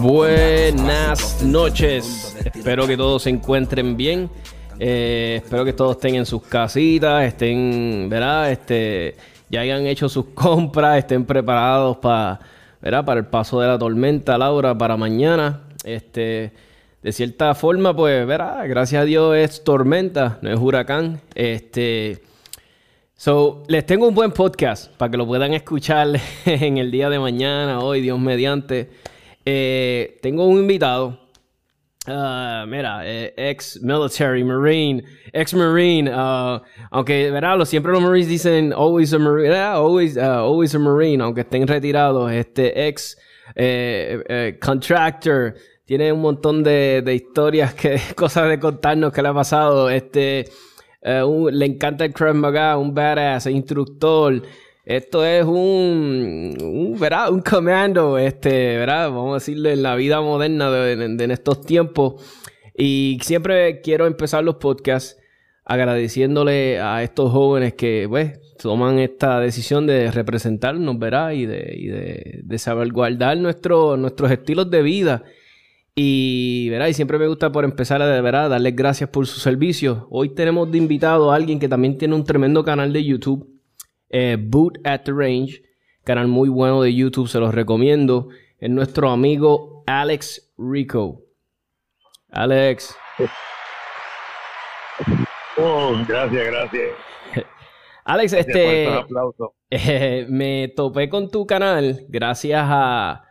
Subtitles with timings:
[0.00, 2.34] Buenas noches.
[2.42, 4.30] Espero que todos se encuentren bien.
[4.78, 8.50] Eh, espero que todos estén en sus casitas, estén, ¿verdad?
[8.50, 9.16] Este,
[9.50, 12.40] ya hayan hecho sus compras, estén preparados para,
[12.80, 13.04] ¿verdad?
[13.04, 15.64] Para el paso de la tormenta, Laura, para mañana.
[15.84, 16.52] Este,
[17.02, 18.64] de cierta forma, pues, ¿verdad?
[18.66, 21.20] Gracias a Dios es tormenta, no es huracán.
[21.34, 22.22] Este,
[23.20, 26.06] So, les tengo un buen podcast para que lo puedan escuchar
[26.44, 28.90] en el día de mañana, hoy, Dios mediante.
[29.44, 31.18] Eh, tengo un invitado,
[32.06, 35.02] uh, mira, eh, ex military, marine,
[35.32, 36.60] ex marine, uh,
[36.92, 37.64] aunque, ¿verdad?
[37.64, 42.30] siempre los marines dicen always a marine, always, uh, always a marine, aunque estén retirados,
[42.30, 43.18] este ex
[43.56, 49.34] eh, contractor, tiene un montón de, de historias, que, cosas de contarnos que le ha
[49.34, 50.48] pasado, este
[51.02, 54.42] eh, le encanta el Krav Maga, un badass, instructor.
[54.84, 57.30] Esto es un, un, ¿verdad?
[57.30, 59.10] Un comando, este, ¿verdad?
[59.10, 62.22] Vamos a decirle en la vida moderna de, en estos tiempos.
[62.74, 65.18] Y siempre quiero empezar los podcasts
[65.64, 71.32] agradeciéndole a estos jóvenes que, pues, toman esta decisión de representarnos, ¿verdad?
[71.32, 71.86] Y de, y
[72.42, 75.22] de saber guardar nuestro, nuestros estilos de vida
[76.00, 76.86] y, ¿verdad?
[76.86, 80.06] y siempre me gusta por empezar a de verdad darles gracias por su servicio.
[80.10, 83.60] Hoy tenemos de invitado a alguien que también tiene un tremendo canal de YouTube,
[84.08, 85.60] eh, Boot at the Range,
[86.04, 88.28] canal muy bueno de YouTube, se los recomiendo.
[88.58, 91.24] Es nuestro amigo Alex Rico.
[92.30, 92.96] Alex.
[95.56, 96.90] Oh, gracias, gracias.
[98.04, 98.88] Alex, este.
[99.68, 103.24] Eh, me topé con tu canal gracias a,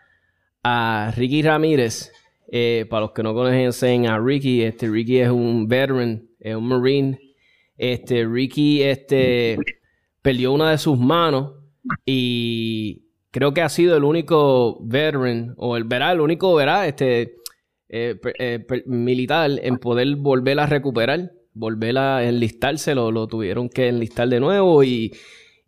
[0.66, 2.12] a Ricky Ramírez.
[2.50, 6.68] Eh, para los que no conocen a Ricky, este Ricky es un veteran, es un
[6.68, 7.19] marine.
[7.78, 9.58] Este Ricky este
[10.22, 11.53] perdió una de sus manos
[12.06, 17.36] y creo que ha sido el único veteran o el verá el único verá este
[17.90, 23.90] eh, eh, militar en poder volver a recuperar, volver a enlistarse, lo, lo tuvieron que
[23.90, 25.13] enlistar de nuevo y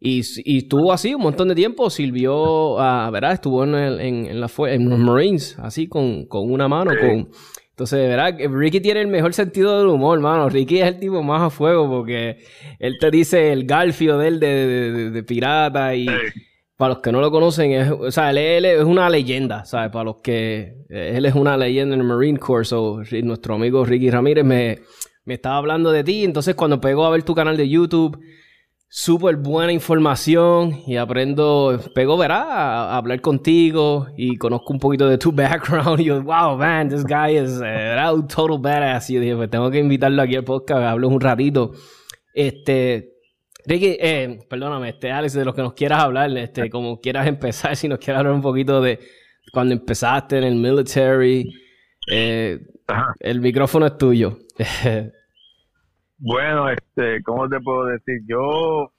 [0.02, 3.34] y, estuvo así un montón de tiempo, sirvió a, ¿verdad?
[3.34, 7.30] Estuvo en, en, la, en los Marines, así con, una mano, con...
[7.72, 8.38] Entonces, ¿verdad?
[8.50, 10.50] Ricky tiene el mejor sentido del humor, mano.
[10.50, 12.40] Ricky es el tipo más a fuego porque
[12.78, 16.08] él te dice el galfio de él de, pirata y...
[16.76, 19.92] Para los que no lo conocen, es, o sea, él, es una leyenda, ¿sabes?
[19.92, 20.86] Para los que...
[20.88, 24.80] Él es una leyenda en el Marine Corps, o nuestro amigo Ricky Ramírez me,
[25.26, 26.24] me estaba hablando de ti.
[26.24, 28.18] Entonces, cuando pegó a ver tu canal de YouTube
[28.92, 35.20] súper buena información y aprendo, pego, verá, a, hablar contigo y conozco un poquito de
[35.20, 39.10] tu background y yo, wow, man, this guy is uh, un total badass.
[39.12, 41.72] Y yo dije, pues tengo que invitarlo aquí al podcast, hablo un ratito.
[42.34, 43.14] Este,
[43.66, 47.76] Ricky, eh, perdóname, este, Alex, de lo que nos quieras hablar, este, como quieras empezar,
[47.78, 49.00] si nos quieres hablar un poquito de
[49.54, 51.52] cuando empezaste en el military,
[52.12, 52.60] eh,
[53.20, 54.40] el micrófono es tuyo.
[56.22, 58.20] Bueno, este, ¿cómo te puedo decir?
[58.28, 58.92] Yo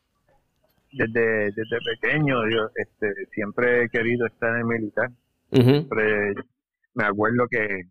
[0.92, 5.10] desde, desde pequeño yo, este, siempre he querido estar en el militar.
[5.52, 6.32] Siempre
[6.94, 7.82] me acuerdo que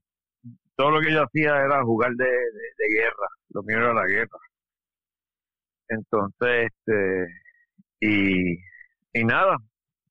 [0.76, 3.28] todo lo que yo hacía era jugar de, guerra.
[3.50, 4.40] Lo mío era la guerra.
[5.90, 7.28] Entonces, este,
[8.00, 8.54] y,
[9.14, 9.58] y nada,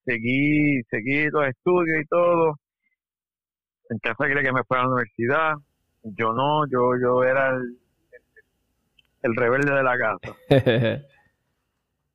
[0.04, 2.54] seguí, seguí los estudios y todo.
[3.90, 5.54] En casa quería que me fuera a la universidad.
[6.04, 7.78] Yo no, yo, yo era el,
[9.22, 10.36] el rebelde de la casa.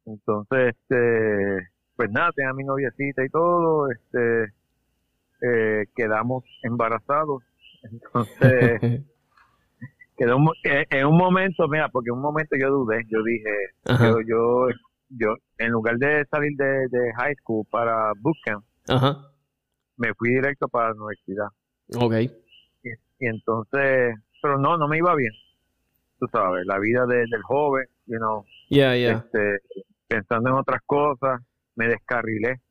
[0.05, 4.53] Entonces, este, pues nada, tenía mi noviecita y todo, este,
[5.41, 7.43] eh, quedamos embarazados.
[7.83, 8.81] Entonces,
[10.17, 13.49] quedó eh, en un momento, mira, porque en un momento yo dudé, yo dije,
[13.85, 14.67] yo, yo,
[15.09, 18.65] yo, en lugar de salir de, high school para bootcamp,
[19.97, 21.47] me fui directo para la universidad.
[21.95, 22.13] Ok.
[23.19, 25.31] y entonces, pero no, no me iba bien
[26.23, 29.17] tú sabes, la vida del joven, you know, yeah, yeah.
[29.17, 29.59] Este,
[30.07, 31.41] pensando en otras cosas,
[31.75, 32.61] me descarrilé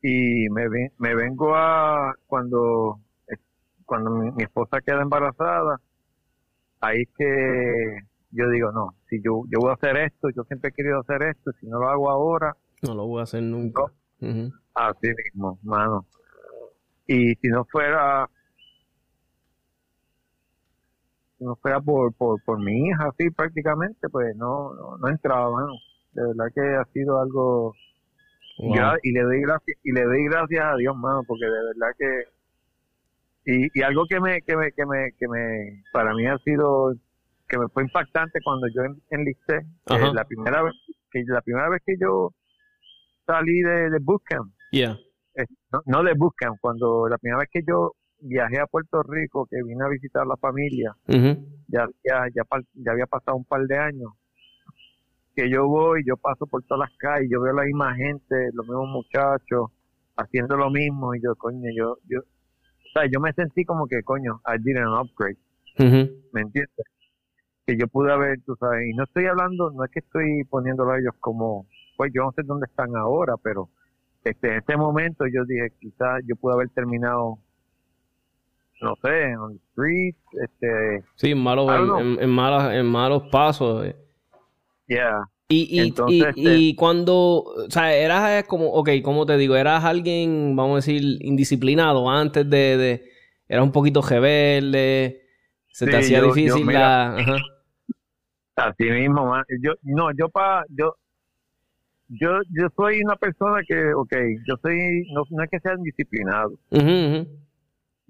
[0.00, 0.68] y me,
[0.98, 3.00] me vengo a cuando
[3.84, 5.80] cuando mi, esposa queda embarazada,
[6.80, 7.98] ahí es que
[8.30, 11.22] yo digo, no, si yo, yo voy a hacer esto, yo siempre he querido hacer
[11.24, 13.82] esto, si no lo hago ahora, no lo voy a hacer nunca.
[14.74, 16.06] Así mismo, mano.
[17.06, 18.28] Y si no fuera
[21.31, 25.50] si no fuera por, por, por mi hija, así prácticamente, pues no, no, no entraba,
[25.50, 25.72] mano.
[26.12, 27.74] De verdad que ha sido algo
[29.02, 32.24] y le doy gracias y le doy gracias a Dios, mano, porque de verdad que
[33.44, 36.94] y, y algo que me, que me que me que me para mí ha sido
[37.48, 40.74] que me fue impactante cuando yo enlisté eh, la primera vez
[41.10, 42.30] que la primera vez que yo
[43.26, 44.96] salí de, de bootcamp yeah.
[45.86, 47.92] no, de bootcamp cuando la primera vez que yo
[48.22, 50.94] viajé a Puerto Rico que vine a visitar a la familia
[51.68, 54.12] ya, ya ya ya había pasado un par de años
[55.34, 58.66] que yo voy, yo paso por todas las calles, yo veo la misma gente, los
[58.66, 59.70] mismos muchachos
[60.16, 64.02] haciendo lo mismo y yo, coño, yo, yo, o sea, yo me sentí como que,
[64.02, 65.38] coño, I did an upgrade,
[66.32, 66.86] ¿me entiendes?
[67.66, 70.92] Que yo pude haber, tú sabes, y no estoy hablando, no es que estoy poniéndolo
[70.92, 71.66] a ellos como,
[71.96, 73.70] pues yo no sé dónde están ahora, pero
[74.24, 77.38] este, en este momento yo dije, quizás yo pude haber terminado
[78.82, 81.04] no sé, en el street, este...
[81.14, 81.70] Sí, en malos,
[82.00, 83.86] en, en, malas, en malos pasos.
[83.86, 83.96] Eh.
[85.48, 87.14] Y, y, y, este cuando,
[87.44, 89.54] o sea, eras como, ok, ¿cómo te digo?
[89.54, 93.10] Eras alguien, vamos a decir, indisciplinado antes de, de
[93.48, 95.22] eras un poquito rebelde,
[95.68, 97.16] se te hacía difícil la...
[98.56, 100.96] Así mismo, yo, no, yo pa, yo,
[102.08, 104.12] yo, yo soy una persona que, ok,
[104.46, 106.58] yo soy, no, no es que sea indisciplinado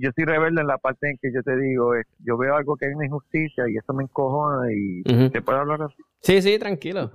[0.03, 2.77] yo soy rebelde en la parte en que yo te digo, es, yo veo algo
[2.77, 6.03] que hay una injusticia y eso me encojona y te puedo hablar así.
[6.21, 7.09] Sí, sí, tranquilo.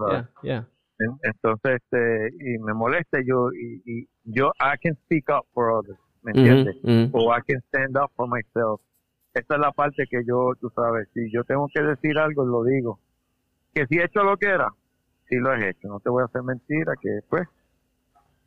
[1.22, 6.00] Entonces, este, y me molesta yo, y, y, yo, I can speak up for others,
[6.24, 6.78] ¿me entiendes?
[7.12, 8.80] O I can stand up for myself.
[9.34, 12.64] Esta es la parte que yo, tú sabes, si yo tengo que decir algo, lo
[12.64, 13.00] digo.
[13.74, 14.70] Que si he hecho lo que era,
[15.28, 15.90] sí lo he hecho.
[15.90, 17.48] No te voy a hacer mentira, que pues,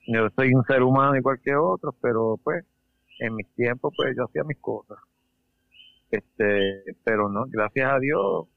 [0.07, 2.65] yo soy un ser humano igual que otros, pero pues,
[3.21, 4.99] en mis tiempos pues yo hacía mis cosas.
[6.11, 8.49] Este, pero no, gracias a Dios,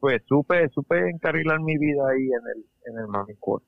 [0.00, 3.60] pues supe, supe encarrilar mi vida ahí en el, en el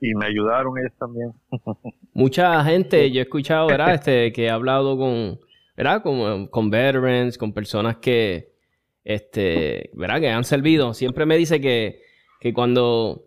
[0.00, 1.32] Y me ayudaron ellos también.
[2.12, 3.94] Mucha gente, yo he escuchado, ¿verdad?
[3.94, 5.40] Este, que he hablado con,
[5.76, 6.02] ¿verdad?
[6.02, 8.52] Con, con veterans, con personas que,
[9.04, 10.20] este, ¿verdad?
[10.20, 10.92] Que han servido.
[10.92, 12.02] Siempre me dice que,
[12.40, 13.24] que cuando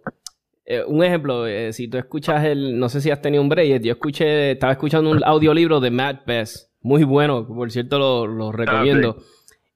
[0.68, 3.84] eh, un ejemplo, eh, si tú escuchas el, no sé si has tenido un break,
[3.84, 8.52] yo escuché, estaba escuchando un audiolibro de Matt Best, muy bueno, por cierto lo, lo
[8.52, 9.18] recomiendo.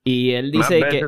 [0.03, 1.01] y él dice que...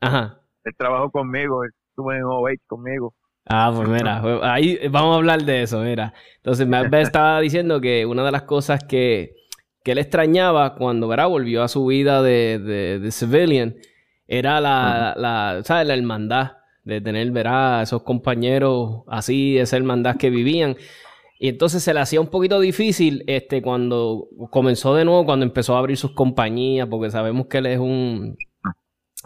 [0.00, 0.40] Ajá.
[0.64, 3.14] Él trabajó conmigo, estuvo en OH conmigo.
[3.44, 6.14] Ah, pues mira, pues, ahí vamos a hablar de eso, mira.
[6.36, 9.34] Entonces Matt Best estaba diciendo que una de las cosas que,
[9.84, 11.28] que él extrañaba cuando ¿verdad?
[11.28, 13.76] volvió a su vida de, de, de civilian
[14.26, 15.86] era la, la, ¿sabes?
[15.86, 20.76] la hermandad de tener, verá, a esos compañeros así, esa hermandad que vivían.
[21.38, 25.74] Y entonces se le hacía un poquito difícil este, cuando comenzó de nuevo, cuando empezó
[25.74, 28.36] a abrir sus compañías, porque sabemos que él es un,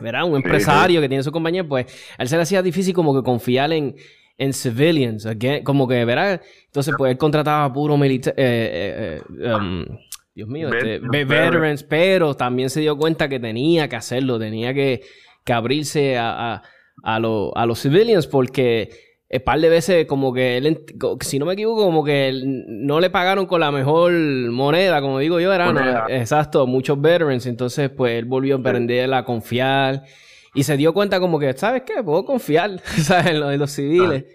[0.01, 0.25] ¿verdad?
[0.25, 1.87] Un empresario que tiene su compañía, pues
[2.17, 3.97] a él se le hacía difícil como que confiar en,
[4.39, 5.27] en civilians,
[5.65, 6.41] como que, ¿verdad?
[6.67, 9.85] Entonces, pues él contrataba puro militar, eh, eh, eh, um,
[10.35, 15.03] Dios mío, este, veterans, pero también se dio cuenta que tenía que hacerlo, tenía que,
[15.45, 16.63] que abrirse a a,
[17.03, 18.91] a los civilians porque
[19.29, 20.85] un par de veces como que él,
[21.21, 22.33] si no me equivoco, como que
[22.69, 27.91] no le pagaron con la mejor moneda, como digo yo, era, exacto, muchos veterans, entonces
[27.91, 30.05] pues él volvió a emprender a confiar
[30.55, 32.03] y se dio cuenta como que, ¿sabes qué?
[32.03, 33.33] Puedo confiar, ¿sabes?
[33.33, 34.25] En los, civiles.
[34.27, 34.33] Ah.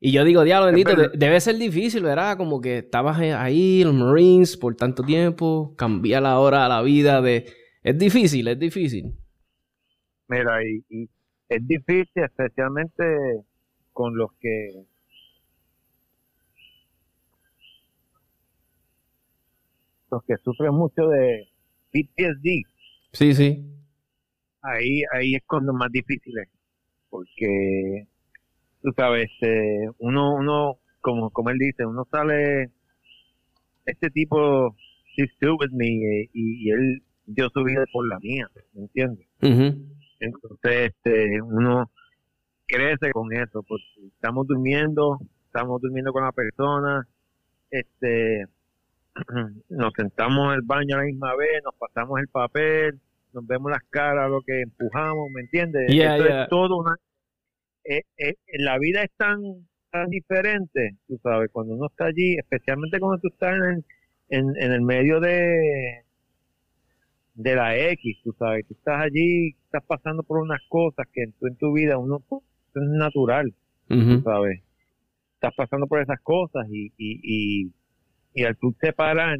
[0.00, 2.36] Y yo digo, diablo bendito, debe ser difícil, ¿verdad?
[2.36, 7.22] Como que estabas ahí, los Marines, por tanto tiempo, cambiar la hora a la vida
[7.22, 7.46] de...
[7.82, 9.14] Es difícil, es difícil.
[10.28, 11.08] Mira, y
[11.48, 13.04] es difícil, especialmente
[13.92, 14.84] con los que
[20.10, 21.48] los que sufren mucho de
[21.92, 22.66] PTSD.
[23.12, 23.64] Sí, sí.
[24.62, 26.48] Ahí, ahí es cuando más difícil es,
[27.10, 28.06] porque
[28.82, 32.70] tú sabes, eh, uno, uno, como, como él dice, uno sale,
[33.84, 34.74] este tipo,
[35.58, 39.26] with me, eh, y, él dio su vida por la mía, ¿me entiendes?
[40.24, 41.90] Entonces, este, uno
[42.66, 47.06] crece con eso, porque estamos durmiendo, estamos durmiendo con la persona,
[47.70, 48.46] este,
[49.68, 53.00] nos sentamos en el baño a la misma vez, nos pasamos el papel,
[53.32, 55.90] nos vemos las caras, lo que empujamos, ¿me entiendes?
[55.90, 56.42] Yeah, Esto yeah.
[56.44, 56.96] es todo una...
[57.84, 59.40] eh, eh, la vida es tan,
[59.90, 63.84] tan diferente, tú sabes, cuando uno está allí, especialmente cuando tú estás en,
[64.30, 66.04] en, en el medio de
[67.34, 71.46] de la X, tú sabes, tú estás allí, estás pasando por unas cosas que tú
[71.46, 72.42] en tu vida uno pues,
[72.74, 73.52] es natural,
[73.90, 74.22] Ujú.
[74.22, 74.62] ¿sabes?
[75.34, 77.72] Estás pasando por esas cosas y, y, y,
[78.34, 79.38] y al tú separar,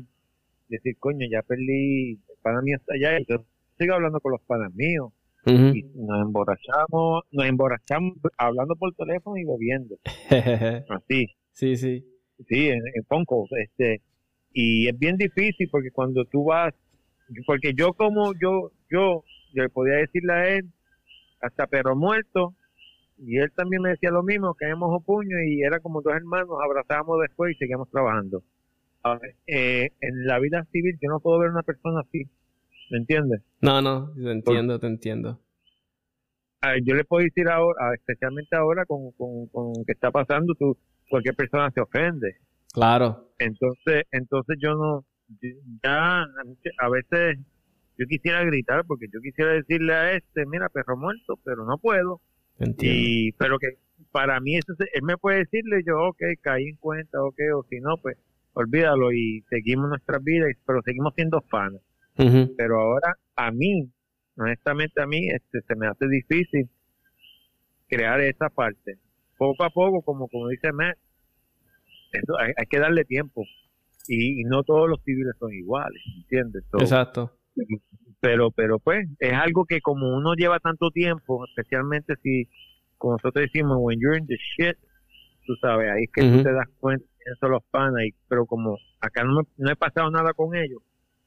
[0.68, 3.44] decir, coño, ya perdí, el pana mío está allá, y yo
[3.78, 5.12] sigo hablando con los panas míos,
[5.46, 5.74] Ujú.
[5.74, 9.96] y nos emborrachamos, nos emborrachamos hablando por teléfono y bebiendo,
[10.88, 12.04] así, sí, sí.
[12.48, 14.02] sí, en, en calls, este,
[14.52, 16.74] y es bien difícil porque cuando tú vas,
[17.46, 20.70] porque yo como yo, yo, yo le podía decirle a él,
[21.40, 22.54] hasta perro muerto,
[23.18, 26.56] y él también me decía lo mismo, que habíamos puño y era como dos hermanos,
[26.64, 28.42] abrazábamos después y seguíamos trabajando.
[29.02, 32.24] A ver, eh, en la vida civil yo no puedo ver una persona así,
[32.90, 33.42] ¿me entiendes?
[33.60, 35.40] No, no, te entiendo, te entiendo.
[36.62, 40.10] A ver, yo le puedo decir ahora, a- especialmente ahora con, con, con que está
[40.10, 40.76] pasando, tú,
[41.10, 42.36] cualquier persona se ofende.
[42.72, 43.28] Claro.
[43.38, 45.04] Entonces, entonces yo no,
[45.82, 46.22] ya
[46.78, 47.38] a veces
[47.98, 52.20] yo quisiera gritar porque yo quisiera decirle a este, mira, perro muerto, pero no puedo.
[52.58, 52.98] entiendo.
[52.98, 53.78] Y, pero que
[54.10, 57.64] para mí eso, se- él me puede decirle yo, ok, caí en cuenta, ok, o
[57.68, 58.16] si no, pues
[58.54, 61.80] olvídalo y seguimos nuestras vidas, pero seguimos siendo fans.
[62.56, 63.90] Pero ahora a mí,
[64.36, 66.68] honestamente a mí, este, se me hace difícil
[67.88, 68.98] crear esa parte.
[69.36, 70.96] Poco a poco, como, como dice Matt,
[72.12, 73.44] eso hay, hay que darle tiempo.
[74.06, 76.64] Y, y no todos los civiles son iguales, ¿entiendes?
[76.70, 77.38] So, Exacto.
[78.20, 82.48] pero, pero pues, es algo que como uno lleva tanto tiempo, especialmente si,
[82.98, 84.76] como nosotros decimos, when you're in the shit,
[85.46, 86.36] tú sabes, ahí es que Ujú.
[86.38, 89.70] tú te das cuenta quiénes son los panas, y, pero como acá no, me- no
[89.70, 90.82] he pasado nada con ellos,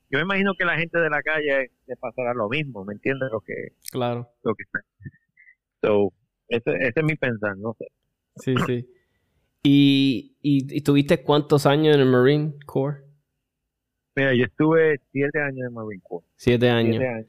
[0.09, 3.29] yo me imagino que la gente de la calle le pasará lo mismo, ¿me entiendes?
[3.31, 4.29] Lo que, Claro.
[4.43, 4.63] lo que
[5.81, 6.11] So,
[6.47, 7.85] ese, ese es mi pensar, no sé.
[8.37, 8.87] Sí, sí.
[9.69, 13.03] ¿Y, y, y tuviste cuántos años en el Marine Corps?
[14.15, 16.23] Mira, yo estuve siete años en Marine Corps.
[16.37, 16.95] Siete años.
[16.95, 17.27] Siete años.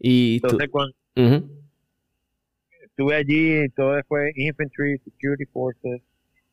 [0.00, 0.58] Y tú...
[0.60, 1.48] Entonces, Ujú.
[2.82, 6.02] estuve allí, todo fue Infantry, Security Forces,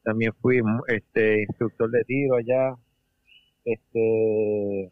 [0.04, 2.76] también fui este instructor de tiro allá.
[3.66, 4.92] Este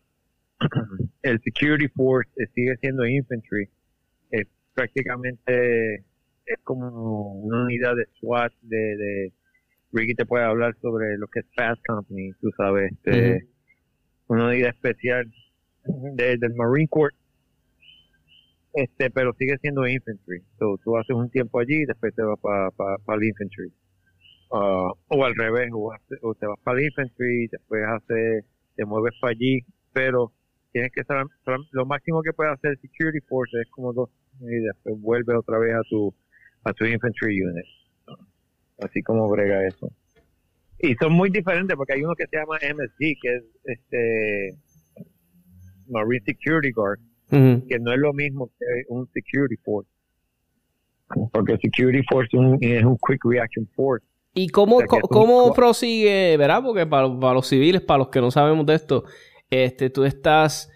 [1.21, 3.69] el Security Force eh, sigue siendo Infantry.
[4.31, 6.03] Es prácticamente
[6.47, 9.33] es como una unidad de SWAT de, de
[9.93, 13.47] Ricky te puede hablar sobre lo que es Fast Company, tú sabes, este, Ujú.
[14.27, 15.31] una unidad especial
[15.85, 17.13] de- del Marine Corps.
[18.73, 20.41] Este pero sigue siendo infantry.
[20.57, 23.73] So, tú haces un tiempo allí y después te vas para el infantry.
[24.53, 28.45] Ah, o al revés o, hace- o te vas para el infantry después haces
[28.75, 29.61] te mueves para allí
[29.93, 30.31] pero
[30.73, 31.27] tienes que saber-
[31.71, 34.09] lo máximo que puede hacer security force es como dos
[34.41, 36.13] y después vuelve otra vez a tu
[36.65, 37.65] a tu infantry unit
[38.81, 39.91] así como brega eso
[40.79, 44.57] y son muy diferentes porque hay uno que se llama MSG que es este
[45.87, 46.99] Marine Security Guard
[47.67, 49.89] que no es lo mismo que un security force.
[51.31, 54.05] Porque security force es un, es un quick reaction force.
[54.33, 56.61] ¿Y cómo, O sea, cómo prosigue, verdad?
[56.61, 59.05] Porque para, para los civiles, para los que no sabemos de esto,
[59.49, 60.69] este, tú estás,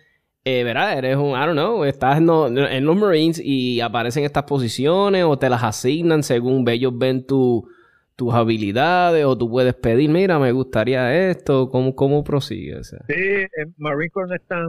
[0.45, 0.97] eh, ¿verdad?
[0.97, 5.38] Eres un, I don't know, estás en, en los Marines y aparecen estas posiciones o
[5.38, 7.67] te las asignan según ellos ven tu-
[8.15, 12.75] tus habilidades o tú puedes pedir, mira, me gustaría esto, ¿cómo, cómo prosigue?
[12.77, 14.67] O sea, Sí, el Marine Corps no es tan,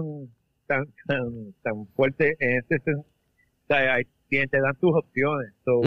[0.67, 5.53] tan, tan, tan fuerte en ese sen- O sea, hay, te te dan tus opciones.
[5.65, 5.81] So,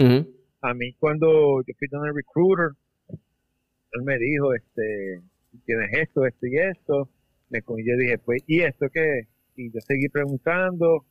[0.62, 2.70] A mí cuando yo fui con el recruiter,
[3.92, 5.20] él me dijo, este,
[5.66, 7.08] tienes esto, esto y esto.
[7.50, 9.22] Me, con- yo dije, pues, ¿y esto qué?
[9.56, 11.04] Y yo seguí preguntando,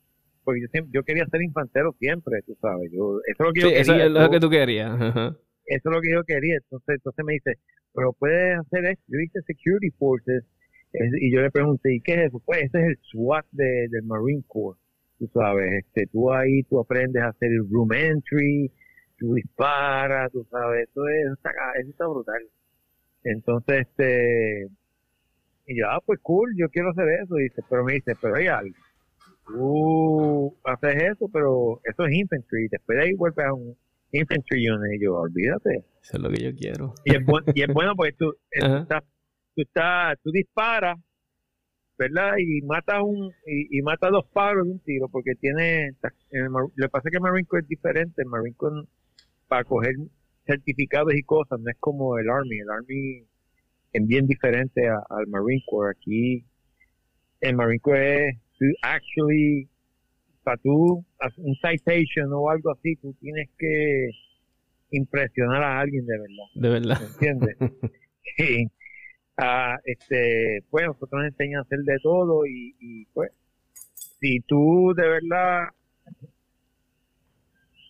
[0.44, 2.90] porque yo, siempre, yo quería ser infantero siempre, tú sabes.
[2.92, 4.06] Yo, eso es lo que Sí, yo eso quería.
[4.06, 5.00] es lo que tú querías.
[5.00, 5.36] ajá.
[5.76, 6.56] Eso es lo que yo quería.
[6.56, 7.54] Entonces, entonces me dice,
[7.94, 9.04] pero puedes hacer esto.
[9.08, 10.44] Yo hice Security Forces
[10.92, 12.40] es- y yo le pregunté, ¿y qué es eso?
[12.44, 14.78] Pues ese es el SWAT de, del Marine Corps.
[15.18, 18.72] Tú sabes, este, tú ahí tú aprendes a hacer el room entry,
[19.18, 22.42] tú disparas, tú sabes, eso, es, eso, está, eso está brutal.
[23.24, 24.66] Entonces, este,
[25.66, 27.38] y yo, ah, pues cool, yo quiero hacer eso.
[27.38, 28.74] Y dice, pero me dice, pero hay algo.
[29.46, 32.68] Tú haces eso, pero eso es infantry.
[32.70, 33.76] Después de ahí vuelves a un
[34.12, 35.00] infantry unit.
[35.00, 35.84] Y yo, olvídate.
[36.02, 36.94] Eso es lo que yo quiero.
[37.04, 39.02] Y es, bu- y es bueno porque tú, estás,
[39.54, 40.98] tú, estás, tú disparas,
[41.98, 42.32] ¿verdad?
[42.38, 45.88] Y matas un y, y matas dos paros de un tiro porque tiene...
[46.30, 48.22] el lo que pasa es que el Marine Corps es diferente.
[48.22, 48.86] El Marine Corps,
[49.48, 49.94] para coger
[50.46, 52.58] certificados y cosas, no es como el Army.
[52.58, 53.24] El Army
[53.92, 55.94] es bien diferente a- al Marine Corps.
[55.96, 56.44] Aquí
[57.40, 59.68] el Marine Corps es to actually
[60.42, 61.04] para tú,
[61.36, 64.10] un citation o algo así, tú tienes que
[64.90, 66.44] impresionar a alguien de verdad.
[66.54, 67.02] De verdad.
[67.02, 67.56] ¿Entiendes?
[68.36, 68.66] sí.
[69.36, 73.30] Ah, este, pues nosotros nos enseñan a hacer de todo y, y pues,
[73.94, 75.68] si tú de verdad,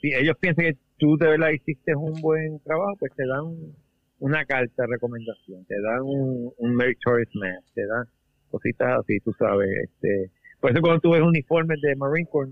[0.00, 3.74] si ellos piensan que tú de verdad hiciste un buen trabajo, pues te dan
[4.20, 8.04] una carta de recomendación, te dan un, un meritorious match, te dan
[8.50, 9.68] cositas así, tú sabes.
[9.84, 10.30] Este,
[10.60, 12.50] por eso cuando tú ves uniformes de Marine Corps,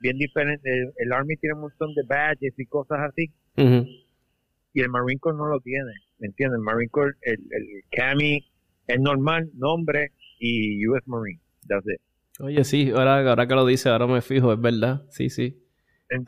[0.00, 5.18] bien diferente, el, Army tiene un montón de badges y cosas así, y el Marine
[5.18, 6.58] Corps no lo tiene, ¿me entiendes?
[6.58, 8.44] El Marine Corps, el, el CAMI
[8.86, 12.00] es normal, nombre y US Marine, that's it.
[12.40, 15.60] Oye, sí, ahora, ahora que lo dice, ahora me fijo, es verdad, sí, sí.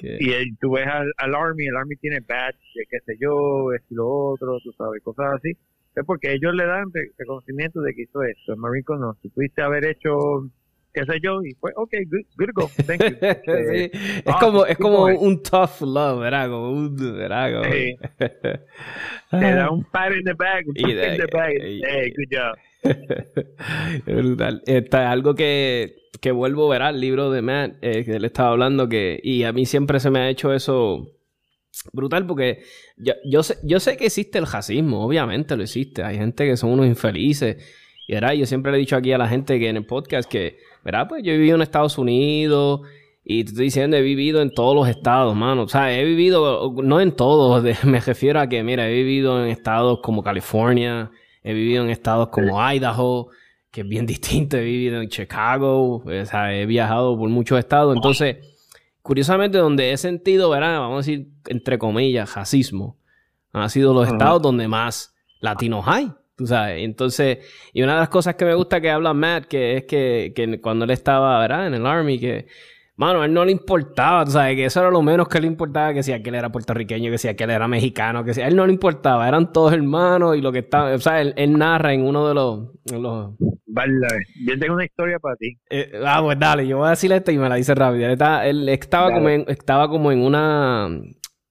[0.03, 2.57] Y tú ves al, Army, el Army tiene badge,
[2.91, 5.51] qué sé yo, esto y lo otro, tú sabes, cosas así.
[5.95, 6.85] Es porque ellos le dan
[7.17, 8.53] reconocimiento de que hizo esto.
[8.53, 9.15] El Marine Corps no.
[9.23, 10.51] Si pudiste haber hecho
[10.97, 13.17] qué sé yo, y fue, ok, good, good go, thank you.
[13.21, 13.91] sí.
[13.93, 16.49] Es ah, como, es como un tough love, ¿verdad?
[16.49, 17.53] Como un, ¿verdad?
[17.53, 17.71] Como...
[17.71, 17.97] Sí.
[19.31, 21.53] Te da un pat in the back, un pat in the back.
[21.61, 22.57] Hey, good job.
[24.07, 24.63] Brutal.
[24.65, 28.51] Está algo que, que vuelvo a ver al libro de Matt, eh, que él estaba
[28.51, 31.13] hablando, que, y a mí siempre se me ha hecho eso
[31.93, 32.63] brutal porque
[32.97, 36.03] yo, yo, sé, yo sé que existe el racismo, obviamente lo existe.
[36.03, 37.63] Hay gente que son unos infelices.
[38.09, 38.33] Y ¿verdad?
[38.33, 41.09] yo siempre le he dicho aquí a la gente que en el podcast que, ¿verdad?
[41.09, 42.83] Pues yo he vivido en Estados Unidos
[43.25, 45.63] y te estoy diciendo, he vivido en todos los estados, mano.
[45.63, 49.51] O sea, he vivido, no en todos, me refiero a que, mira, he vivido en
[49.51, 51.11] estados como California,
[51.43, 53.31] he vivido en estados como Idaho,
[53.73, 57.97] que es bien distinto, he vivido en Chicago, o sea, he viajado por muchos estados.
[57.97, 58.37] Entonces,
[59.03, 60.79] curiosamente, donde he sentido, ¿verdad?
[60.79, 62.97] Vamos a decir, entre comillas, racismo,
[63.53, 66.13] han sido los estados donde más latinos hay.
[66.37, 67.39] Tú sabes, entonces,
[67.73, 70.61] y una de las cosas que me gusta que habla Matt, que es que, que
[70.61, 71.67] cuando él estaba, ¿verdad?
[71.67, 72.47] En el Army, que
[72.99, 75.47] Mano, a él no le importaba, tú sabes, que eso era lo menos que le
[75.47, 78.57] importaba, que si aquel era puertorriqueño, que si aquel era mexicano, que si a él
[78.57, 82.03] no le importaba, eran todos hermanos y lo que estaba, o sea, él, narra en
[82.03, 82.71] uno de los...
[82.91, 83.35] los...
[83.67, 83.93] Vale,
[84.47, 85.59] yo tengo una historia para ti.
[85.69, 88.07] Eh, ah, pues dale, yo voy a decirle esto y me la dice rápido.
[88.07, 90.89] Él, estaba, él estaba, como estaba como en una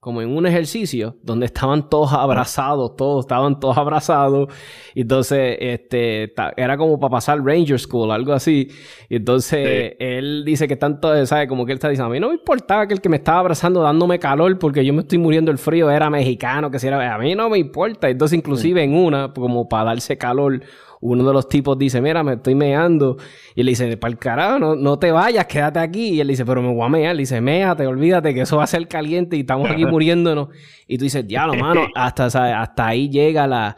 [0.06, 4.54] como en un ejercicio donde estaban todos abrazados, todos estaban todos abrazados.
[4.94, 8.70] Y entonces, este, era como para pasar Ranger School, algo así.
[9.10, 11.50] Y entonces, él dice que tanto, ¿sabes?
[11.50, 13.40] Como que él está diciendo, a mí no me importaba que el que me estaba
[13.40, 17.16] abrazando dándome calor porque yo me estoy muriendo el frío era mexicano, que si era,
[17.16, 18.08] a mí no me importa.
[18.08, 20.62] Entonces, inclusive en una, como para darse calor,
[21.06, 23.18] uno de los tipos dice, mira, me estoy meando.
[23.54, 26.10] Y él dice, para el carajo, no, no, te vayas, quédate aquí.
[26.10, 27.16] Y él dice, pero me voy a mear.
[27.16, 30.50] Le dice, méate, olvídate que eso va a ser caliente y estamos aquí muriéndonos.
[30.88, 32.26] Y tú dices, ya, mano, hasta,
[32.62, 33.76] hasta ahí llega la...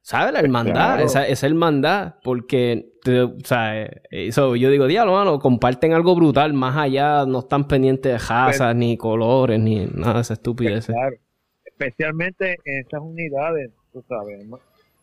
[0.00, 0.34] ¿Sabes?
[0.34, 6.14] La hermandad, esa, esa hermandad, porque, o sea, eso, yo digo, diablo, mano, comparten algo
[6.14, 10.88] brutal, más allá, no están pendientes de razas, ni colores, ni nada de esa estupidez.
[10.88, 11.16] Claro,
[11.64, 14.44] especialmente en esas unidades, tú sabes,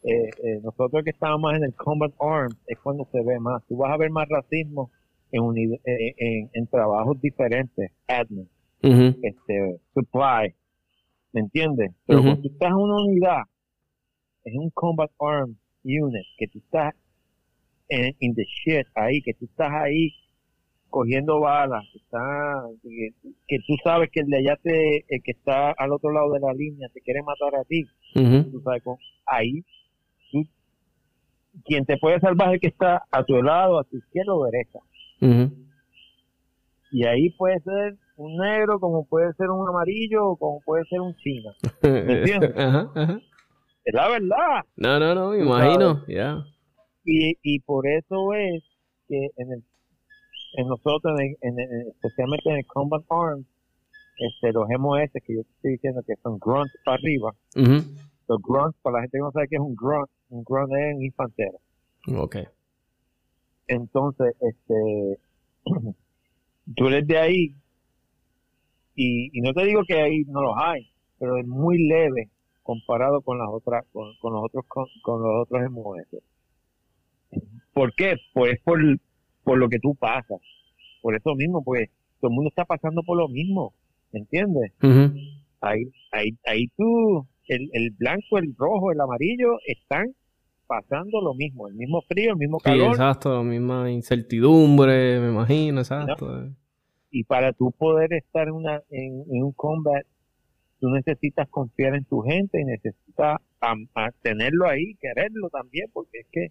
[0.03, 3.63] eh, eh, nosotros que estamos más en el Combat Arms es cuando se ve más.
[3.67, 4.89] Tú vas a ver más racismo
[5.31, 5.41] en,
[5.85, 8.49] eh, en, en, trabajos diferentes, admin,
[8.81, 10.53] este, supply,
[11.33, 11.91] ¿me entiendes?
[12.07, 13.43] Pero cuando tú estás en una unidad,
[14.43, 16.93] en un Combat Arms unit, que tú estás
[17.87, 20.09] en in the shit ahí, que tú estás ahí
[20.89, 22.63] cogiendo balas, que, está,
[23.47, 26.39] que, tú sabes que el de allá te, el que está al otro lado de
[26.39, 27.83] la línea te quiere matar a ti,
[28.13, 28.83] tú sabes,
[29.25, 29.63] ahí
[31.65, 34.45] quien te puede salvar es el que está a tu lado, a tu izquierda o
[34.45, 34.79] derecha.
[36.91, 40.99] Y ahí puede ser un negro, como puede ser un amarillo, o como puede ser
[41.01, 41.51] un chino.
[41.83, 42.51] ¿Me entiendes?
[43.83, 44.63] Es la verdad.
[44.75, 46.03] No, no, no, me imagino.
[47.03, 48.63] Y, y por eso es
[49.07, 49.63] que en el
[50.53, 53.45] en nosotros, en, especialmente en el Combat Arms,
[54.17, 57.33] este, los MOS que yo estoy diciendo que son grunts para arriba,
[58.27, 60.95] los grunts, para la gente que no sabe qué es un grunt, un grunt es
[60.95, 61.59] un infantero.
[62.15, 62.37] Ok.
[63.67, 65.19] Entonces, este,
[66.75, 67.55] tú eres de ahí,
[68.95, 72.29] y, y no te digo que ahí no los hay, pero es muy leve
[72.63, 74.65] comparado con las otras, con, los otros,
[75.03, 76.07] con, los otros MOS.
[77.73, 78.15] ¿Por qué?
[78.33, 78.79] Pues por,
[79.43, 80.39] por lo que tú pasas.
[81.01, 83.73] Por eso mismo, pues, todo el mundo está pasando por lo mismo,
[84.11, 84.71] ¿entiendes?
[85.61, 90.13] Ahí, ahí, ahí tú, el, el blanco, el rojo, el amarillo están
[90.67, 92.95] pasando lo mismo, el mismo frío, el mismo calor.
[92.95, 96.47] Sí, exacto, la misma incertidumbre, me imagino, exacto.
[97.09, 100.05] Y para tú poder estar en, una, en, un combat,
[100.79, 103.41] tú necesitas confiar en tu gente y necesitas
[104.21, 106.47] tenerlo ahí, quererlo también, porque es que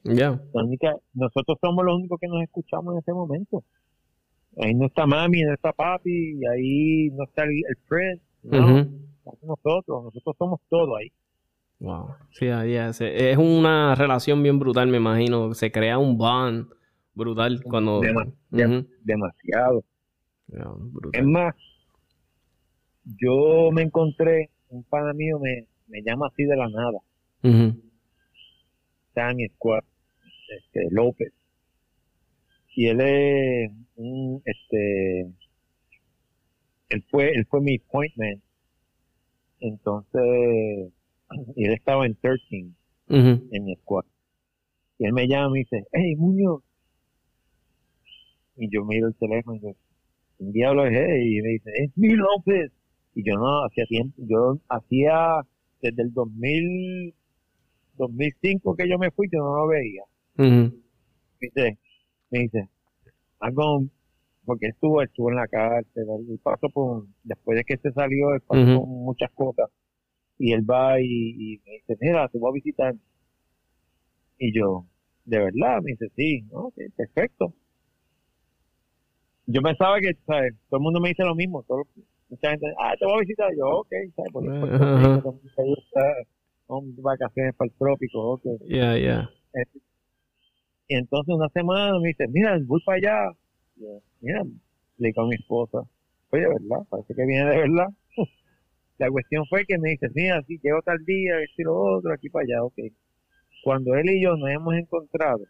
[1.15, 3.65] nosotros somos los únicos que nos escuchamos en ese momento.
[4.63, 8.89] ahí no está mami, no está papi, y ahí no está el, el friend, no,
[9.43, 11.13] nosotros, nosotros somos todo ahí.
[11.79, 12.15] Wow.
[12.33, 15.55] Sí, es una relación bien brutal, me imagino.
[15.55, 16.69] Se crea un bond
[17.15, 18.03] brutal cuando.
[18.51, 19.85] Demasiado.
[21.13, 21.55] Es más,
[23.05, 26.99] yo me encontré, un pana mío me, me llama así de la nada.
[29.15, 29.85] Sammy Squad,
[30.59, 31.33] este, López.
[32.75, 35.31] Y él es un, este,
[36.91, 38.43] él fue, él fue mi appointment.
[39.61, 40.93] Entonces,
[41.57, 42.71] y él estaba en 13
[43.09, 44.05] en mi squad.
[44.99, 46.63] Y él me llama y dice, hey Muñoz.
[48.57, 49.77] Y yo miro el teléfono y digo,
[50.39, 51.27] un diablo es él?
[51.27, 52.71] Y me dice, es mi López.
[53.15, 55.41] Y yo no, hacía tiempo, yo hacía
[55.81, 57.15] desde el 2000,
[57.97, 60.05] 2005 que yo me fui, yo no lo veía.
[61.41, 61.79] me dice,
[62.31, 62.69] me dice,
[63.41, 63.85] algo,
[64.51, 68.41] porque estuvo, estuvo en la cárcel, él pasó por, después de que se salió, él
[68.41, 69.71] pasó muchas cosas
[70.39, 72.95] y él va y, me dice, mira, te voy a visitar.
[74.39, 74.87] Y yo,
[75.25, 75.81] ¿de verdad?
[75.83, 76.73] Me dice, sí, ¿no?
[76.97, 77.55] perfecto.
[79.47, 80.57] Yo pensaba que, ¿sabes?
[80.69, 81.63] Todo el mundo me dice lo mismo.
[81.63, 81.85] Todo,
[82.29, 83.51] mucha gente, ah, te voy a visitar.
[83.57, 84.33] Yo, ok, ¿sabes?
[84.33, 84.43] Por
[85.65, 86.01] gusta,
[86.67, 88.47] son vacaciones para el trópico, ok.
[88.67, 89.31] Ya, ya.
[90.89, 93.37] Y entonces una semana me dice, mira, voy para allá.
[94.21, 94.43] Mira,
[94.99, 95.79] le digo a mi esposa,
[96.31, 96.87] oye, ¿de verdad?
[96.89, 97.89] Parece que viene de verdad.
[98.99, 102.13] La cuestión fue que me dice, mira, sí, llego tal día, esto y lo otro,
[102.13, 102.79] aquí para allá, ok.
[103.65, 105.41] Cuando él y yo nos hemos encontrado,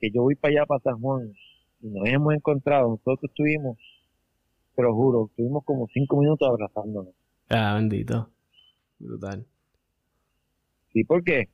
[0.00, 1.32] que yo voy para allá, para San Juan,
[1.80, 3.78] y nos hemos encontrado, nosotros estuvimos,
[4.74, 7.14] pero juro, estuvimos como cinco minutos abrazándonos.
[7.48, 8.30] Ah, bendito.
[8.98, 9.46] Brutal.
[10.92, 11.48] Sí, porque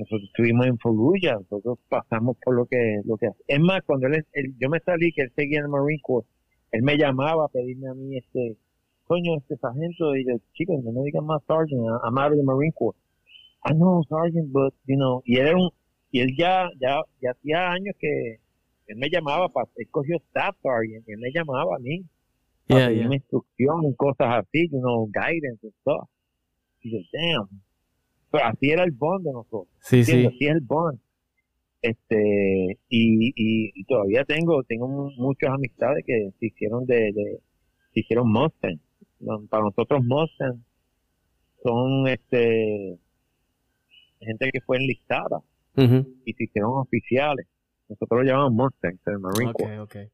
[0.00, 4.24] nosotros estuvimos en Fallujah, nosotros pasamos por lo que, lo que es más, cuando él,
[4.58, 6.26] yo me salí, que él seguía en el Marine Corps,
[6.72, 8.56] él me llamaba a pedirme a mí este
[9.04, 12.44] coño, este sargento, y yo, chicos, no me digan más sergeant, I'm out of the
[12.44, 12.96] Marine Corps.
[13.64, 15.70] I know, sergeant, but, you know, y él era un,
[16.10, 18.40] y él ya, ya, ya hacía años que
[18.86, 22.04] él me llamaba para, él cogió staff sergeant, y él me llamaba a mí,
[22.66, 26.08] para yeah, pedirme instrucción, cosas así, you know, guidance and stuff.
[26.82, 27.69] Y yo, damn.
[28.30, 29.68] Pero así era el bond de nosotros.
[29.80, 30.26] Sí, sí.
[30.26, 30.98] Así es el bond.
[31.82, 37.40] Este, y, y, y, todavía tengo, tengo muchas amistades que se hicieron de, de
[37.94, 38.78] se hicieron Mustang
[39.48, 40.64] para nosotros Mustang
[41.62, 42.98] son este
[44.20, 45.40] gente que fue enlistada
[45.76, 47.46] y se hicieron oficiales.
[47.88, 50.10] Nosotros lo llamamos Mustang, el Marine Corps.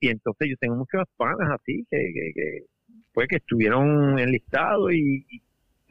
[0.00, 1.96] Y entonces yo tengo muchos panas así que,
[2.34, 2.64] que,
[3.12, 5.24] fue que estuvieron enlistados y,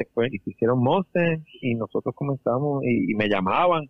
[0.03, 3.89] se, fue, y se hicieron Mustang y nosotros comenzamos y, me llamaban.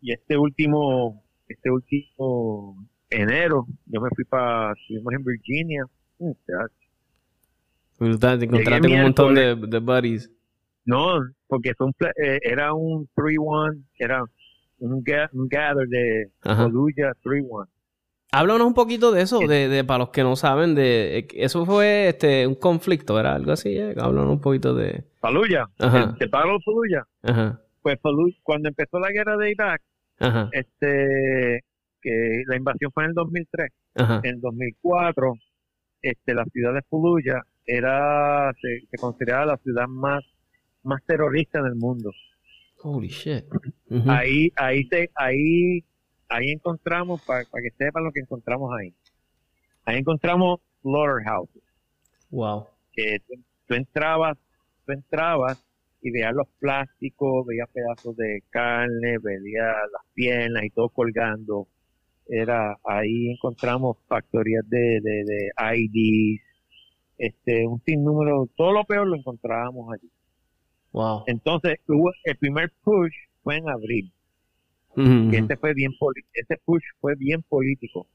[0.00, 2.76] Y este último, este último
[3.10, 5.84] enero, yo me fui para, estuvimos en Virginia
[7.98, 10.30] Brutal, te encontraste con un montón de, de buddies.
[10.84, 14.24] No, porque son, eh, era un 3-1, era
[14.78, 17.68] un, un gather de Fallujah 3-1.
[18.32, 21.66] Háblanos un poquito de eso, de, de, para los que no saben, de eh, eso
[21.66, 23.76] fue este un conflicto, ¿era algo así?
[23.76, 23.94] Eh?
[23.98, 25.04] Háblanos un poquito de...
[25.20, 26.16] Fallujah, Ajá.
[26.18, 27.06] el, paro Fallujah.
[27.22, 27.60] Ajá.
[27.82, 29.82] Pues Fallujah, cuando empezó la guerra de Irak,
[30.18, 30.48] Ajá.
[30.52, 31.64] este
[32.00, 33.70] que la invasión fue en el 2003.
[33.96, 34.20] Ajá.
[34.24, 35.34] En 2004
[36.02, 40.24] este, la ciudad de Fallujah era, se, consideraba la ciudad más,
[40.82, 42.10] más terrorista del mundo.
[42.82, 43.44] Holy shit.
[44.08, 45.84] Ahí, ahí, te, ahí,
[46.32, 48.94] ahí encontramos, para, que sepan lo que encontramos ahí.
[49.84, 51.62] Ahí encontramos slaughterhouses.
[52.30, 52.66] Wow.
[52.92, 53.18] Que
[53.66, 54.38] tú, entrabas,
[54.86, 55.62] tú entrabas
[56.00, 61.68] y veías los plásticos, veías pedazos de carne, veías las piernas y todo colgando
[62.26, 66.40] era ahí encontramos factorías de, de, de IDs,
[67.18, 70.10] este, un sinnúmero, todo lo peor lo encontrábamos allí.
[70.92, 71.24] Wow.
[71.26, 74.12] Entonces, hubo, el primer push fue en abril.
[74.96, 75.92] Y este fue bien
[76.34, 78.06] este push fue bien político.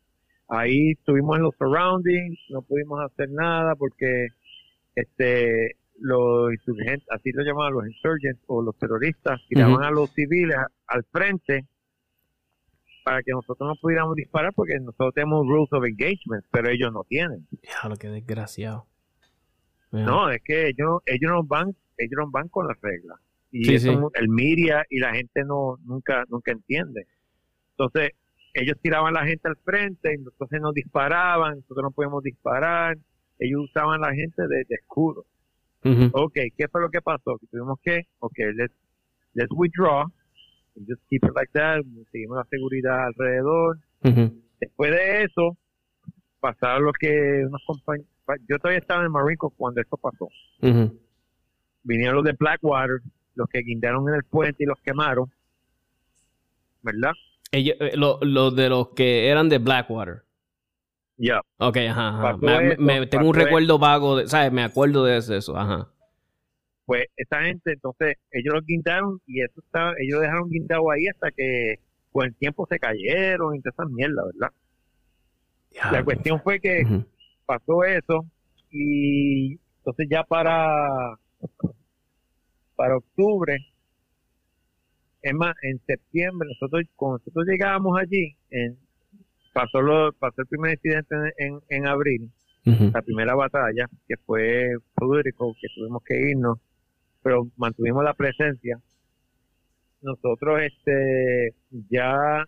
[0.47, 4.27] Ahí estuvimos en los surroundings, no pudimos hacer nada porque
[4.95, 10.55] este los insurgentes, así lo llamaban los insurgents o los terroristas, tiraban a los civiles
[10.87, 11.65] al frente
[13.03, 17.03] para que nosotros no pudiéramos disparar porque nosotros tenemos rules of engagement, pero ellos no
[17.05, 17.47] tienen.
[17.63, 18.85] Ya, lo que desgraciado.
[19.91, 23.17] No, es que ellos, ellos no van, ellos no van con las reglas.
[23.51, 27.07] Y el media y la gente no nunca nunca entiende.
[27.71, 28.11] Entonces,
[28.53, 32.97] ellos tiraban a la gente al frente, y entonces nos disparaban, nosotros no podíamos disparar,
[33.39, 35.25] ellos usaban a la gente de, escudo.
[36.13, 37.37] Ok, ¿qué fue lo que pasó?
[37.37, 38.73] Que tuvimos que, ok, let's,
[39.35, 40.05] let's withdraw,
[40.85, 41.81] just keep it like that,
[42.11, 43.77] seguimos la seguridad alrededor.
[44.59, 45.55] Después de eso,
[46.39, 48.09] pasaron lo que unos compañeros,
[48.49, 50.27] yo todavía estaba en Marico cuando esto pasó.
[51.83, 53.01] Vinieron los de Blackwater,
[53.37, 55.31] los que guindaron en el puente y los quemaron,
[56.81, 57.11] ¿verdad?
[57.51, 60.23] Ellos, eh, los de los que eran de Blackwater.
[61.17, 61.41] Ya.
[61.57, 62.37] Ok, ajá.
[62.77, 64.51] Me, tengo un recuerdo vago, de, ¿sabes?
[64.51, 65.89] Me acuerdo de eso, ajá.
[66.85, 71.31] Pues esta gente, entonces, ellos lo guindaron y eso está, ellos dejaron guindado ahí hasta
[71.31, 71.79] que
[72.11, 74.53] con el tiempo se cayeron y toda esa mierda, ¿verdad?
[75.91, 76.83] La cuestión fue que
[77.45, 78.25] pasó eso
[78.71, 81.19] y entonces ya para
[82.77, 83.57] para octubre
[85.21, 88.77] es más en septiembre nosotros cuando nosotros llegábamos allí en,
[89.53, 92.31] pasó lo, pasó el primer incidente en, en, abril
[92.63, 96.59] la primera batalla que fue político que tuvimos que irnos
[97.21, 98.79] pero mantuvimos la presencia
[100.01, 101.53] nosotros este
[101.89, 102.45] ya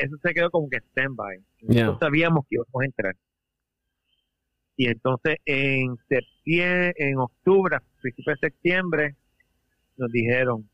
[0.00, 1.38] eso se quedó como que stand-by.
[1.60, 3.16] No sabíamos que íbamos a entrar.
[4.76, 9.16] Y entonces en septiembre, en octubre, principio de septiembre,
[9.96, 10.68] nos dijeron,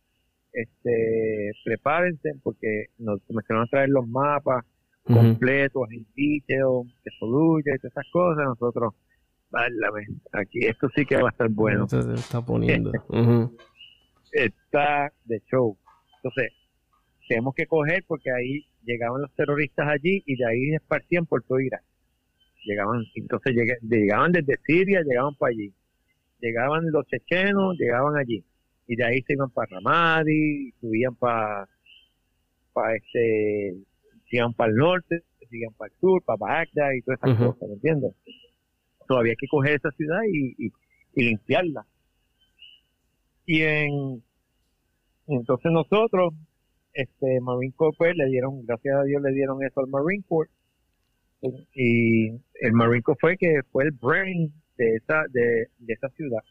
[0.53, 4.65] este, prepárense porque nos comenzaron a traer los mapas
[5.05, 8.45] completos, en detail, de Fallujah y todas esas cosas.
[8.45, 8.95] Nosotros,
[9.51, 11.89] válame, aquí esto sí que va a estar bueno.
[11.89, 12.91] Se está poniendo.
[14.33, 15.77] está de show.
[16.17, 16.53] Entonces,
[17.29, 21.61] tenemos que coger porque ahí llegaban los terroristas allí y de ahí esparcían por todo
[21.61, 21.83] Irak.
[22.65, 25.73] Llegaban, entonces llegaban desde Siria, llegaban para allí.
[26.41, 28.45] Llegaban los chechenos, llegaban allí.
[28.87, 31.69] Y de ahí se iban para Ramadi, subían para,
[32.73, 33.75] para este,
[34.31, 37.75] iban para el norte, iban para el sur, para Bagdad y todas esas cosas, ¿me
[37.75, 38.13] entiendes?
[39.09, 40.73] Todavía hay que coger esa ciudad y, y,
[41.15, 41.87] limpiarla.
[43.47, 44.23] Y en,
[45.27, 46.35] entonces nosotros
[46.93, 50.51] este Marine Corps pues, le dieron, gracias a Dios le dieron eso al Marine Corps
[51.75, 56.43] y el Marine Corps fue que fue el brain de esa de, esa ciudad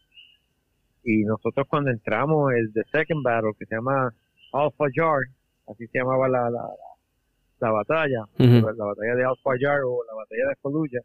[1.03, 4.13] y nosotros cuando entramos el the second battle que se llama
[4.53, 5.21] Al Fajar
[5.67, 6.69] así se llamaba la la,
[7.59, 11.01] la batalla la batalla de Al Fajar o la batalla de Fallujah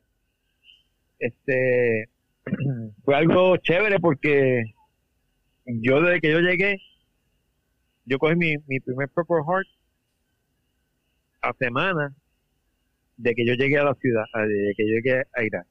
[1.19, 2.09] este
[3.05, 4.65] fue algo chévere porque
[5.67, 6.79] yo desde que yo llegué
[8.07, 9.69] yo cogí mi, mi primer Purple Heart
[11.43, 12.15] a semana
[13.17, 15.67] de que yo llegué a la ciudad, de que yo llegué a Irak.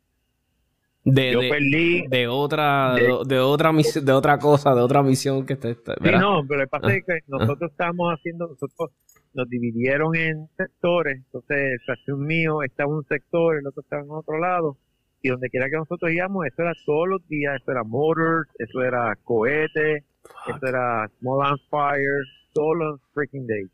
[1.12, 5.56] De, yo perdí de otra de, otra misión de otra cosa de otra misión que
[5.56, 5.82] te sí
[6.20, 7.26] no pero el pasa es que ah, ah.
[7.28, 8.92] nosotros estábamos haciendo nosotros
[9.34, 14.12] nos dividieron en sectores entonces el mío estaba en un sector el otro estaba en
[14.12, 14.78] otro lado
[15.22, 18.82] y donde quiera que nosotros íbamos eso era todos los días eso era motors eso
[18.82, 20.04] era cohetes
[20.48, 23.70] eso era Small Fire, todos los freaking days.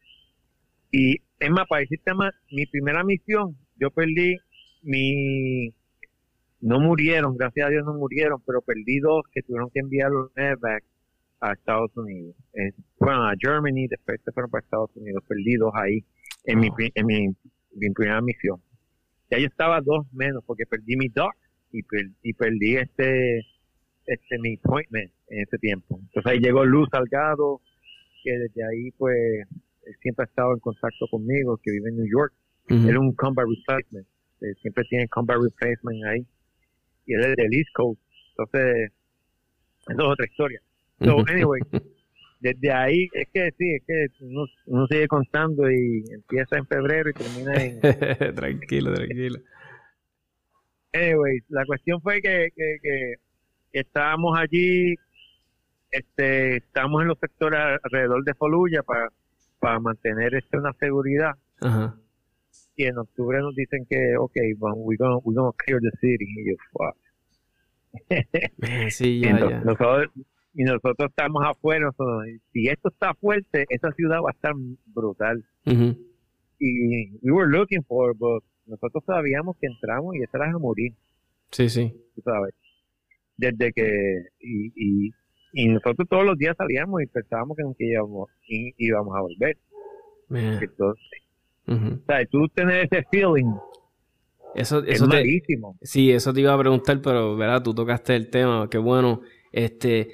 [0.92, 4.38] Y es más, para decirte más, mi primera misión, yo perdí
[4.84, 5.74] mi...
[6.66, 10.34] No murieron, gracias a Dios no murieron, pero perdí dos que tuvieron que enviar los
[10.34, 10.84] back
[11.40, 12.36] a Estados Unidos.
[12.98, 15.24] bueno, a Germany, después se fueron para Estados Unidos.
[15.28, 16.04] Perdí dos ahí
[16.44, 17.36] en, mi, en mi,
[17.94, 18.60] primera misión.
[19.30, 21.34] Ya yo estaba dos menos porque perdí mi dog
[21.72, 21.82] y,
[22.24, 23.46] y perdí este
[24.08, 26.00] este mi appointment en ese tiempo.
[26.02, 27.62] Entonces ahí llegó Luz Salgado,
[28.24, 29.16] que desde ahí pues
[30.02, 32.34] siempre ha estado en contacto conmigo, que vive en New York.
[32.70, 34.08] Él es un combat replacement,
[34.64, 36.26] siempre tiene combat replacement ahí.
[37.06, 38.02] Y él es del East Coast.
[38.32, 38.92] Entonces,
[39.88, 40.62] eso es otra historia.
[41.02, 41.62] So, anyway,
[42.40, 44.08] desde ahí es que sí, es que
[44.68, 47.82] uno, sigue contando y empieza en febrero y termina en...
[48.36, 49.40] tranquilo, tranquilo.
[50.94, 54.96] Anyway, la cuestión fue que, que, que estábamos allí,
[55.92, 59.10] este, estamos en los sectores alrededor de Foluya para,
[59.60, 61.34] para mantener este, una seguridad.
[62.76, 66.26] Y en octubre nos dicen que, ok, we're gonna, we're gonna clear the city.
[66.26, 66.98] Y yo, fuck.
[68.90, 69.60] sí, ya, ya.
[69.62, 70.08] Nosotros,
[70.54, 71.90] y nosotros estamos afuera.
[72.52, 74.54] si esto está fuerte, esa ciudad va a estar
[74.86, 75.44] brutal.
[76.58, 80.94] Y we were looking for, but nosotros sabíamos que entramos y era a morir.
[81.52, 81.94] Sí, sí.
[82.16, 82.54] Tú sabes
[83.38, 85.12] desde que y,
[85.54, 89.58] y, nosotros todos los días salíamos y pensábamos que nunca íbamos, íbamos a volver.
[90.30, 91.04] Entonces,
[91.68, 93.54] o sea, tú tener ese feeling
[94.56, 95.78] eso, eso es malísimo.
[95.82, 100.12] Sí, eso te iba a preguntar, pero verdad, tú tocaste el tema, qué bueno, este,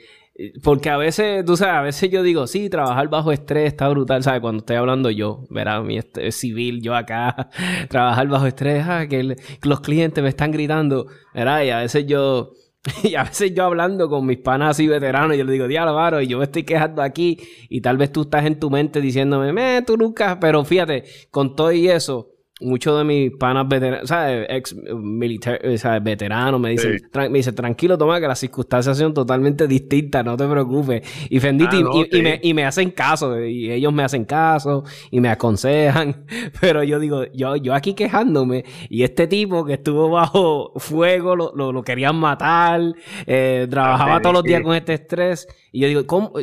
[0.63, 4.23] porque a veces, tú sabes, a veces yo digo, sí, trabajar bajo estrés está brutal,
[4.23, 4.41] ¿sabes?
[4.41, 5.83] Cuando estoy hablando yo, ¿verdad?
[5.83, 5.99] Mi
[6.31, 7.49] civil, yo acá,
[7.89, 11.63] trabajar bajo estrés, ah, que los clientes me están gritando, ¿verdad?
[11.63, 12.53] Y a veces yo,
[13.03, 16.21] Y a veces yo hablando con mis panas así veteranos, yo le digo, diablo, varo,
[16.21, 17.37] y yo me estoy quejando aquí,
[17.69, 21.55] y tal vez tú estás en tu mente diciéndome, me, tú nunca, pero fíjate, con
[21.55, 22.30] todo y eso,
[22.61, 24.45] muchos de mis panas veteranos, ¿sabes?
[24.49, 26.03] Ex militar, ¿sabes?
[26.03, 30.47] veteranos me dicen, me dice, tranquilo, toma, que las circunstancias son totalmente distintas, no te
[30.47, 31.01] preocupes.
[31.29, 35.19] Y Fenditi, ah, y, me, y, me, hacen caso, y ellos me hacen caso, y
[35.19, 36.25] me aconsejan,
[36.61, 41.53] pero yo digo, yo, yo aquí quejándome, y este tipo que estuvo bajo fuego, lo,
[41.55, 42.81] lo, querían matar,
[43.25, 46.33] eh, trabajaba todos los días con este estrés, y yo digo, ¿cómo?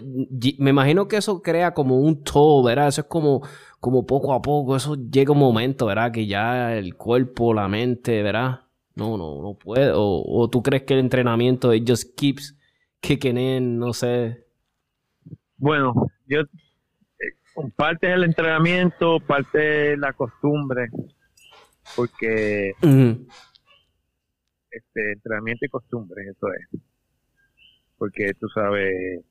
[0.59, 2.88] me imagino que eso crea como un todo, ¿verdad?
[2.88, 3.42] Eso es como
[3.80, 6.12] como poco a poco, eso llega un momento, ¿verdad?
[6.12, 8.62] Que ya el cuerpo, la mente, ¿verdad?
[8.94, 9.92] No, no, no puede.
[9.94, 12.56] O, tú crees que el entrenamiento it just keeps
[13.00, 14.44] kicking in, no sé.
[15.56, 15.94] Bueno,
[16.26, 20.88] yo eh, parte del entrenamiento, parte de la costumbre,
[21.94, 22.72] porque
[24.70, 26.80] este entrenamiento y costumbre, eso es.
[27.96, 29.24] Porque tú sabes,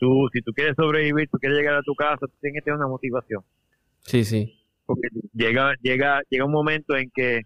[0.00, 2.78] tú, si tú quieres sobrevivir, tú quieres llegar a tu casa, tú tienes que tener
[2.78, 3.44] una motivación.
[4.00, 4.58] Sí, sí.
[4.86, 7.42] Porque llega, llega, llega un momento en que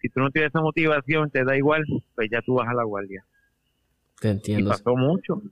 [0.00, 1.84] si tú no tienes esa motivación, te da igual,
[2.16, 3.24] pues ya tú vas a la guardia.
[4.20, 4.70] Te entiendo.
[4.70, 5.42] pasó mucho,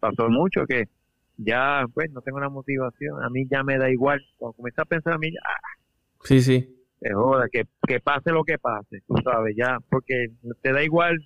[0.00, 0.88] pasó mucho que
[1.36, 4.20] ya, pues, no tengo una motivación, a mí ya me da igual.
[4.36, 5.78] Cuando comienza a pensar a mí, ah,
[6.24, 6.76] sí, sí.
[6.98, 10.26] Te joda, que, que pase lo que pase, tú sabes, ya, porque
[10.60, 11.18] te da igual,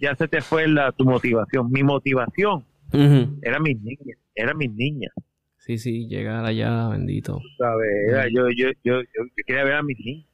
[0.00, 1.70] ya se te fue la, tu motivación.
[1.70, 5.12] Mi motivación era mis niñas, era mis niñas.
[5.58, 7.40] Sí, sí, llegar allá, bendito.
[7.58, 10.28] sabes, yo, yo, yo, yo, quería ver a mis niñas.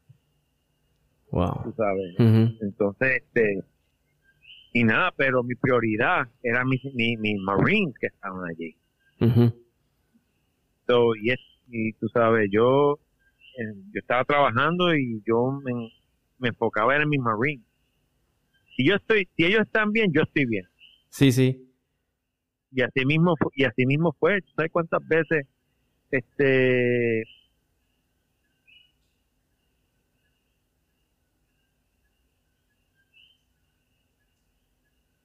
[1.31, 1.63] Wow.
[1.65, 2.15] Tú sabes.
[2.61, 3.65] Entonces, este,
[4.75, 8.77] y nada, pero mi prioridad era mis, mis, Marines que estaban allí.
[10.87, 12.99] so, y, es, y tú sabes, yo,
[13.57, 15.73] yo estaba trabajando y yo me,
[16.39, 17.65] me enfocaba en mis Marines.
[18.77, 20.67] Si yo estoy, si ellos están bien, yo estoy bien.
[21.09, 21.72] Sí, sí
[22.73, 24.41] y así mismo y así mismo fue.
[24.57, 25.47] Sabes cuántas veces
[26.11, 27.25] este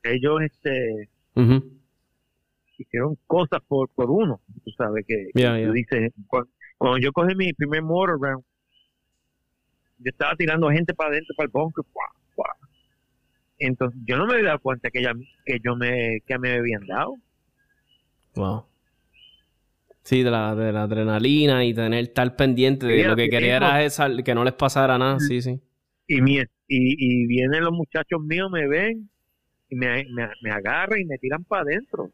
[0.03, 1.09] ellos este
[2.77, 5.29] hicieron cosas por por uno tú sabes que,
[5.73, 8.43] dices cuando, yo cogí mi primer motor round
[9.97, 11.83] yo estaba tirando gente para adentro para el bunker
[13.59, 16.85] entonces yo no me había dado cuenta que, ella, que yo me que me habían
[16.85, 17.15] dado
[18.37, 18.65] Wow.
[20.03, 23.83] Sí, de la, de la adrenalina y tener tal pendiente de lo que quería era
[23.83, 25.59] esa, que no les pasara nada, sí, sí.
[26.07, 29.09] Y, mi, y, y vienen los muchachos míos, me ven
[29.69, 30.05] y me,
[30.41, 32.09] me, agarran y me tiran para adentro,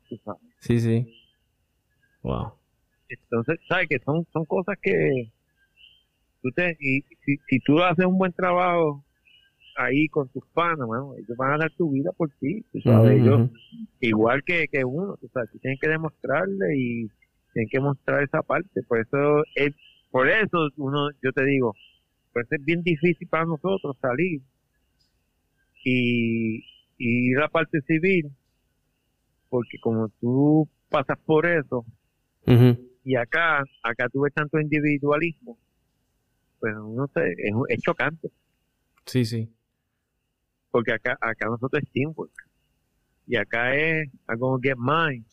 [0.60, 1.06] Sí, sí.
[2.24, 2.54] Wow.
[3.10, 3.88] Entonces, ¿sabes?
[3.88, 5.32] Que son, son cosas que
[6.42, 9.04] tú te, y si, si tú haces un buen trabajo
[9.76, 13.50] ahí con tus panas, ellos van a dar tu vida por ti, tú sabes, ellos,
[14.00, 17.08] igual que, que uno, tú sabes, tú tienes que demostrarle y
[17.54, 19.74] tienes que mostrar esa parte, por eso es,
[20.12, 21.74] por eso uno, yo te digo,
[22.34, 24.42] pues es bien difícil para nosotros salir
[25.84, 26.58] y,
[26.98, 28.32] y ir a la parte civil,
[29.50, 31.86] porque como tú pasas por eso,
[33.06, 35.58] y acá, acá tú ves tanto individualismo,
[36.60, 38.30] pues no sé, es, es chocante.
[39.06, 39.50] Sí, sí
[40.74, 42.34] porque acá, acá nosotros es teamwork.
[43.28, 45.24] Y acá es, I'm gonna get mine.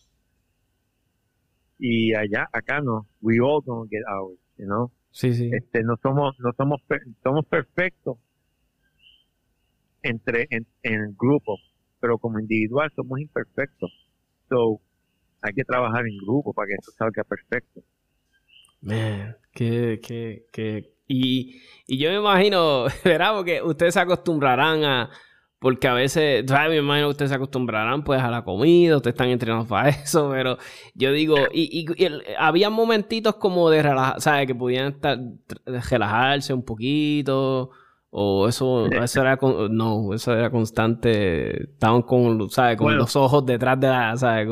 [1.79, 4.93] Y allá, acá no, we all gonna get ours, you know.
[5.11, 5.51] Sí, sí.
[5.51, 6.83] Este, no somos, no somos,
[7.23, 8.19] somos perfectos
[10.03, 11.57] entre, en, en el grupo,
[12.01, 13.91] pero como individual somos imperfectos.
[14.51, 14.83] So,
[15.41, 17.83] hay que trabajar en grupo para que esto salga perfecto.
[18.83, 23.35] Man, que, que, que, y, y yo me imagino, ¿verdad?
[23.35, 25.11] Porque ustedes se acostumbrarán a,
[25.61, 26.71] porque a veces, ¿sabes?
[26.71, 30.31] Me imagino que ustedes se acostumbrarán pues a la comida, ustedes están entrenados para eso,
[30.31, 30.57] pero
[30.95, 31.87] yo digo, y,
[32.39, 34.47] había momentitos como de relajar, ¿sabes?
[34.47, 35.19] Que podían estar,
[35.67, 37.71] relajarse un poquito,
[38.09, 39.39] o eso, eso era,
[39.71, 42.79] no, eso era constante, estaban con, ¿sabes?
[42.79, 44.49] Con los ojos detrás de la, ¿sabes?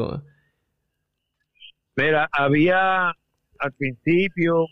[1.97, 4.67] Mira, había al principio,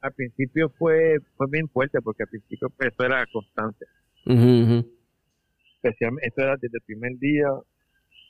[0.00, 3.84] al principio fue, fue bien fuerte, porque al principio pues, eso era constante
[5.88, 7.46] especialmente, esto era desde el primer día,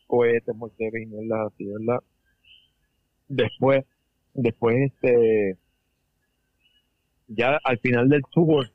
[0.07, 2.00] cohetes, morteros y mierdas así, ¿verdad?
[3.28, 3.84] Después,
[4.34, 5.57] después, este,
[7.28, 8.70] ya al final del tour,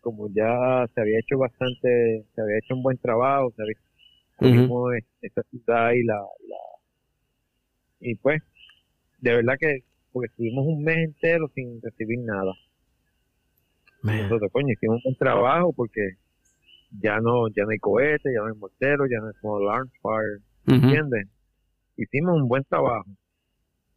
[0.00, 3.76] como ya se había hecho bastante, se había hecho un buen trabajo, se había
[5.20, 6.56] esta ciudad y la, la,
[8.00, 8.42] y pues,
[9.20, 12.52] de verdad que, porque estuvimos un mes entero sin recibir nada.
[14.02, 16.16] Nosotros, coño, hicimos un buen trabajo porque
[17.00, 19.92] ya no, ya no hay cohetes, ya no hay morteros, ya no hay small arms
[20.02, 21.28] fire, ¿entiendes?
[21.96, 23.08] Hicimos un buen trabajo.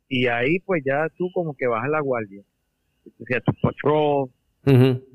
[0.08, 2.42] Y ahí pues ya tú como que bajas la guardia.
[3.06, 4.30] O sea, tu patrol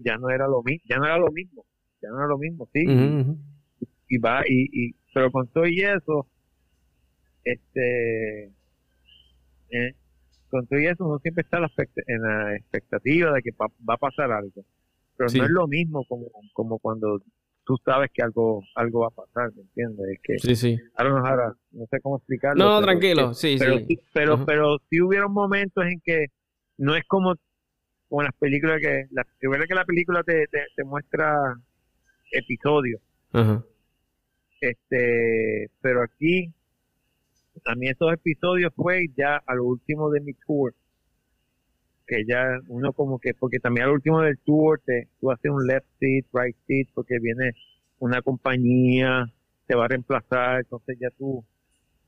[0.05, 1.65] ya no era lo mismo, ya no era lo mismo,
[2.03, 2.85] ya no era lo mismo, sí.
[4.09, 6.27] Y va, y, y, pero con todo y eso,
[7.45, 8.51] este,
[9.71, 9.95] eh,
[10.51, 14.33] con todo y eso uno siempre está en la expectativa de que va a pasar
[14.33, 14.65] algo.
[15.17, 17.21] Pero no es lo mismo como, como cuando
[17.71, 20.09] tú sabes que algo algo va a pasar, ¿me entiendes?
[20.11, 20.79] Es que, sí, sí.
[20.97, 22.65] Ahora, no sé cómo explicarlo.
[22.65, 24.01] No, tranquilo, sí, pero, sí.
[24.13, 26.27] Pero, pero, sí hubieron momentos en que
[26.79, 27.37] no es como,
[28.09, 31.37] como las películas que, la, que la película te, te, muestra
[32.33, 33.01] episodios.
[34.61, 36.53] Este, pero aquí,
[37.67, 40.75] a mí esos episodios fue ya al último de mi tour
[42.11, 45.65] que ya uno como que, porque también al último del tour te, tú haces un
[45.65, 47.53] left seat, right seat, porque viene
[48.01, 49.27] una compañía,
[49.67, 51.45] te va a reemplazar, entonces ya tú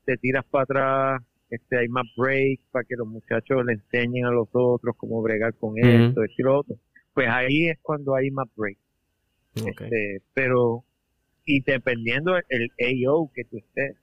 [0.03, 4.31] te tiras para atrás, este, hay más break para que los muchachos le enseñen a
[4.31, 6.75] los otros cómo bregar con esto, esto y lo otro.
[7.13, 8.77] Pues ahí es cuando hay más break.
[9.55, 10.83] Este, pero,
[11.45, 12.71] y dependiendo el
[13.07, 13.95] AO que tú estés,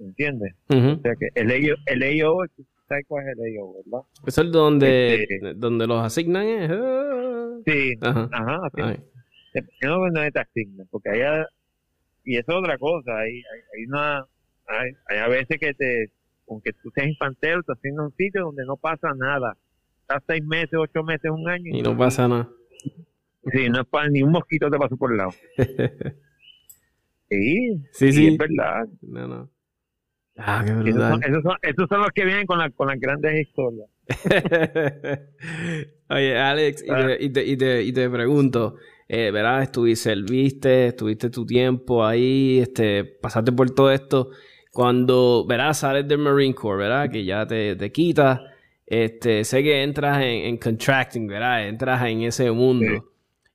[0.00, 0.54] ¿entiendes?
[0.68, 2.44] O sea que el AO, el AO
[2.88, 4.06] ¿Sabes cuál es el AO, verdad?
[4.26, 6.44] Es el donde, este, donde los asignan.
[6.46, 6.68] ¿eh?
[7.66, 9.00] Sí, ajá, ajá así.
[9.54, 11.44] De donde te asignan, porque hay,
[12.24, 13.42] y eso es otra cosa, hay,
[13.76, 14.26] hay, una,
[14.66, 16.10] hay, hay, a veces que te,
[16.48, 19.56] aunque tú seas infantero, te asignan un sitio donde no pasa nada.
[20.00, 21.74] Estás seis meses, ocho meses, un año.
[21.74, 22.50] Y, no pasa nada.
[23.52, 25.30] Sí, no es para, ni un mosquito te pasó por el lado.
[27.30, 28.26] sí, sí, sí.
[28.28, 28.86] Es verdad.
[29.02, 29.53] No, no.
[30.36, 33.88] Ah, esos, son, los que vienen con, con las grandes historias.
[36.10, 38.76] Oye, Alex, y, te, y, te, y, te, pregunto,
[39.08, 39.62] eh, ¿verdad?
[39.62, 44.30] Estuviste, serviste, estuviste tu tiempo ahí, este, pasaste por todo esto.
[44.72, 45.72] Cuando, ¿verdad?
[45.72, 47.08] Sales del Marine Corps, ¿verdad?
[47.10, 48.40] Que ya te, te quitas.
[48.86, 51.68] Este, sé que entras en, contracting, ¿verdad?
[51.68, 53.12] Entras en ese mundo.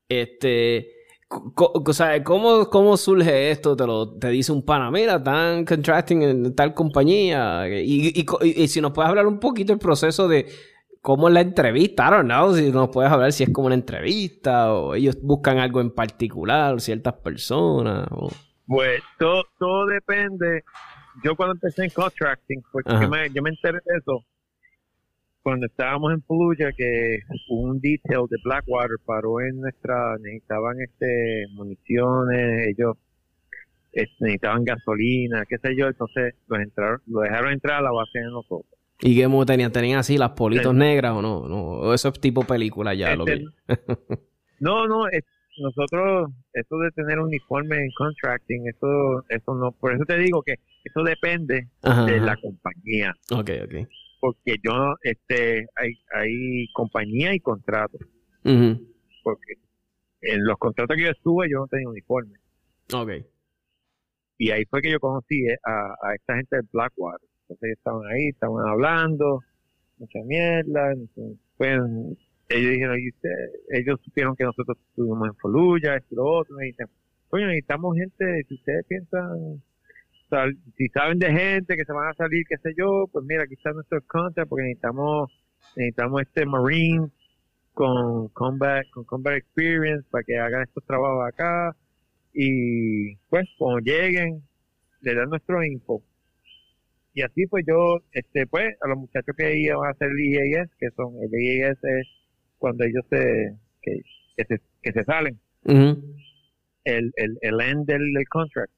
[0.08, 0.99] Este,
[1.30, 3.76] o sea, ¿cómo, ¿cómo surge esto?
[3.76, 7.68] Te lo te dice un pana, mira, están contracting en tal compañía.
[7.70, 10.48] Y, y, si nos puedes hablar un poquito el proceso de
[11.02, 13.76] cómo es la entrevista, I don't know, si nos puedes hablar si es como una
[13.76, 18.08] entrevista o ellos buscan algo en particular, ciertas personas.
[18.66, 20.64] Pues todo, todo depende.
[21.24, 24.24] Yo cuando empecé en contracting, porque yo me, yo me enteré de eso,
[25.42, 27.20] cuando estábamos en Fallujah que
[27.50, 32.98] un detail de Blackwater paró en nuestra, necesitaban este municiones, ellos
[33.92, 38.20] este, necesitaban gasolina, qué sé yo, entonces los entraron, lo dejaron entrar a la base
[38.20, 38.80] de nosotros.
[39.02, 39.72] ¿Y qué tenían?
[39.72, 41.48] ¿Tenían así las politos negras o no?
[41.48, 41.94] no?
[41.94, 43.46] eso es tipo película ya, lo que...
[44.60, 45.06] no, no,
[45.58, 50.56] nosotros, eso de tener uniforme en contracting, eso, eso no, por eso te digo que
[50.84, 53.14] eso depende de la compañía.
[53.32, 53.88] Ok, ok
[54.20, 58.02] porque yo, este, hay, hay compañía y contratos.
[58.44, 59.54] Porque
[60.22, 62.34] en los contratos que yo estuve yo no tenía uniforme.
[62.94, 63.26] Ok.
[64.38, 67.28] Y ahí fue que yo conocí a, a esta gente de Blackwater.
[67.42, 69.42] Entonces estaban ahí, estaban hablando,
[69.98, 70.94] mucha mierda.
[71.58, 71.80] pues,
[72.50, 72.98] ellos dijeron,
[73.70, 76.56] ellos supieron que nosotros estuvimos en Foluya, esto y lo otro.
[76.56, 76.88] Me dicen,
[77.30, 79.62] coño, necesitamos gente, si ustedes piensan
[80.78, 83.54] si saben de gente que se van a salir, qué sé yo, pues mira, aquí
[83.56, 85.32] está nuestro contact porque necesitamos,
[85.76, 87.08] necesitamos este Marine
[87.74, 91.76] con combat, con combat experience para que hagan estos trabajos acá.
[92.34, 94.44] Y pues cuando lleguen
[95.02, 96.04] le dan nuestro info.
[97.14, 100.70] Y así pues yo este pues a los muchachos que iban a hacer el IAS
[100.78, 102.08] que son el IAS es
[102.58, 104.02] cuando ellos se que,
[104.48, 105.40] se, que se salen.
[106.84, 108.72] El, el, el end del contract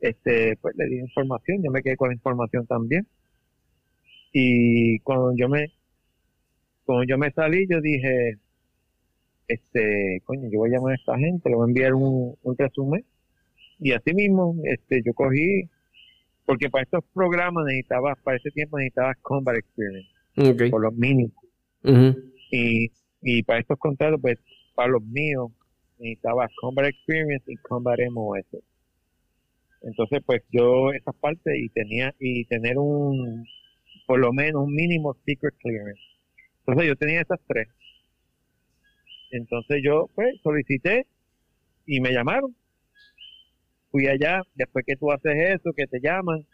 [0.00, 3.06] este, pues le di información, yo me quedé con la información también.
[4.32, 5.72] Y cuando yo me,
[6.84, 8.38] cuando yo me salí, yo dije,
[9.48, 12.56] este, coño, yo voy a llamar a esta gente, le voy a enviar un, un
[12.56, 13.04] resumen.
[13.78, 15.68] Y así mismo, este, yo cogí,
[16.44, 20.10] porque para estos programas necesitabas, para ese tiempo necesitabas combat experience,
[20.70, 21.32] por los mínimos.
[22.50, 22.90] y,
[23.22, 24.38] y para estos contratos, pues,
[24.74, 25.50] para los míos,
[25.98, 28.44] necesitabas combat experience y combat MOS.
[29.86, 33.46] Entonces, pues yo esa parte y tenía y tener un,
[34.06, 36.02] por lo menos un mínimo secret clearance.
[36.58, 37.68] Entonces yo tenía esas tres.
[39.30, 41.06] Entonces yo, pues, solicité
[41.86, 42.56] y me llamaron.
[43.92, 46.44] Fui allá, después que tú haces eso, que te llaman,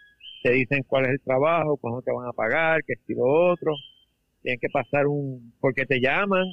[0.42, 3.72] te dicen cuál es el trabajo, cuándo te van a pagar, qué estilo otro.
[4.42, 6.44] Tienen que pasar un, porque te llaman,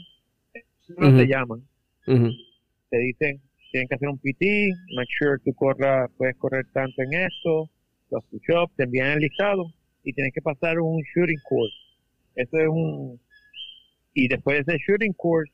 [0.97, 1.61] no te llaman.
[2.05, 7.13] Te dicen, tienen que hacer un PT, make sure tú corras, puedes correr tanto en
[7.13, 7.69] esto,
[8.09, 9.71] los push-ups, te envían el listado
[10.03, 11.75] y tienes que pasar un shooting course.
[12.35, 13.19] Eso es un...
[14.13, 15.51] Y después de ese shooting course,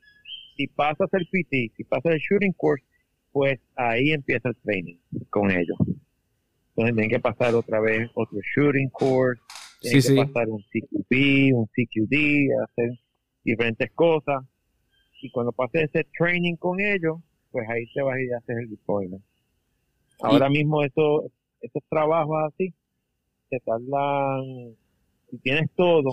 [0.56, 2.84] si pasas el PT, si pasas el shooting course,
[3.32, 4.96] pues ahí empieza el training
[5.28, 5.76] con ellos.
[5.80, 9.40] Entonces tienen que pasar otra vez otro shooting course,
[9.80, 12.98] tienen que pasar un CQB, un CQD, hacer
[13.44, 14.42] diferentes cosas.
[15.20, 17.18] Y cuando pases ese training con ellos,
[17.56, 19.22] pues ahí te vas y haces el deployment.
[20.20, 21.30] Ahora mismo eso,
[21.62, 22.74] esos trabajos así,
[23.48, 24.76] te tardan,
[25.30, 26.12] si tienes todo,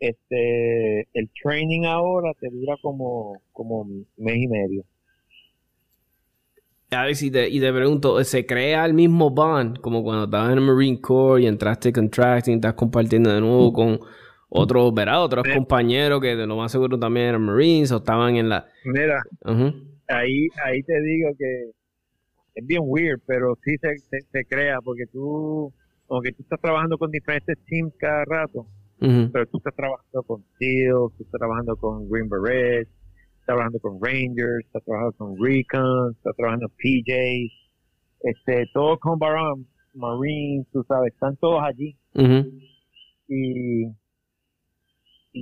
[0.00, 3.84] este el training ahora te dura como, como
[4.16, 4.84] mes y medio.
[6.92, 10.52] A ver, si te, y te pregunto, ¿se crea el mismo bond como cuando estabas
[10.52, 14.00] en el Marine Corps y entraste contracting, estás compartiendo de nuevo con
[14.48, 15.22] otros, ¿verdad?
[15.22, 18.66] Otros compañeros que de lo más seguro también eran Marines o estaban en la...
[18.84, 19.22] Mira,
[20.08, 21.70] ahí, ahí te digo que
[22.54, 25.72] es bien weird, pero sí se, se, crea porque tú,
[26.08, 28.66] aunque tú estás trabajando con diferentes teams cada rato,
[28.98, 33.98] pero tú estás trabajando con SEALs, tú estás trabajando con Green Berets, estás trabajando con
[34.00, 37.12] Rangers, estás trabajando con Recon, estás trabajando con PJ,
[38.20, 41.96] este, todo con Baron, Marines, tú sabes, están todos allí.
[43.28, 43.86] Y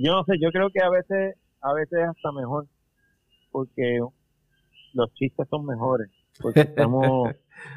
[0.01, 2.67] yo no sé, yo creo que a veces, a veces hasta mejor,
[3.51, 3.99] porque
[4.93, 7.33] los chistes son mejores, porque estamos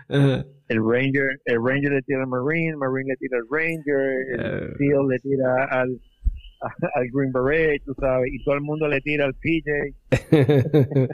[0.09, 4.77] el Ranger, el Ranger le tira al Marine, el Marine le tira al Ranger, el
[4.77, 6.01] Seal le tira al,
[6.95, 9.71] al Green Beret, tú sabes, y todo el mundo le tira al PJ.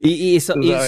[0.00, 0.36] y, y,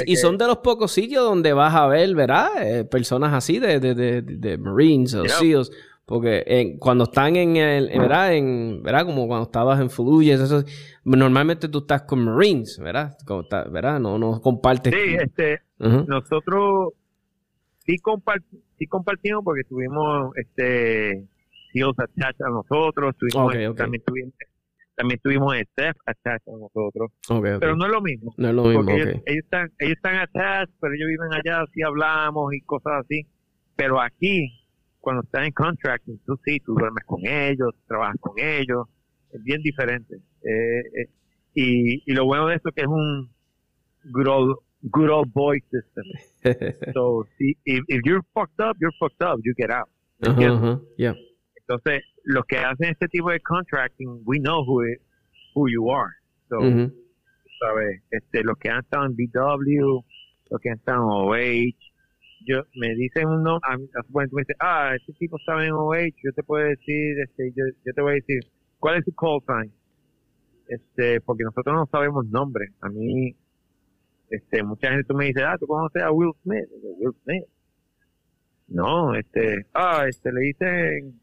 [0.07, 2.49] y, son de los pocos sitios donde vas a ver, ¿verdad?
[2.61, 5.71] Eh, personas así de, de, de, de Marines o SEALs
[6.07, 8.35] porque cuando están en el, ¿verdad?
[8.35, 9.07] En, ¿verdad?
[9.07, 10.63] Como cuando estabas en Fallujah, eso,
[11.05, 13.17] normalmente tú estás con Marines, ¿verdad?
[13.71, 13.99] ¿verdad?
[14.01, 14.93] No, no compartes.
[14.95, 16.93] Sí, este, nosotros
[17.87, 21.27] sí, compartimos porque tuvimos, este,
[21.73, 24.35] CEOs attached a nosotros, tuvimos, también tuvimos,
[24.95, 27.11] también tuvimos staff attached a nosotros.
[27.61, 28.35] pero no es lo mismo.
[28.37, 32.53] No es lo mismo, ellos, están, ellos están attached, pero ellos viven allá, así hablamos
[32.53, 33.27] y cosas así.
[33.75, 34.64] Pero aquí,
[35.05, 38.87] cuando estás en contracting, tú sí, tú duermes con ellos, trabajas con ellos,
[39.31, 40.17] es bien diferente.
[40.43, 41.09] Eh, eh,
[41.55, 43.31] y, y, lo bueno de esto es que es un
[44.13, 46.05] good old, good old boy system.
[46.95, 49.89] so, si, if, if, you're fucked up, you're fucked up, you get out.
[50.97, 51.15] yeah.
[51.57, 54.83] Entonces, los que hacen este tipo de contracting, we know who,
[55.55, 56.13] who you are.
[56.49, 56.61] So,
[57.61, 58.03] ¿sabes?
[58.11, 60.03] Este, los que han estado en BW,
[60.51, 61.94] los que han estado en OH,
[62.45, 63.69] yo me dicen un nombre,
[64.09, 67.53] bueno, tú me dices, ah, este tipo está en OH, yo te puedo decir, este,
[67.57, 68.41] yo, yo te voy a decir,
[68.79, 69.73] ¿cuál es su call sign?
[70.69, 72.69] Este, porque nosotros no sabemos nombre.
[72.81, 73.35] A mí,
[74.31, 76.65] este, mucha gente tú me dice, ah, tú conoces a Will Smith.
[76.99, 77.45] Will Smith.
[78.69, 81.21] No, este, ah, este, le dicen,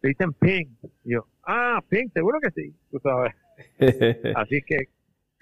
[0.00, 0.68] le dicen Pink.
[1.04, 3.34] yo, ah, Pink, seguro que sí, tú sabes.
[4.36, 4.88] Así que.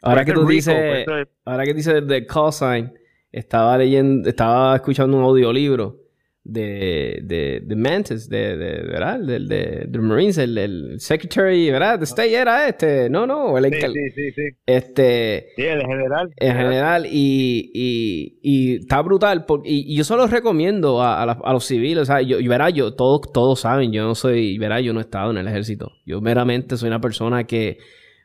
[0.03, 1.07] Ahora que tú dices,
[1.45, 2.93] ahora que dices de call sign,
[3.33, 6.01] estaba leyendo, estaba escuchando un audiolibro
[6.43, 9.21] de, de, de Mantis, de, de, ¿verdad?
[9.21, 11.99] De, de, de Marines, el, el, Secretary, ¿verdad?
[11.99, 15.49] De State era este, no, no, el sí, sí, sí, sí, Este.
[15.55, 16.31] Sí, el general.
[16.37, 22.03] El general, y, y, y está brutal, y, yo solo recomiendo a, a, los civiles,
[22.03, 25.03] o sea, yo, verá, yo, todos, todos saben, yo no soy, verá, yo no he
[25.03, 27.79] estado en el ejército, yo meramente soy una persona que,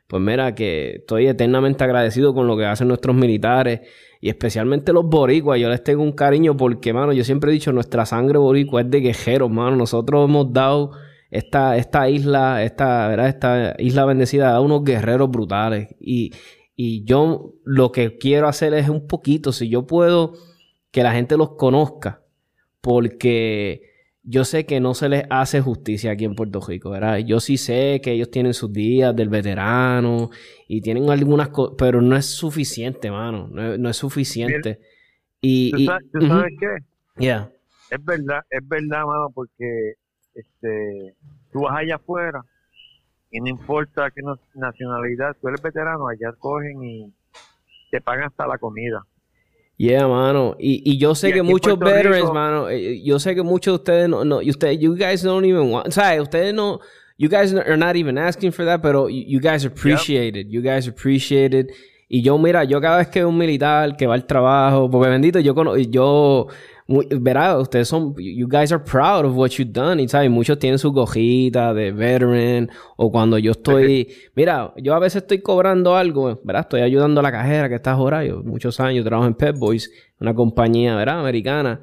[0.06, 3.80] pues mira, que estoy eternamente agradecido con lo que hacen nuestros militares
[4.20, 7.72] y especialmente los boricuas, yo les tengo un cariño porque, mano, yo siempre he dicho,
[7.72, 9.76] nuestra sangre boricua es de guerreros, mano.
[9.76, 10.92] Nosotros hemos dado
[11.30, 13.28] esta, esta isla, esta, ¿verdad?
[13.28, 15.94] esta isla bendecida a unos guerreros brutales.
[16.00, 16.32] Y,
[16.76, 20.34] y yo lo que quiero hacer es un poquito, si yo puedo
[20.90, 22.22] que la gente los conozca,
[22.80, 23.95] porque
[24.28, 27.18] yo sé que no se les hace justicia aquí en Puerto Rico, ¿verdad?
[27.18, 30.30] Yo sí sé que ellos tienen sus días del veterano
[30.66, 33.48] y tienen algunas cosas, pero no es suficiente, mano.
[33.48, 34.80] No, es suficiente.
[35.40, 35.70] Y,
[36.12, 36.76] ¿Tú, sabes, qué?
[37.18, 37.52] Yeah.
[37.88, 39.94] Es verdad, es verdad, mano, porque
[40.34, 41.14] este,
[41.52, 42.42] tú vas allá afuera
[43.30, 44.22] y no importa qué
[44.54, 47.14] nacionalidad, tú eres veterano, allá cogen y
[47.92, 49.06] te pagan hasta la comida.
[49.78, 50.56] Yeah, mano.
[50.58, 54.08] Y, y yo sé que muchos veterans, mano, eh, yo sé que muchos de ustedes
[54.08, 56.80] no, no, ustedes, you guys don't even want, o sea, ustedes no,
[57.18, 60.88] you guys are not even asking for that, pero you, guys appreciate it, you guys
[60.88, 61.70] appreciate it.
[62.08, 65.40] Y yo, mira, yo cada vez que un militar que va al trabajo, porque bendito,
[65.40, 66.46] yo, yo
[66.88, 70.78] verá, ustedes son, you guys are proud of what you've done, y sabes, muchos tienen
[70.78, 76.40] su gojita de veteran, o cuando yo estoy, mira, yo a veces estoy cobrando algo,
[76.44, 76.62] ¿verdad?
[76.62, 79.90] Estoy ayudando a la cajera que está ahora, yo muchos años trabajo en Pet Boys,
[80.20, 81.20] una compañía, ¿verdad?
[81.20, 81.80] Americana,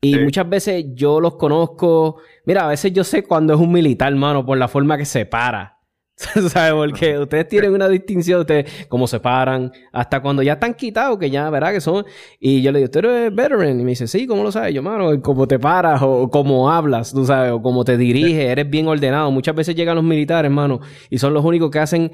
[0.00, 4.12] y muchas veces yo los conozco, mira, a veces yo sé cuando es un militar,
[4.12, 5.78] hermano, por la forma que se para.
[6.50, 6.72] ¿Sabes?
[6.74, 11.30] Porque ustedes tienen una distinción, ustedes cómo se paran, hasta cuando ya están quitados, que
[11.30, 11.72] ya, ¿verdad?
[11.72, 12.04] Que son.
[12.38, 13.80] Y yo le digo, ¿tú eres veteran?
[13.80, 14.74] Y me dice, sí, ¿cómo lo sabes?
[14.74, 18.68] Yo, mano, cómo te paras, o cómo hablas, tú sabes, o cómo te diriges, eres
[18.68, 19.30] bien ordenado.
[19.30, 22.12] Muchas veces llegan los militares, hermano, y son los únicos que hacen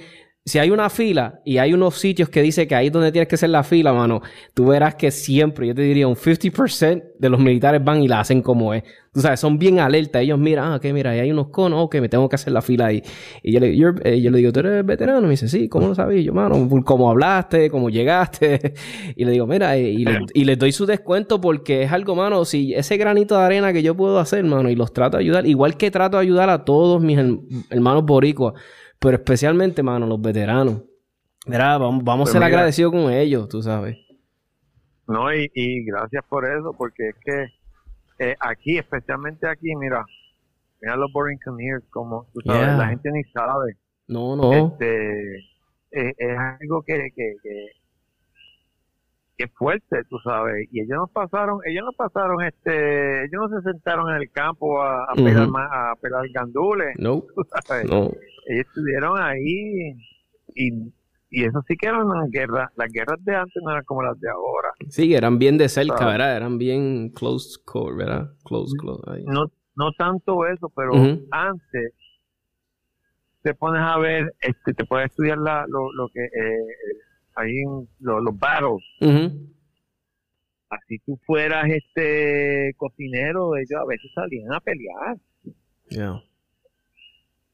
[0.49, 3.29] si hay una fila y hay unos sitios que dice que ahí es donde tienes
[3.29, 4.23] que hacer la fila, mano,
[4.55, 8.21] tú verás que siempre, yo te diría, un 50% de los militares van y la
[8.21, 8.83] hacen como es.
[9.13, 10.21] Tú sabes, son bien alerta.
[10.21, 12.63] Ellos miran, ah, que mira, ahí hay unos conos, ok, me tengo que hacer la
[12.63, 13.03] fila ahí.
[13.43, 15.21] Y yo le, eh, yo, le digo, ¿tú eres veterano?
[15.21, 16.25] Y me dice, sí, ¿cómo lo sabes?
[16.25, 17.71] yo, mano, ¿cómo hablaste?
[17.71, 18.75] ¿Cómo llegaste?
[19.17, 22.45] y le digo, mira, eh, y, y, les doy su descuento porque es algo, mano,
[22.45, 25.47] si ese granito de arena que yo puedo hacer, mano, y los trato de ayudar,
[25.47, 27.19] igual que trato de ayudar a todos mis
[27.71, 28.55] hermanos boricuas
[28.99, 30.83] pero especialmente, mano, los veteranos.
[31.47, 33.97] Mira, vamos, vamos a ser agradecidos con ellos, tú sabes.
[35.07, 37.47] No, y, y gracias por eso, porque es que
[38.19, 40.05] eh, aquí, especialmente aquí, mira,
[40.83, 43.77] mira los Boring Commuters, como tú sabes, la gente ni sabe.
[44.09, 44.53] No, no.
[44.53, 45.37] Este,
[45.93, 47.67] eh, es algo que, que, que,
[49.45, 50.69] es fuerte, tú sabes.
[50.73, 54.83] Y ellos no pasaron, ellos no pasaron, este, ellos no se sentaron en el campo
[54.83, 56.95] a, a, pelar, a pelar gandules.
[56.99, 57.23] No.
[57.89, 58.11] no
[58.49, 59.95] ellos estuvieron ahí
[60.55, 60.73] y,
[61.31, 62.73] y eso sí que eran una guerra.
[62.77, 64.69] Las guerras de antes no eran como las de ahora.
[64.89, 66.37] Sí, eran bien de cerca, ¿verdad?
[66.37, 68.33] Eran bien close core, ¿verdad?
[68.45, 69.03] Close, close.
[69.27, 70.93] No, no tanto eso, pero
[71.31, 71.93] antes
[73.43, 76.99] te pones a ver, este, te puedes estudiar la, lo, lo que eh,
[77.39, 77.63] ahí
[78.01, 78.85] los battles.
[80.71, 85.17] Así tú fueras este cocinero, ellos a veces salían a pelear.
[85.89, 86.23] Yeah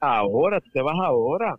[0.05, 1.59] ahora, tú te vas ahora.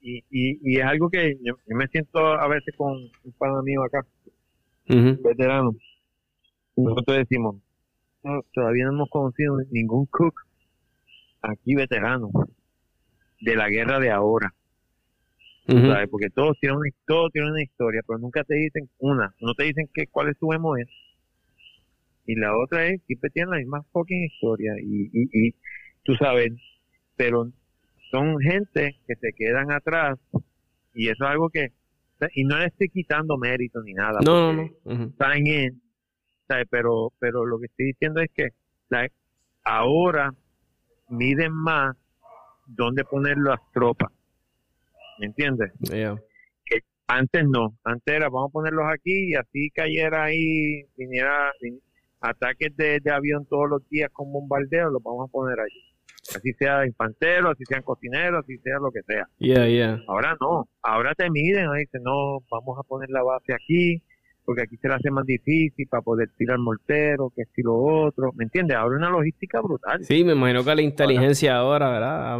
[0.00, 3.84] Y, y, y es algo que yo, me siento a veces con un pana mío
[3.84, 4.04] acá,
[4.86, 5.74] veterano.
[6.76, 7.56] Nosotros decimos,
[8.52, 10.34] todavía no hemos conocido ningún cook
[11.42, 12.30] aquí veterano
[13.40, 14.52] de la guerra de ahora.
[15.66, 19.64] Porque todos tienen, una, todos tienen una historia, pero nunca te dicen una, no te
[19.64, 20.86] dicen que, cuál es tu memoria.
[22.26, 24.74] Y la otra es, siempre tienen la misma fucking historia.
[24.80, 25.54] Y, y, y
[26.04, 26.52] tú sabes,
[27.16, 27.50] pero
[28.10, 30.18] son gente que se quedan atrás
[30.94, 31.72] y eso es algo que
[32.34, 35.04] y no le estoy quitando mérito ni nada no no no.
[35.06, 35.80] Están en
[36.70, 38.48] pero pero lo que estoy diciendo es que
[39.64, 40.34] ahora
[41.08, 41.96] miden más
[42.66, 44.12] dónde poner las tropas
[45.22, 45.72] ¿me entiendes?
[46.64, 51.52] que antes no antes era vamos a ponerlos aquí y así cayera ahí viniera
[52.20, 55.92] ataques de, de avión todos los días con bombardeo los vamos a poner allí
[56.36, 59.26] así sea infantero, así sean cocineros, así sea lo que sea.
[59.38, 60.00] Yeah, yeah.
[60.06, 64.02] Ahora no, ahora te miden, dicen, no, vamos a poner la base aquí,
[64.44, 68.32] porque aquí se la hace más difícil para poder tirar mortero, que si lo otro,
[68.34, 68.76] ¿me entiendes?
[68.76, 70.04] Ahora una logística brutal.
[70.04, 72.38] Sí, me imagino que la inteligencia ahora, ¿verdad?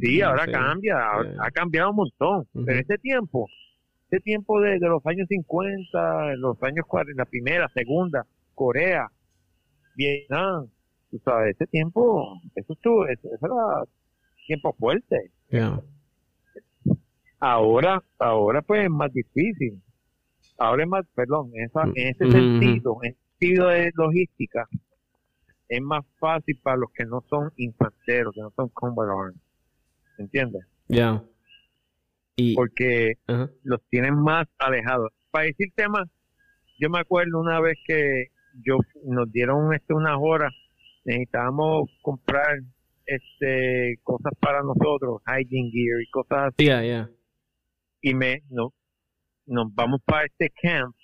[0.00, 0.96] sí, ahora cambia,
[1.38, 3.48] ha cambiado un montón, pero ese tiempo,
[4.10, 8.24] ese tiempo de, los años 50, los años 40, la primera, segunda,
[8.54, 9.08] Corea,
[9.94, 10.68] Vietnam,
[11.10, 13.84] tú sabes, ese tiempo, eso estuvo, eso, era
[14.46, 15.30] tiempo fuerte.
[17.38, 19.82] Ahora, ahora pues es más difícil.
[20.58, 22.60] Ahora es más, perdón, en, esa, en ese mm-hmm.
[22.60, 24.68] sentido, en sentido de logística,
[25.68, 29.40] es más fácil para los que no son infanteros, que no son combat arms.
[30.18, 30.64] ¿Entiendes?
[30.88, 31.22] Ya.
[32.36, 33.14] Y, Porque
[33.62, 35.10] los tienen más alejados.
[35.30, 36.08] Para decir temas,
[36.78, 38.28] yo me acuerdo una vez que
[38.64, 40.52] yo nos dieron este unas horas
[41.06, 42.58] necesitábamos comprar
[43.06, 46.68] este cosas para nosotros, hygiene gear y cosas así.
[48.02, 48.74] Y me no,
[49.46, 50.94] nos vamos para este camp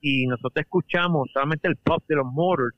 [0.00, 2.76] y nosotros escuchamos solamente el pop de los motors.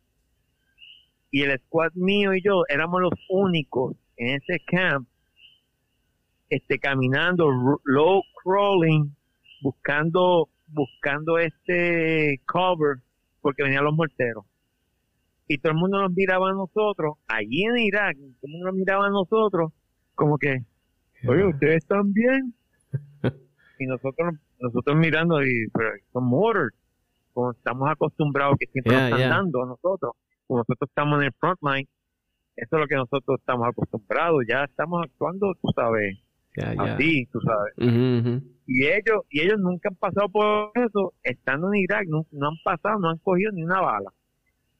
[1.31, 5.09] Y el squad mío y yo éramos los únicos en ese camp
[6.51, 7.49] este caminando
[7.85, 9.17] low crawling
[9.63, 12.99] buscando buscando este cover
[13.41, 14.45] porque venían los morteros.
[15.49, 18.77] Y todo el mundo nos miraba a nosotros, allí en Irak, todo el mundo nos
[18.77, 19.73] miraba a nosotros
[20.15, 20.65] como que,
[21.27, 22.55] oye, ustedes están bien.
[23.79, 26.75] y nosotros nosotros mirando y pero son mortars,
[27.33, 30.13] como estamos acostumbrados que siempre nos están dando a nosotros,
[30.47, 31.89] como nosotros estamos en el front line,
[32.57, 36.19] eso es lo que nosotros estamos acostumbrados, ya estamos actuando, tú sabes,
[36.79, 38.43] así, tú sabes.
[38.67, 42.99] Y ellos y ellos nunca han pasado por eso, estando en Irak, no, han pasado,
[43.01, 44.13] no han cogido ni una bala,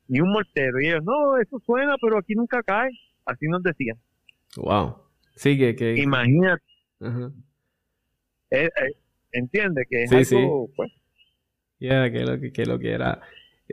[0.09, 0.81] ni un mortero.
[0.81, 2.91] Y ellos, no, eso suena, pero aquí nunca cae.
[3.25, 3.97] Así nos decían.
[4.57, 4.97] Wow.
[5.35, 5.97] Sí, que...
[5.97, 6.63] Imagínate.
[8.51, 8.71] Eh, eh,
[9.33, 10.93] entiende que es algo, pues.
[11.81, 13.21] Ya, que lo que, que lo que era.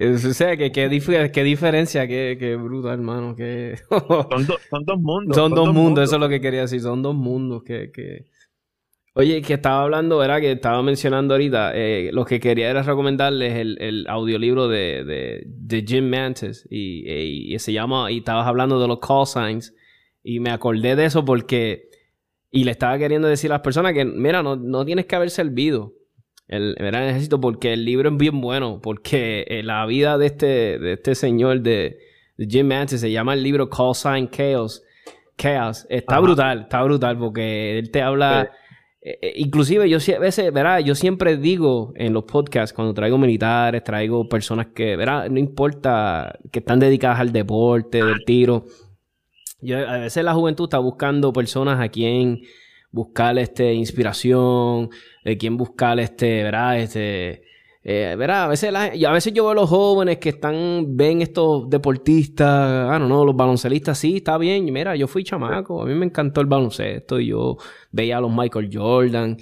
[0.02, 3.36] O sea, que qué diferencia, qué, brutal, hermano.
[3.36, 3.76] Que...
[3.90, 5.36] son, son, dos mundos.
[5.36, 6.82] Son, dos, mundos, eso es lo que quería decir.
[6.82, 7.92] Son dos mundos que...
[7.92, 8.26] que...
[9.14, 13.56] Oye, que estaba hablando, era que estaba mencionando ahorita, eh, lo que quería era recomendarles
[13.56, 18.80] el, el audiolibro de, de, de Jim Mantis y, y, se llama, y estabas hablando
[18.80, 19.76] de los call signs
[20.24, 21.89] y me acordé de eso porque,
[22.52, 25.30] y le estaba queriendo decir a las personas que, mira, no, no tienes que haber
[25.30, 25.94] servido
[26.50, 30.94] el, ejército porque el libro es bien bueno, porque eh, la vida de este, de
[30.94, 32.00] este señor de,
[32.38, 34.82] Jim Mantis se llama el libro Call Sign Chaos.
[35.38, 35.86] Chaos.
[35.90, 38.50] Está brutal, está brutal porque él te habla...
[39.02, 43.18] Eh, eh, inclusive yo a veces, verá, yo siempre digo en los podcasts, cuando traigo
[43.18, 48.66] militares, traigo personas que, verá, no importa, que están dedicadas al deporte, del tiro.
[49.62, 52.42] Yo, a veces la juventud está buscando personas a quien
[52.92, 54.90] buscar este, inspiración,
[55.24, 56.80] de quién buscar este, ¿verdad?
[56.80, 57.44] Este,
[57.84, 58.44] eh, ¿verdad?
[58.44, 63.00] A veces, a veces yo veo a los jóvenes que están, ven estos deportistas, ah,
[63.00, 64.66] no, los baloncelistas, sí, está bien.
[64.72, 67.58] Mira, yo fui chamaco, a mí me encantó el baloncesto y yo
[67.92, 69.38] veía a los Michael Jordan.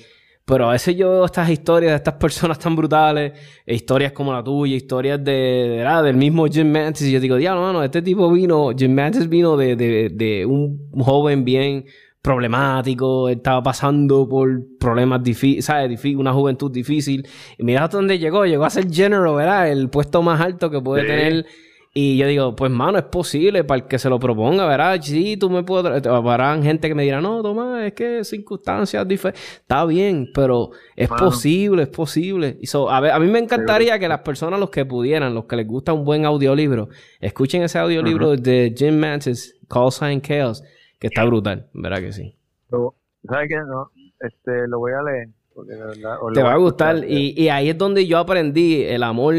[0.48, 3.34] Pero a veces yo veo estas historias de estas personas tan brutales,
[3.66, 6.06] e historias como la tuya, historias de, ¿verdad?
[6.06, 9.58] del mismo Jim Mantis, y yo digo, diablo, no, este tipo vino, Jim Mantis vino
[9.58, 11.84] de, de, de un joven bien
[12.22, 16.04] problemático, estaba pasando por problemas difíciles, ¿sabes?
[16.16, 17.28] Una juventud difícil.
[17.58, 19.70] Y mira hasta dónde llegó, llegó a ser general, ¿verdad?
[19.70, 21.46] El puesto más alto que puede tener.
[22.00, 25.00] Y yo digo, pues mano, es posible para el que se lo proponga, ¿verdad?
[25.02, 26.06] Sí, tú me puedes...
[26.06, 29.62] Habrán gente que me dirá, no, toma, es que circunstancias diferentes.
[29.62, 32.60] Está bien, pero es posible, es posible.
[32.62, 35.66] Y a, a, mí me encantaría que las personas, los que pudieran, los que les
[35.66, 36.90] gusta un buen audiolibro,
[37.20, 40.64] escuchen ese audiolibro de Jim Mantis, Call Sign Chaos
[41.00, 42.36] que está brutal, ¿verdad que sí?
[42.70, 43.56] ¿Sabes qué?
[43.56, 43.90] No,
[44.20, 45.30] este, lo voy a leer.
[46.36, 46.98] Te va a gustar.
[47.08, 49.34] Y, y, ahí es donde yo aprendí el amor,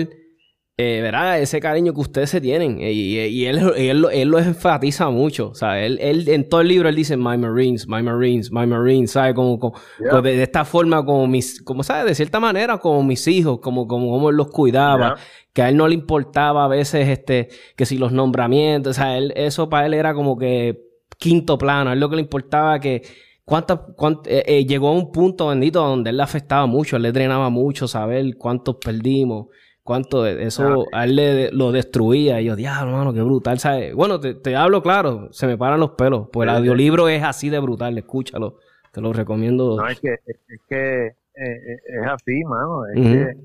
[0.81, 1.41] eh, ¿verdad?
[1.41, 2.79] Ese cariño que ustedes se tienen.
[2.81, 5.49] Y, y él, él, él, lo enfatiza mucho.
[5.49, 8.65] O sea, él, él, en todo el libro él dice, My Marines, My Marines, My
[8.65, 9.35] Marines, ¿sabes?
[9.35, 9.77] Como, como
[10.23, 12.05] de, esta forma, como mis, como, ¿sabes?
[12.07, 15.17] De cierta manera, como mis hijos, como, como, como él los cuidaba.
[15.53, 19.19] Que a él no le importaba a veces, este, que si los nombramientos, o sea,
[19.19, 20.81] él, eso para él era como que
[21.19, 21.91] quinto plano.
[21.91, 23.03] A él lo que le importaba que
[23.45, 27.11] cuánto, eh, eh, llegó a un punto bendito donde él le afectaba mucho, él le
[27.11, 29.47] drenaba mucho saber cuántos perdimos,
[29.89, 32.43] cuánto eso a él le, lo destruía.
[32.43, 33.95] Y yo, diablo, hermano, qué brutal, ¿sabes?
[33.95, 36.29] Bueno, te, hablo claro, se me paran los pelos.
[36.31, 38.59] Pues el audiolibro es así de brutal, escúchalo.
[38.93, 39.79] Te lo recomiendo.
[39.79, 42.85] No, es que, es, que eh, es así, mano.
[42.95, 43.37] Es que,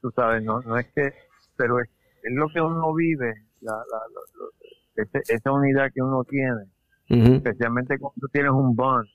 [0.00, 1.12] tú sabes, no, no es que,
[1.56, 1.88] pero es,
[2.30, 6.68] lo que uno vive, la, la, esa unidad que uno tiene
[7.08, 9.08] especialmente cuando tú tienes un bond,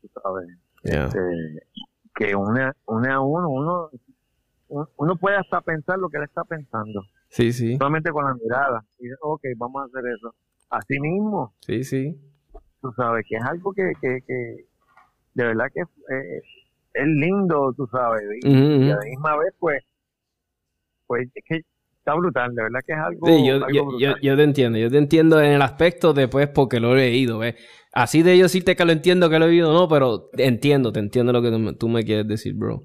[0.00, 0.48] tú sabes,
[0.82, 1.20] este,
[2.14, 3.90] que una, una a uno, uno,
[4.96, 7.02] uno puede hasta pensar lo que él está pensando.
[7.28, 7.76] Sí, sí.
[7.76, 8.84] Solamente con la mirada.
[8.98, 10.34] Y ok, vamos a hacer eso.
[10.70, 11.54] Así mismo.
[11.60, 12.18] Sí, sí.
[12.80, 14.66] Tú sabes que es algo que, que, que
[15.34, 16.40] de verdad que eh,
[16.94, 18.22] es lindo, tú sabes.
[18.42, 19.82] Y, a la misma vez, pues,
[21.06, 21.60] pues es que
[21.98, 23.26] está brutal, de verdad que es algo.
[23.26, 23.60] Sí, yo,
[23.98, 27.38] yo, yo, te entiendo, yo te entiendo en el aspecto después porque lo he leído,
[27.38, 27.54] ¿ves?
[27.92, 30.92] Así de yo sí te que lo entiendo que lo he leído, no, pero entiendo,
[30.92, 32.84] te entiendo lo que tú me quieres decir, bro.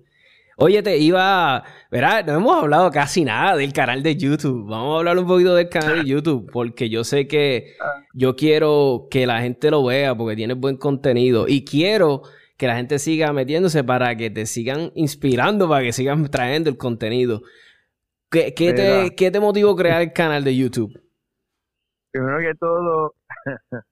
[0.60, 2.26] Oye, te iba, ¿verdad?
[2.26, 4.68] No hemos hablado casi nada del canal de YouTube.
[4.68, 7.76] Vamos a hablar un poquito del canal de YouTube, porque yo sé que
[8.16, 11.47] yo quiero que la gente lo vea, porque tiene buen contenido.
[11.47, 12.24] Y quiero
[12.58, 16.78] que la gente siga metiéndose para que te sigan inspirando, para que sigan trayendo el
[16.78, 17.43] contenido.
[18.32, 20.99] ¿Qué, qué te, ¿Qué te motivó crear el canal de YouTube?
[22.12, 23.14] Primero que todo,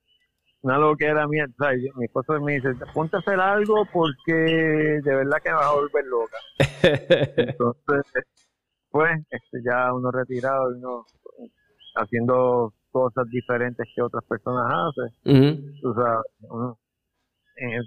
[0.66, 1.84] una loquera mía, ¿sabes?
[1.95, 5.74] mi esposo me dice, ponte a hacer algo porque de verdad que me vas a
[5.74, 6.38] volver loca.
[7.38, 8.24] Entonces,
[8.89, 11.05] pues, este, ya uno retirado, uno
[11.97, 15.72] haciendo cosas diferentes que otras personas hacen.
[15.82, 16.80] Tú sabes, uno,
[17.57, 17.84] en,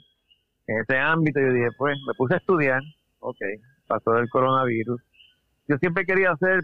[0.69, 2.81] en, ese ámbito yo dije, pues, me puse a estudiar,
[3.19, 3.41] ok,
[3.89, 5.03] pasó el coronavirus,
[5.67, 6.61] yo siempre quería hacer,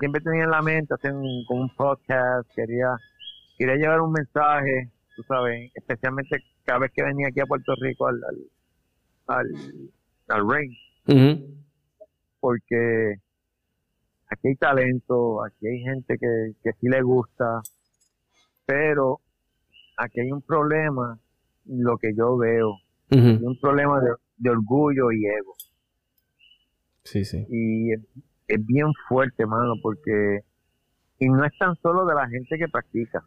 [0.00, 2.96] siempre tenía en la mente hacer un, un podcast, quería,
[3.56, 8.06] quería llevar un mensaje, tú sabes, especialmente cada vez que venía aquí a Puerto Rico
[8.06, 8.20] al,
[9.26, 9.46] al,
[10.28, 11.62] al, Rain.
[12.40, 13.14] Porque
[14.28, 17.62] aquí hay talento, aquí hay gente que, que sí le gusta,
[18.66, 19.20] pero
[19.96, 21.18] aquí hay un problema
[21.66, 22.78] lo que yo veo.
[23.10, 25.54] Un problema de, orgullo y ego.
[27.04, 27.46] Sí, sí.
[27.50, 30.40] Y es, bien fuerte, mano, porque...
[31.18, 33.22] Y no es tan solo de la gente que practica.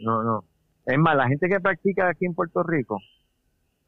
[0.00, 0.44] No, no.
[0.86, 2.98] Es más, la gente que practica aquí en Puerto Rico,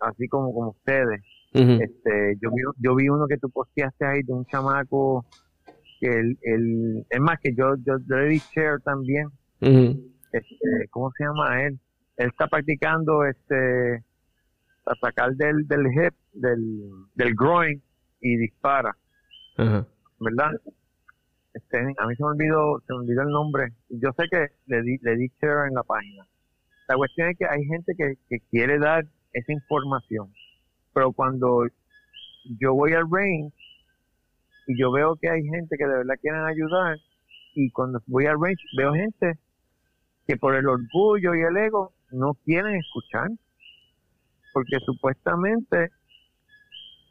[0.00, 1.22] así como, como ustedes,
[1.52, 5.24] este, yo, vi, yo vi uno que tú posteaste ahí de un chamaco
[6.00, 9.28] que el, el es más que yo, yo, le di share también.
[10.32, 11.78] este, ¿Cómo se llama él?
[12.16, 14.04] Él está practicando este
[14.86, 17.82] a sacar del, del hip, del, del groin
[18.20, 18.96] y dispara.
[19.56, 20.52] ¿Verdad?
[21.54, 23.72] Este, a mí se me olvidó, se me olvidó el nombre.
[23.88, 26.26] Yo sé que le di, le di share en la página.
[26.88, 30.32] La cuestión es que hay gente que, que quiere dar esa información
[30.98, 31.64] pero cuando
[32.58, 33.54] yo voy al range
[34.66, 36.96] y yo veo que hay gente que de verdad quieren ayudar
[37.54, 39.38] y cuando voy al range veo gente
[40.26, 43.28] que por el orgullo y el ego no quieren escuchar
[44.52, 45.90] porque supuestamente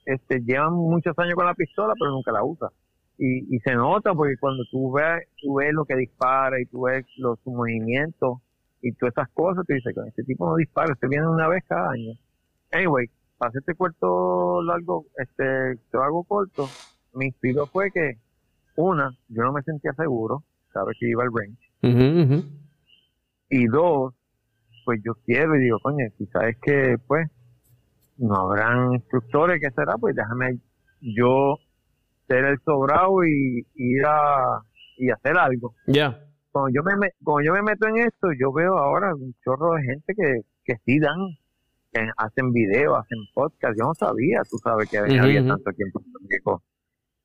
[0.05, 2.69] este llevan muchos años con la pistola pero nunca la usan.
[3.17, 6.81] Y, y se nota porque cuando tú ves tú ves lo que dispara y tú
[6.81, 8.39] ves los movimientos
[8.81, 11.63] y todas esas cosas tú dices que este tipo no dispara este viene una vez
[11.67, 12.13] cada año
[12.71, 16.67] anyway para este cuarto largo, este, yo hago corto,
[17.13, 18.17] mi inspiró fue que,
[18.75, 22.47] una, yo no me sentía seguro, sabes que iba al range.
[23.49, 24.13] Y dos,
[24.85, 27.29] pues yo quiero y digo, coño, quizás es que, pues,
[28.17, 29.95] no habrán instructores, que será?
[29.99, 30.59] Pues déjame
[31.01, 31.57] yo
[32.27, 34.61] ser el sobrado y, ir a
[34.97, 35.75] y hacer algo.
[35.85, 36.26] Ya.
[36.57, 39.83] Cuando yo me cuando yo me meto en esto, yo veo ahora un chorro de
[39.83, 41.37] gente que, que sí dan
[42.17, 43.77] hacen videos, hacen podcast.
[43.77, 46.63] Yo no sabía, tú sabes que había tanto aquí en Puerto Rico.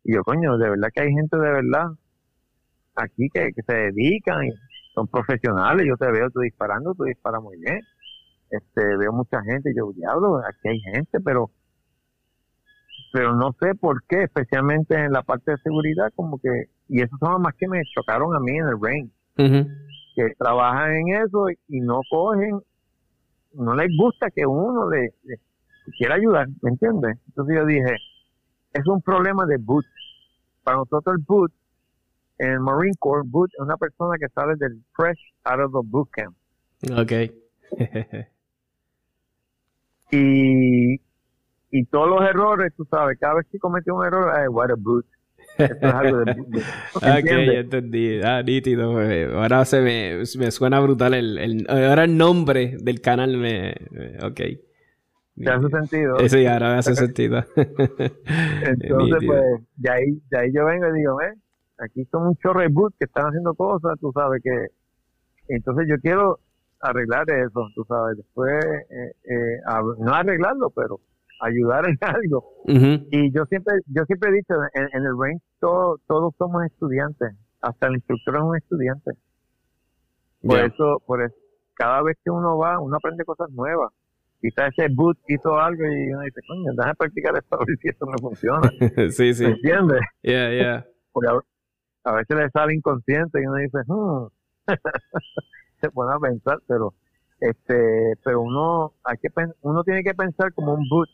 [0.04, 1.86] Y yo, coño, de verdad que hay gente de verdad
[2.94, 4.50] aquí que, se dedican y
[4.94, 5.86] son profesionales.
[5.88, 7.80] Yo te veo tú disparando, tú disparas muy bien.
[8.50, 11.50] Este, veo mucha gente, yo, diablo, aquí hay gente, pero
[13.14, 16.48] pero no sé por qué, especialmente en la parte de seguridad, como que,
[16.88, 20.94] y esos son los más que me chocaron a mí en el range, que trabajan
[20.96, 22.60] en eso y no cogen
[23.54, 25.14] no les gusta que uno le,
[25.98, 27.18] quiera ayudar, ¿me entiendes?
[27.28, 27.96] Entonces yo dije,
[28.72, 29.84] es un problema de boot.
[30.62, 31.52] Para nosotros el boot,
[32.38, 35.80] en el Marine Corps, boot es una persona que sale del fresh out of the
[35.84, 36.36] boot camp.
[36.98, 37.12] Ok.
[40.10, 41.00] y,
[41.70, 44.76] y todos los errores, tú sabes, cada vez que comete un error, ay, what a
[44.76, 45.06] boot.
[45.58, 46.32] Esto es algo de,
[46.94, 48.20] ok, ya entendí.
[48.22, 48.98] Ah, nítido.
[49.38, 53.74] Ahora se me, me suena brutal el, el, Ahora el nombre del canal me...
[54.22, 54.40] Ok.
[55.34, 56.28] ¿Te hace sentido?
[56.28, 57.44] Sí, ahora me hace sentido.
[57.56, 59.42] Entonces, pues,
[59.76, 61.34] de ahí, de ahí yo vengo y digo, eh,
[61.78, 64.68] aquí son de boot que están haciendo cosas, tú sabes que...
[65.48, 66.38] Entonces yo quiero
[66.80, 68.16] arreglar eso, tú sabes.
[68.16, 69.58] Después, eh, eh,
[69.98, 71.00] no arreglarlo, pero
[71.42, 72.44] ayudar en algo.
[72.66, 77.94] Y yo siempre, yo siempre he dicho, en, el range todos somos estudiantes, hasta el
[77.94, 79.10] instructor es un estudiante.
[80.42, 81.34] Por eso, por eso,
[81.74, 83.92] cada vez que uno va, uno aprende cosas nuevas.
[84.40, 87.88] Quizás ese boot hizo algo y uno dice, coño, déjame practicar esto a ver si
[87.88, 88.70] esto me funciona.
[89.10, 89.44] sí, sí.
[89.44, 90.00] ¿Me entiendes?
[90.22, 90.86] Yeah, yeah.
[92.04, 94.26] a, veces le sale inconsciente y uno dice, hmm.
[95.80, 96.92] se pone a pensar, pero
[97.38, 99.28] este, pero uno hay que
[99.62, 101.08] uno tiene que pensar como un boot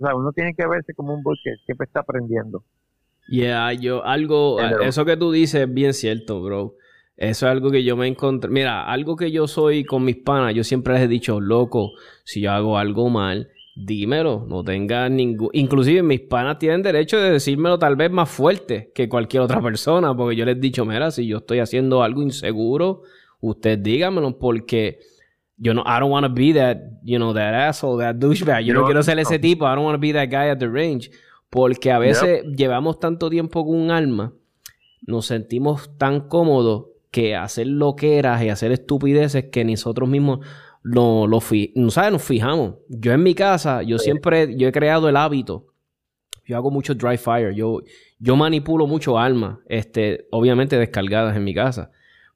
[0.00, 2.64] o sea, uno tiene que verse como un que siempre está aprendiendo.
[3.28, 6.74] Yeah, yo algo, eso que tú dices es bien cierto, bro.
[7.16, 8.50] Eso es algo que yo me encontré.
[8.50, 11.90] Mira, algo que yo soy con mis panas, yo siempre les he dicho, loco,
[12.24, 15.50] si yo hago algo mal, dímelo, no tengas ningún...
[15.52, 20.16] Inclusive mis panas tienen derecho de decírmelo tal vez más fuerte que cualquier otra persona,
[20.16, 23.02] porque yo les he dicho, mira, si yo estoy haciendo algo inseguro,
[23.40, 25.00] usted dígamelo, porque
[25.60, 28.64] yo no, I don't want to be that, you know, that asshole, that douchebag.
[28.64, 29.66] Yo no, quiero ser ese tipo.
[29.66, 31.10] I don't want to be that guy at the range.
[31.50, 34.32] Porque a veces llevamos tanto tiempo con un alma,
[35.02, 40.46] nos sentimos tan cómodos que hacer loqueras y hacer estupideces que nosotros mismos
[40.84, 41.40] no, lo
[41.74, 42.76] no sabes, nos fijamos.
[42.88, 45.66] Yo en mi casa, yo siempre, yo he creado el hábito.
[46.46, 47.52] Yo hago mucho dry fire.
[47.54, 47.80] Yo,
[48.18, 51.90] yo manipulo mucho almas, este, obviamente descargadas en mi casa.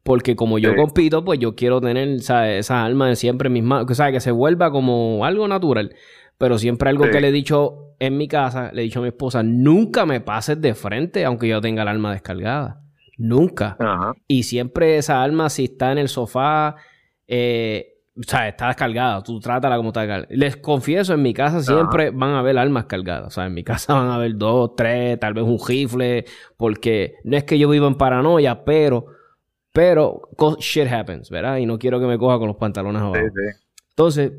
[0.05, 3.91] Porque como yo compito, pues yo quiero tener esa alma de siempre en mis manos.
[3.91, 5.97] O sea, que se vuelva como algo natural.
[6.37, 9.09] Pero siempre algo que le he dicho en mi casa, le he dicho a mi
[9.09, 12.83] esposa, nunca me pases de frente aunque yo tenga el alma descargada.
[13.17, 13.79] Nunca.
[14.29, 16.77] Y siempre esa alma, si está en el sofá,
[17.27, 19.23] eh, o sea, está descargada.
[19.23, 23.29] Tú trátala como está Les confieso, en mi casa siempre van a haber almas cargadas.
[23.29, 26.25] O sea, en mi casa van a haber dos, tres, tal vez un rifle.
[26.57, 29.07] Porque no es que yo viva en paranoia, pero
[29.75, 30.29] pero
[30.61, 31.57] shit happens, ¿verdad?
[31.57, 33.17] Y no quiero que me coja con los pantalones abajo.
[33.91, 34.33] Entonces,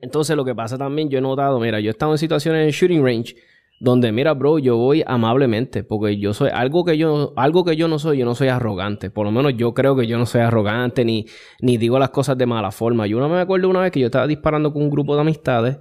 [0.00, 2.70] entonces lo que pasa también, yo he notado, mira, yo he estado en situaciones en
[2.70, 3.34] shooting range
[3.80, 7.88] donde, mira, bro, yo voy amablemente, porque yo soy algo que yo, algo que yo
[7.88, 9.10] no soy, yo no soy arrogante.
[9.10, 11.26] Por lo menos yo creo que yo no soy arrogante ni,
[11.60, 13.08] ni digo las cosas de mala forma.
[13.08, 15.78] Yo no me acuerdo una vez que yo estaba disparando con un grupo de amistades.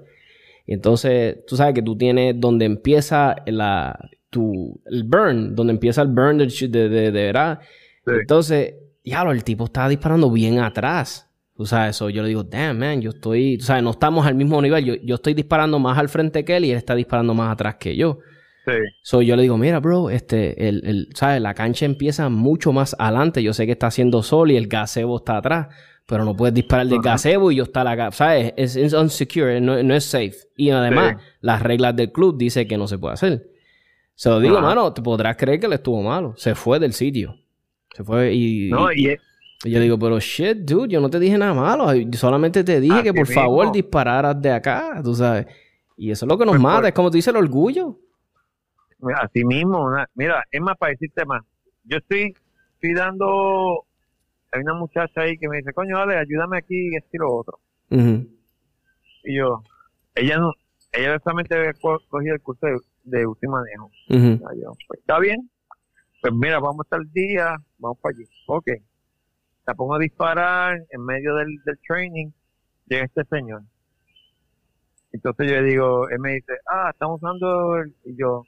[0.66, 4.00] Y entonces, tú sabes que tú tienes donde empieza la,
[4.32, 7.60] tu, el burn, donde empieza el burn de, de, de, verdad.
[8.06, 11.30] Entonces, diablo, el tipo estaba disparando bien atrás.
[11.56, 14.36] Tú sabes, eso yo le digo, damn, man, yo estoy, tú sabes, no estamos al
[14.36, 14.84] mismo nivel.
[14.84, 17.76] Yo, yo estoy disparando más al frente que él y él está disparando más atrás
[17.76, 18.20] que yo.
[18.66, 18.72] Sí.
[19.04, 21.42] So yo le digo, mira, bro, este, el, el, ¿sabes?
[21.42, 23.44] La cancha empieza mucho más adelante.
[23.44, 25.68] Yo sé que está haciendo sol y el gazebo está atrás,
[26.08, 28.54] pero no puedes disparar del gazebo y yo estar acá, ¿sabes?
[28.58, 30.36] Es, unsecure, no, no, es safe.
[30.58, 33.48] Y además, las reglas del club dicen que no se puede hacer.
[34.16, 36.34] Se lo digo, mano, te podrás creer que le estuvo malo.
[36.38, 37.36] Se fue del sitio.
[37.94, 38.70] Se fue y.
[38.70, 39.18] No, y,
[39.66, 41.88] yo digo, pero shit, dude, yo no te dije nada malo.
[42.14, 45.48] Solamente te dije que por favor dispararas de acá, tú sabes.
[45.96, 47.98] Y eso es lo que nos pues mata, es como te dice el orgullo.
[49.22, 51.44] Así mismo, mira, es más para decirte más.
[51.84, 52.34] Yo estoy,
[52.76, 53.86] estoy dando.
[54.52, 57.60] Hay una muchacha ahí que me dice, coño, dale, ayúdame aquí, esto y lo otro.
[59.24, 59.64] Y yo,
[60.16, 60.52] ella no,
[60.92, 61.74] ella solamente había
[62.10, 62.68] cogido el curso
[63.04, 63.92] de, última manejo.
[64.88, 65.50] Pues, está bien,
[66.22, 68.26] pues mira, vamos a estar el día, vamos para allí.
[68.48, 68.68] Ok.
[69.66, 72.32] La pongo a disparar en medio del, del training,
[72.88, 73.62] llega este señor.
[75.12, 77.94] Entonces yo le digo, él me dice, ah, estamos usando, el...
[78.04, 78.44] y yo,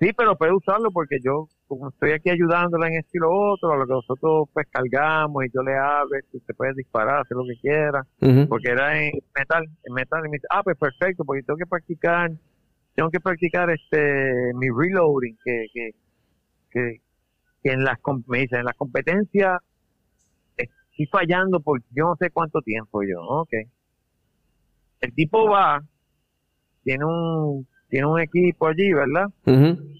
[0.00, 3.72] sí, pero puede usarlo porque yo, como estoy aquí ayudándola en este y lo otro,
[3.72, 7.44] a lo que nosotros pues cargamos y yo le hablo, usted puede disparar, hacer lo
[7.44, 8.02] que quiera,
[8.48, 11.66] porque era en metal, en metal, y me dice, ah, pues perfecto, porque tengo que
[11.66, 12.30] practicar,
[12.94, 15.66] tengo que practicar este, mi reloading, que,
[16.70, 17.00] que
[17.62, 19.60] en las, me dice, en las competencias
[20.98, 23.02] y fallando por yo no sé cuánto tiempo.
[23.02, 23.52] yo, ok.
[25.00, 25.80] El tipo va,
[26.82, 29.26] tiene un tiene un equipo allí, ¿verdad?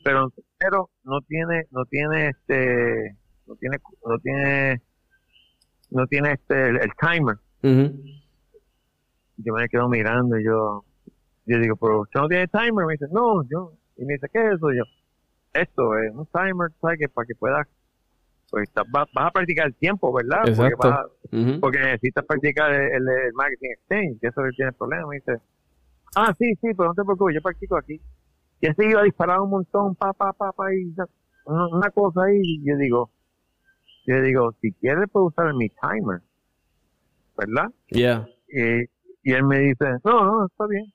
[0.05, 4.83] Pero pero no tiene no tiene este no tiene no tiene
[5.91, 7.37] no tiene este el, timer.
[9.37, 10.85] Yo me quedo mirando y yo
[11.47, 14.41] yo digo, pero usted no tiene timer, me dice, no, yo y me dice, ¿qué
[14.41, 14.73] es eso?
[14.73, 14.83] yo,
[15.61, 16.99] esto es un timer, ¿sabes?
[16.99, 17.67] Que para que puedas
[18.51, 20.43] pues vas, a practicar el tiempo, ¿verdad?
[20.57, 25.13] Porque, porque, necesitas practicar el, el, marketing exchange, que eso es tiene el problema.
[25.13, 25.41] Dice,
[26.17, 28.01] ah, sí, sí, pero no te preocupes, yo practico aquí.
[28.61, 30.95] Y así iba a disparar un montón, pa, pa, pa, pa, y
[31.45, 33.11] una, cosa ahí, y yo digo,
[34.07, 36.23] yo digo, si quieres puedo usar mi timer,
[37.37, 37.71] ¿verdad?
[37.89, 38.27] Yeah.
[38.49, 38.85] Y,
[39.23, 40.93] y él me dice, no, no, está bien.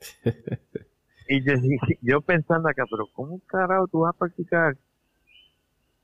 [1.28, 1.52] y yo,
[2.02, 4.76] yo pensando acá, pero ¿cómo carajo tú vas a practicar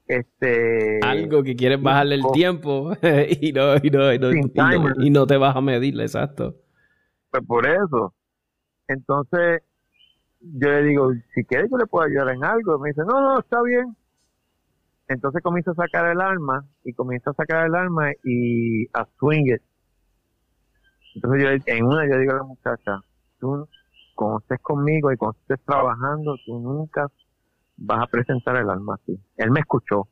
[0.06, 2.92] este algo que quieres bajarle el tiempo
[3.40, 6.54] y no y no, y no, y no, te vas a medir exacto.
[7.30, 8.12] Pues por eso.
[8.86, 9.62] Entonces
[10.40, 12.78] yo le digo si quieres yo le puedo ayudar en algo.
[12.78, 13.96] Me dice no no está bien
[15.08, 19.54] entonces comienza a sacar el arma y comienza a sacar el arma y a swing
[19.54, 19.62] it.
[21.14, 23.00] Entonces yo en una yo digo a la muchacha
[23.38, 23.68] tú
[24.14, 27.06] cuando estés conmigo y cuando estés trabajando tú nunca
[27.76, 29.18] vas a presentar el alma así.
[29.36, 30.08] Él me escuchó.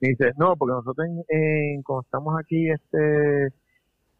[0.00, 3.54] dice, no, porque nosotros en, cuando estamos aquí este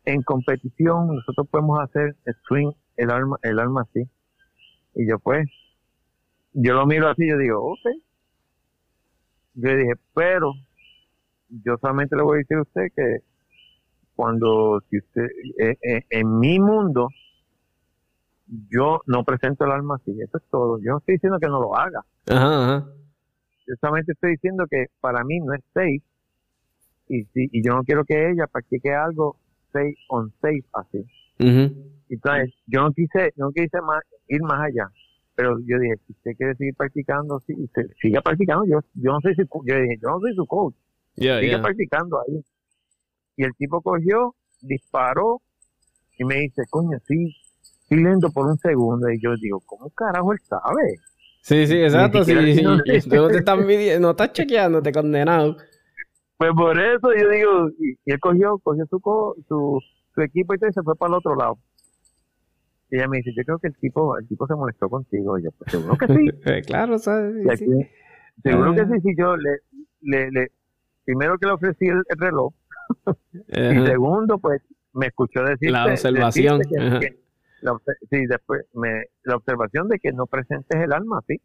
[0.04, 4.08] en competición, nosotros podemos hacer el swing, el alma, el alma así.
[4.94, 5.46] Y yo pues,
[6.52, 7.80] yo lo miro así, yo digo, ok.
[9.54, 10.52] Yo le dije, pero
[11.48, 13.18] yo solamente le voy a decir a usted que
[14.14, 15.26] cuando, si usted,
[15.58, 17.08] eh, eh, en mi mundo,
[18.68, 20.78] yo no presento el alma así, eso es todo.
[20.78, 22.01] Yo no estoy diciendo que no lo haga.
[22.28, 22.86] Ajá,
[23.66, 26.03] Yo solamente estoy diciendo que para mí no es safe
[27.09, 29.36] y, si, y yo no quiero que ella practique algo
[29.72, 31.07] safe on safe así.
[32.09, 34.90] Entonces, yo no quise, no quise más, ir más allá.
[35.34, 38.66] Pero yo dije, si usted quiere seguir practicando, sí, usted siga practicando.
[38.66, 40.74] Yo, yo no soy su, yo dije, yo no soy su coach.
[41.14, 42.44] sigue practicando ahí.
[43.36, 45.40] Y el tipo cogió, disparó
[46.18, 47.34] y me dice, coño, sí,
[47.97, 50.97] lento por un segundo y yo digo, ¿cómo carajo él sabe?
[51.43, 52.32] Sí, sí, exacto, sí.
[52.62, 53.59] No, te estás
[54.01, 55.57] no estás chequeando, te condenado.
[56.36, 58.99] Pues por eso yo digo, y, él cogió, cogió su,
[59.49, 59.78] su,
[60.14, 61.59] su equipo y se fue para el otro lado.
[62.91, 65.38] Y ella me dice, yo creo que el tipo, el tipo se molestó contigo.
[65.38, 66.30] Y yo, pues seguro que sí.
[66.47, 67.34] Eh, claro, ¿sabes?
[68.43, 69.51] Seguro que sí, si yo le,
[70.01, 70.49] le, le,
[71.05, 72.53] primero que le ofrecí el, reloj,
[73.49, 74.62] y segundo, pues
[74.93, 76.62] me escuchó decir la observación
[77.62, 77.76] la,
[78.11, 81.40] sí, después me, la observación de que no presentes el alma, ¿sí?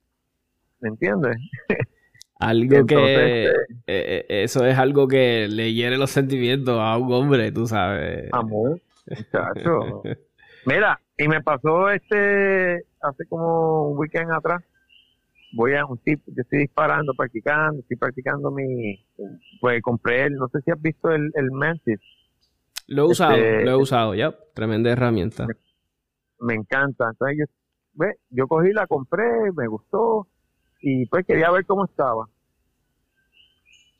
[0.79, 1.37] ¿Me entiendes?
[2.39, 2.95] Algo que...
[2.95, 3.55] Este, eh,
[3.87, 8.27] eh, eso es algo que le hiere los sentimientos a un hombre, tú sabes.
[8.33, 10.03] Amor, muchacho.
[10.65, 14.61] Mira, y me pasó este hace como un weekend atrás.
[15.53, 18.99] Voy a un tipo, yo estoy disparando, practicando, estoy practicando mi,
[19.61, 21.99] pues compré el, no sé si has visto el, el Mantis.
[22.87, 25.45] Lo he usado, este, lo he usado, ya, tremenda herramienta.
[25.47, 25.53] Me,
[26.55, 27.09] encanta.
[27.09, 27.45] Entonces yo,
[27.93, 30.27] ve, yo cogí, la compré, me gustó
[30.81, 32.27] y pues quería ver cómo estaba.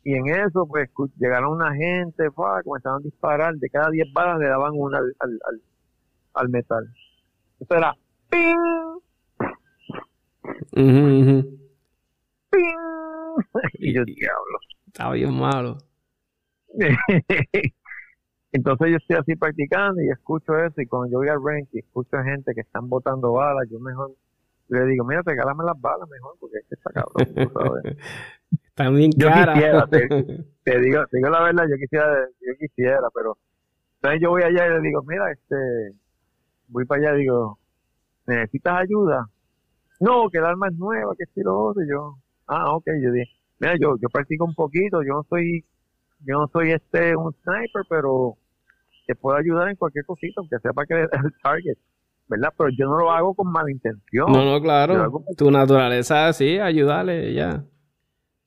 [0.04, 2.30] Y en eso, pues llegaron una gente,
[2.64, 5.62] comenzaron a disparar, de cada 10 balas le daban una al, al,
[6.36, 6.94] al metal.
[7.60, 7.96] Eso era
[8.30, 9.00] ¡ping!
[10.72, 11.44] ¡ping!
[13.80, 14.60] y yo, diablo.
[14.88, 15.78] Estaba bien malo.
[18.56, 21.80] Entonces yo estoy así practicando y escucho eso y cuando yo voy al rank y
[21.80, 24.12] escucho a gente que están botando balas, yo mejor
[24.70, 27.98] le digo, mira, regálame las balas mejor porque es que está cabrón, tú sabes.
[28.70, 29.86] Están bien yo quisiera,
[30.64, 33.38] te, digo, te digo la verdad, yo quisiera, yo quisiera, pero
[33.96, 35.94] entonces yo voy allá y le digo, mira, este,
[36.70, 37.60] voy para allá y digo,
[38.26, 39.28] ¿necesitas ayuda?
[40.00, 41.84] No, que el arma es nueva, que es lo otro.
[41.84, 42.16] Y yo,
[42.48, 43.30] ah, ok, yo dije,
[43.60, 45.66] mira, yo, yo practico un poquito, yo no soy,
[46.26, 48.38] yo no soy este, un sniper, pero
[49.06, 51.78] te puedo ayudar en cualquier cosita, aunque sea para que el target.
[52.28, 52.50] ¿verdad?
[52.58, 54.32] Pero yo no lo hago con mala intención.
[54.32, 55.24] No, no, claro.
[55.38, 57.64] Tu naturaleza, sí, ayudarle, ya.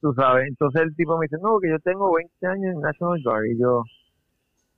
[0.00, 3.20] Tú sabes, entonces el tipo me dice, no, que yo tengo 20 años en National
[3.22, 3.44] Guard.
[3.46, 3.82] Y yo,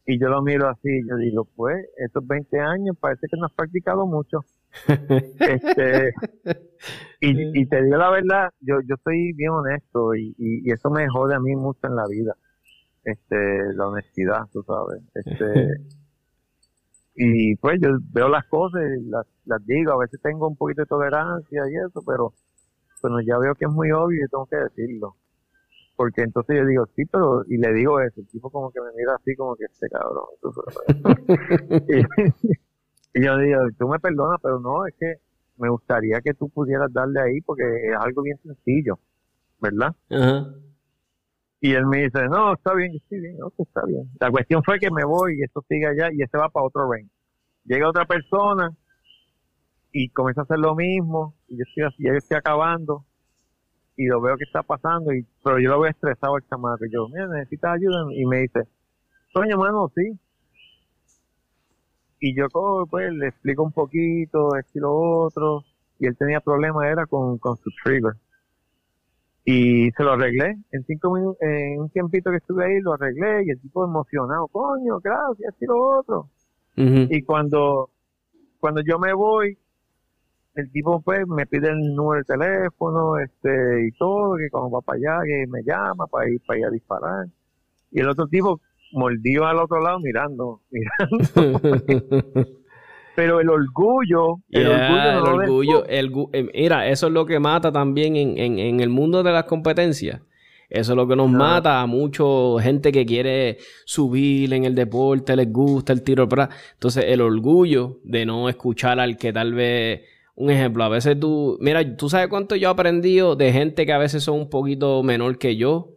[0.06, 3.52] y yo lo miro así, yo digo, pues, estos 20 años parece que no has
[3.52, 4.40] practicado mucho.
[5.40, 6.14] este,
[7.20, 11.08] y, y, te digo la verdad, yo, yo soy bien honesto y, y, eso me
[11.08, 12.34] jode a mí mucho en la vida.
[13.04, 15.02] Este, la honestidad, tú sabes.
[15.14, 15.68] Este,
[17.16, 20.82] y pues yo veo las cosas y las, las digo, a veces tengo un poquito
[20.82, 22.34] de tolerancia y eso, pero
[23.02, 25.16] bueno, ya veo que es muy obvio y tengo que decirlo
[26.00, 28.86] porque entonces yo digo, sí, pero, y le digo eso, el tipo como que me
[28.96, 30.24] mira así como que este cabrón.
[33.12, 35.16] y, yo digo, tú me perdonas, pero no, es que
[35.58, 38.98] me gustaría que tú pudieras darle ahí porque es algo bien sencillo,
[39.60, 39.94] ¿verdad?
[41.60, 44.10] Y él me dice, no, está bien, estoy bien, no, está bien.
[44.18, 46.90] La cuestión fue que me voy y esto sigue allá y este va para otro
[46.90, 47.10] range.
[47.64, 48.70] Llega otra persona
[49.92, 53.04] y comienza a hacer lo mismo y yo estoy así, yo estoy acabando
[54.00, 56.86] y lo veo que está pasando, y pero yo lo veo estresado el chamaco.
[56.86, 58.06] Y yo, mira, necesitas ayuda.
[58.14, 58.60] Y me dice,
[59.34, 60.18] coño, mano, sí.
[62.18, 62.46] Y yo,
[62.88, 65.64] pues, le explico un poquito, esto y lo otro.
[65.98, 68.14] Y él tenía problemas, era con, con su trigger.
[69.44, 70.56] Y se lo arreglé.
[70.72, 73.44] En cinco minutos, en un tiempito que estuve ahí, lo arreglé.
[73.46, 76.28] Y el tipo emocionado, coño, gracias, y lo otro.
[76.76, 77.90] Y cuando,
[78.58, 79.58] cuando yo me voy,
[80.54, 84.80] el tipo pues me pide el número de teléfono este y todo que cuando va
[84.80, 87.26] para allá que me llama para ir para ir a disparar
[87.90, 88.60] y el otro tipo
[88.92, 92.46] mordió al otro lado mirando mirando
[93.14, 98.16] pero el orgullo el orgullo, el orgullo eh, mira eso es lo que mata también
[98.16, 100.20] en, en, en el mundo de las competencias
[100.70, 102.22] eso es lo que nos mata a mucha
[102.62, 106.28] gente que quiere subir en el deporte, les gusta el tiro.
[106.74, 110.02] Entonces, el orgullo de no escuchar al que tal vez
[110.36, 113.92] un ejemplo, a veces tú, mira, tú sabes cuánto yo he aprendido de gente que
[113.92, 115.96] a veces son un poquito menor que yo.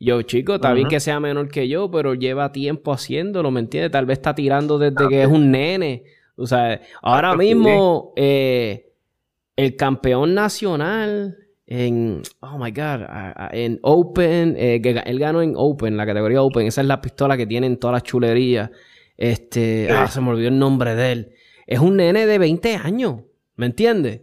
[0.00, 3.92] Yo, chico, está bien que sea menor que yo, pero lleva tiempo haciéndolo, ¿me entiendes?
[3.92, 6.02] Tal vez está tirando desde que es un nene.
[6.36, 8.92] O sea, ahora mismo, eh,
[9.56, 13.02] el campeón nacional en, oh my God,
[13.52, 17.46] en Open, eh, él ganó en Open, la categoría Open, esa es la pistola que
[17.46, 18.70] tienen todas las chulerías.
[19.16, 21.32] Este, ah, se me olvidó el nombre de él.
[21.66, 23.22] Es un nene de 20 años.
[23.56, 24.22] ¿Me entiendes?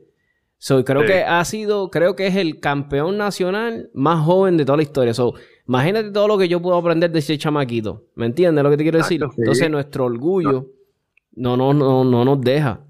[0.58, 4.78] So, creo que ha sido, creo que es el campeón nacional más joven de toda
[4.78, 5.14] la historia.
[5.14, 5.34] So,
[5.68, 8.06] imagínate todo lo que yo puedo aprender de ese chamaquito.
[8.14, 9.24] ¿Me entiendes lo que te quiero decir?
[9.38, 10.66] Entonces, nuestro orgullo no.
[11.34, 12.82] No, no, no, nos deja.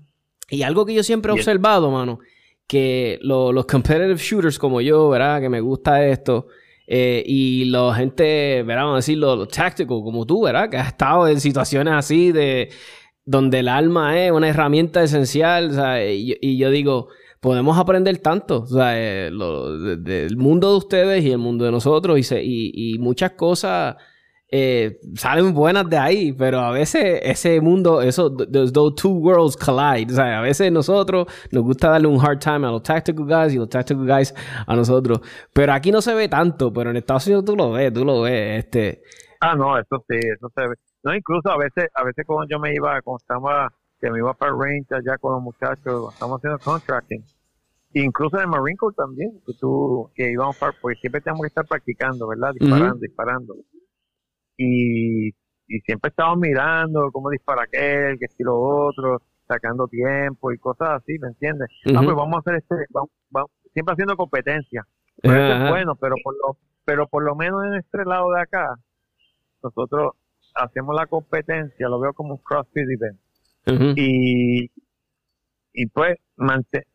[0.49, 2.19] Y algo que yo siempre he observado, mano,
[2.67, 5.41] que los competitive shooters como yo, ¿verdad?
[5.41, 6.47] Que me gusta esto.
[6.87, 8.83] Eh, y la gente, ¿verdad?
[8.83, 10.69] Vamos a decirlo, los tactical, como tú, ¿verdad?
[10.69, 12.69] Que has estado en situaciones así de
[13.25, 15.71] donde el alma es una herramienta esencial,
[16.05, 17.07] y, yo digo,
[17.39, 19.31] podemos aprender tanto, o sea, eh,
[19.99, 23.95] del mundo de ustedes y el mundo de nosotros, y, y, muchas cosas
[24.53, 30.11] eh, salen buenas de ahí, pero a veces ese mundo, eso, those, two worlds collide,
[30.11, 33.53] o sea, a veces nosotros nos gusta darle un hard time a los tactical guys
[33.53, 34.35] y los tactical guys
[34.67, 35.21] a nosotros,
[35.53, 38.23] pero aquí no se ve tanto, pero en Estados Unidos tú lo ves, tú lo
[38.23, 39.01] ves, este...
[39.39, 40.75] Ah, no, eso sí, eso se ve.
[41.03, 43.71] No, incluso a veces, a veces cuando yo me iba, cuando estaba,
[44.01, 47.23] que me iba para el range allá con los muchachos, estamos haciendo contracting,
[47.93, 51.65] incluso en el Marine Corps también, que tú, que íbamos, porque siempre tenemos que estar
[51.65, 52.51] practicando, ¿verdad?
[52.53, 53.55] Disparando, disparando.
[54.57, 60.57] Y, y siempre estamos mirando cómo dispara aquel, que si lo otro, sacando tiempo y
[60.57, 61.67] cosas así, ¿me entiendes?
[61.95, 64.85] Ah, pues vamos a hacer este, vamos, siempre haciendo competencia.
[65.23, 68.75] bueno, pero por lo, pero por lo menos en este lado de acá,
[69.63, 70.13] nosotros
[70.55, 73.19] hacemos la competencia, lo veo como un CrossFit event.
[73.97, 74.71] Y
[75.73, 76.17] y pues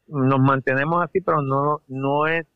[0.06, 2.46] nos mantenemos así, pero no no es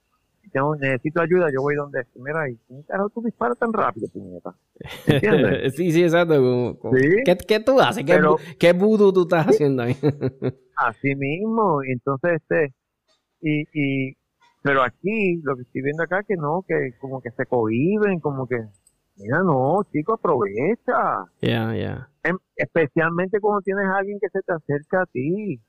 [0.51, 4.55] tengo, necesito ayuda, yo voy donde mira, y carajo tú disparas tan rápido, puñeta.
[5.07, 5.75] ¿Entiendes?
[5.77, 6.79] sí, sí, exacto.
[7.25, 8.05] ¿Qué, ¿Qué, tú haces?
[8.05, 8.21] ¿Qué,
[8.59, 9.97] ¿Qué vudú tú estás haciendo ahí?
[10.77, 12.75] así mismo, entonces este,
[13.41, 14.17] y, y,
[14.63, 18.47] pero aquí, lo que estoy viendo acá, que no, que como que se cohiben, como
[18.47, 18.59] que,
[19.17, 21.27] mira, no, chico, aprovecha.
[21.41, 22.09] Ya, ya.
[22.23, 25.61] Em, especialmente cuando tienes a alguien que se te acerca a ti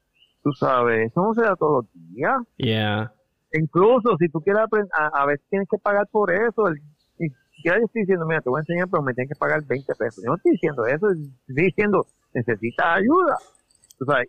[0.44, 2.42] Tú sabes, eso no se da todos los días.
[2.58, 3.14] Yeah.
[3.54, 6.68] Incluso si tú quieres aprender, a, veces tienes que pagar por eso.
[6.68, 6.78] El,
[7.20, 7.30] y
[7.64, 10.24] yo estoy diciendo, mira, te voy a enseñar, pero me tienes que pagar 20 pesos.
[10.24, 13.38] Yo no estoy diciendo eso, estoy diciendo, necesitas ayuda.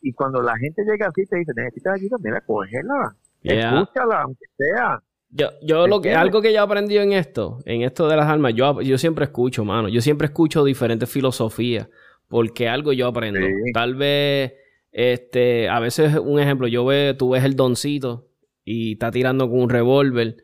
[0.02, 3.14] Y cuando la gente llega así te dice, necesitas ayuda, mira, cógela.
[3.42, 5.00] Escúchala, aunque sea.
[5.30, 8.26] Yo, yo lo que, algo que yo he aprendido en esto, en esto de las
[8.26, 9.88] armas, yo, yo siempre escucho, mano.
[9.88, 11.88] Yo siempre escucho diferentes filosofías.
[12.28, 13.40] Porque algo yo aprendo.
[13.72, 14.54] Tal vez
[14.90, 18.31] este, a veces, un ejemplo, yo veo, tú ves el doncito
[18.64, 20.36] y está tirando con un revólver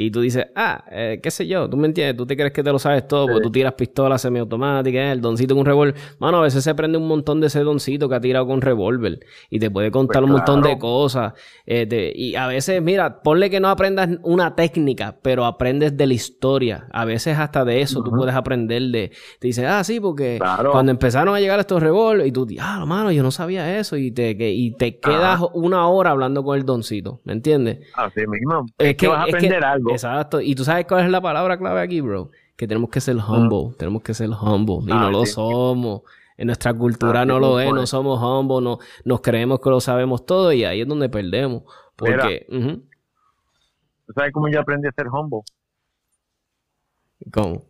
[0.00, 2.62] y tú dices, ah, eh, qué sé yo, tú me entiendes, tú te crees que
[2.62, 5.96] te lo sabes todo, porque tú tiras pistolas semiautomáticas, el doncito con un revólver.
[6.20, 9.18] Mano, a veces se prende un montón de ese doncito que ha tirado con revólver
[9.50, 11.32] y te puede contar pues un montón de cosas.
[11.66, 16.14] Eh, y a veces, mira, ponle que no aprendas una técnica, pero aprendes de la
[16.14, 16.86] historia.
[16.92, 19.10] A veces hasta de eso tú puedes aprender de.
[19.40, 20.38] Te dices, ah, sí, porque
[20.70, 24.12] cuando empezaron a llegar estos revólveres y tú, ah, mano, yo no sabía eso y
[24.12, 27.80] te, y te quedas una hora hablando con el doncito, ¿me entiendes?
[27.94, 28.64] Así mismo.
[28.78, 29.87] Es, que, vas a aprender algo.
[29.90, 30.40] Exacto.
[30.40, 32.30] Y tú sabes cuál es la palabra clave aquí, bro.
[32.56, 33.74] Que tenemos que ser humble.
[33.76, 34.78] Tenemos que ser humble.
[34.82, 36.02] Y no ah, lo somos.
[36.36, 37.72] En nuestra cultura ah, no lo es.
[37.72, 38.60] No somos humble.
[38.62, 40.52] No, nos creemos que lo sabemos todo.
[40.52, 41.62] Y ahí es donde perdemos.
[41.96, 42.46] Porque...
[42.48, 45.40] ¿Tú sabes cómo yo aprendí a ser humble?
[47.32, 47.67] ¿Cómo?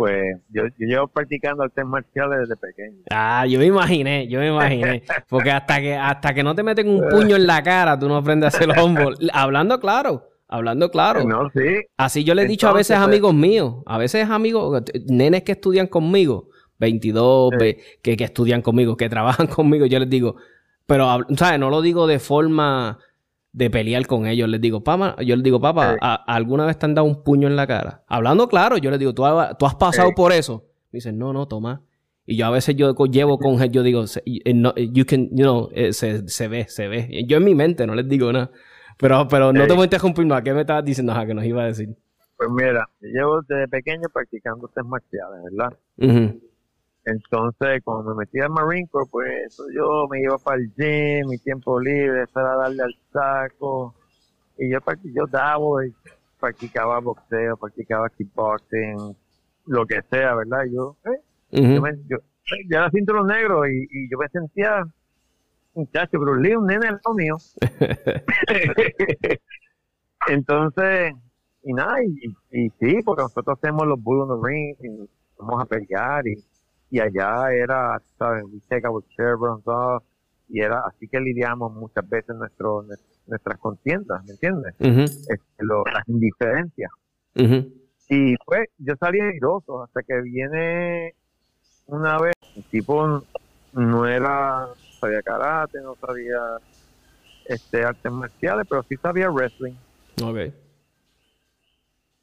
[0.00, 3.02] Pues yo, yo, llevo practicando artes marciales desde pequeño.
[3.10, 5.02] Ah, yo me imaginé, yo me imaginé.
[5.28, 8.16] Porque hasta que, hasta que no te meten un puño en la cara, tú no
[8.16, 9.10] aprendes a hacer hombro.
[9.34, 11.22] Hablando claro, hablando claro.
[11.24, 11.82] No, sí.
[11.98, 15.42] Así yo le he dicho a veces a pues amigos míos, a veces amigos, nenes
[15.42, 16.48] que estudian conmigo,
[16.78, 17.50] 22,
[18.00, 20.36] que, que estudian conmigo, que trabajan conmigo, yo les digo,
[20.86, 21.60] pero, ¿sabes?
[21.60, 22.98] No lo digo de forma
[23.52, 24.48] de pelear con ellos.
[24.48, 25.96] Les digo, papá, yo les digo, papá,
[26.26, 28.04] ¿alguna vez te han dado un puño en la cara?
[28.06, 30.66] Hablando claro, yo les digo, ¿tú, has pasado por eso?
[30.92, 31.82] Me dicen, no, no, toma.
[32.26, 35.92] Y yo a veces yo llevo con él, yo digo, you can, you know, eh,
[35.92, 37.24] se, se, ve, se ve.
[37.26, 38.50] Yo en mi mente no les digo nada.
[38.98, 40.42] Pero, pero no te voy a interrumpir más.
[40.42, 41.12] ¿Qué me estabas diciendo?
[41.12, 41.88] Ajá, que nos iba a decir.
[42.36, 46.40] Pues mira, llevo desde pequeño practicando artes marciales, ¿verdad?
[47.04, 51.38] Entonces, cuando me metí al Marine Corps, pues yo me iba para el gym, mi
[51.38, 53.94] tiempo libre, para darle al saco.
[54.58, 54.78] Y yo,
[55.14, 55.94] yo daba y
[56.38, 59.16] practicaba boxeo, practicaba kickboxing,
[59.66, 60.64] lo que sea, ¿verdad?
[60.70, 61.20] Yo, eh,
[61.52, 62.18] yo, me, yo,
[62.68, 64.84] yo, era cinturón negro y, y yo me sentía
[65.74, 67.36] muchacho, pero un un nene al mío.
[70.28, 71.14] Entonces,
[71.62, 75.08] y nada, y, y, sí, porque nosotros hacemos los Bull on the Ring y
[75.38, 76.36] vamos a pelear y
[76.90, 78.44] y allá era, ¿sabes?
[78.44, 80.02] We take our chevrons off,
[80.48, 82.84] y era así que lidiamos muchas veces nuestro,
[83.26, 84.74] nuestras contiendas, ¿me entiendes?
[84.80, 85.64] Este,
[85.94, 86.90] las indiferencias.
[88.08, 91.14] Y pues yo salí airoso hasta que viene
[91.86, 93.22] una vez, el tipo
[93.72, 94.68] no era,
[94.98, 96.38] sabía karate, no sabía
[97.44, 99.74] este artes marciales, pero sí sabía wrestling.
[100.20, 100.52] Okay.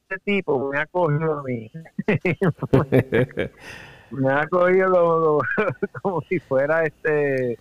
[0.09, 1.71] Ese tipo me ha cogido a mí.
[4.11, 5.39] me ha cogido
[6.01, 7.59] como, si fuera este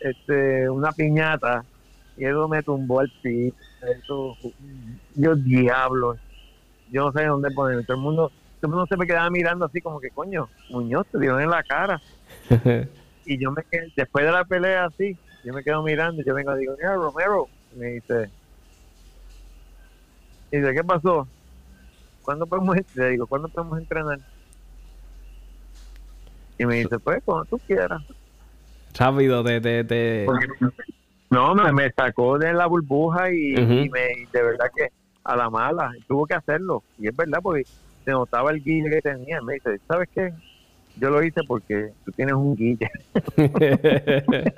[0.00, 1.64] este una piñata
[2.16, 4.36] y eso me tumbó el piso eso
[5.14, 6.16] yo diablo
[6.90, 9.66] yo no sé dónde ponerme todo el mundo todo el mundo se me quedaba mirando
[9.66, 12.00] así como que coño Muñoz te dieron en la cara
[13.24, 16.34] y yo me quedé, después de la pelea así yo me quedo mirando y yo
[16.34, 18.30] vengo y digo mira Romero y me dice
[20.50, 21.28] y dice ¿qué pasó?
[22.22, 24.18] ¿cuándo podemos le digo ¿cuándo podemos entrenar?
[26.58, 28.02] Y me dice, pues, cuando tú quieras.
[28.98, 29.60] Rápido, te...
[29.84, 30.26] te,
[31.30, 33.54] No, me, me, sacó de la burbuja y,
[33.90, 34.88] me, de verdad que
[35.24, 36.82] a la mala, tuvo que hacerlo.
[36.98, 37.64] Y es verdad, porque
[38.04, 39.40] se notaba el guille que tenía.
[39.42, 40.32] Me dice, ¿sabes qué?
[41.00, 42.90] Yo lo hice porque tú tienes un guille.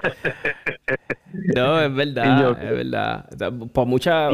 [1.55, 3.29] No, es verdad, es verdad.
[3.73, 4.31] Por mucha...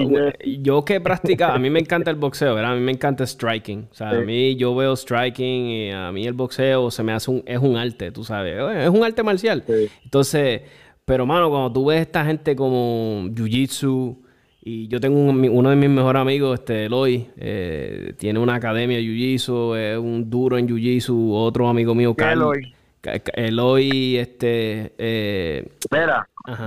[0.62, 2.72] Yo, que practica, a mí me encanta el boxeo, ¿verdad?
[2.72, 3.88] A mí me encanta striking.
[3.90, 7.30] O sea, a mí yo veo striking y a mí el boxeo se me hace
[7.30, 7.42] un...
[7.46, 8.56] Es un arte, tú sabes.
[8.82, 9.62] Es un arte marcial.
[10.04, 10.62] Entonces,
[11.04, 14.22] pero mano, cuando tú ves esta gente como Jiu-Jitsu...
[14.68, 19.04] Y yo tengo uno de mis mejores amigos, este Eloy, eh, tiene una academia de
[19.04, 21.30] Jiu-Jitsu, es un duro en Jiu-Jitsu.
[21.34, 22.56] Otro amigo mío, Carlos.
[23.00, 24.92] Eloy, este...
[24.98, 26.28] Eh, Espera.
[26.44, 26.66] Ajá.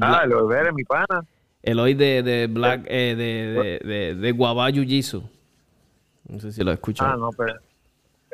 [0.00, 1.24] ah, Eloy Vera, mi pana.
[1.62, 5.22] Eloy de, de Black, eh, de, de, de, Guabá Jiu-Jitsu.
[6.26, 7.12] No sé si lo escuchado.
[7.12, 7.54] Ah, no, pero...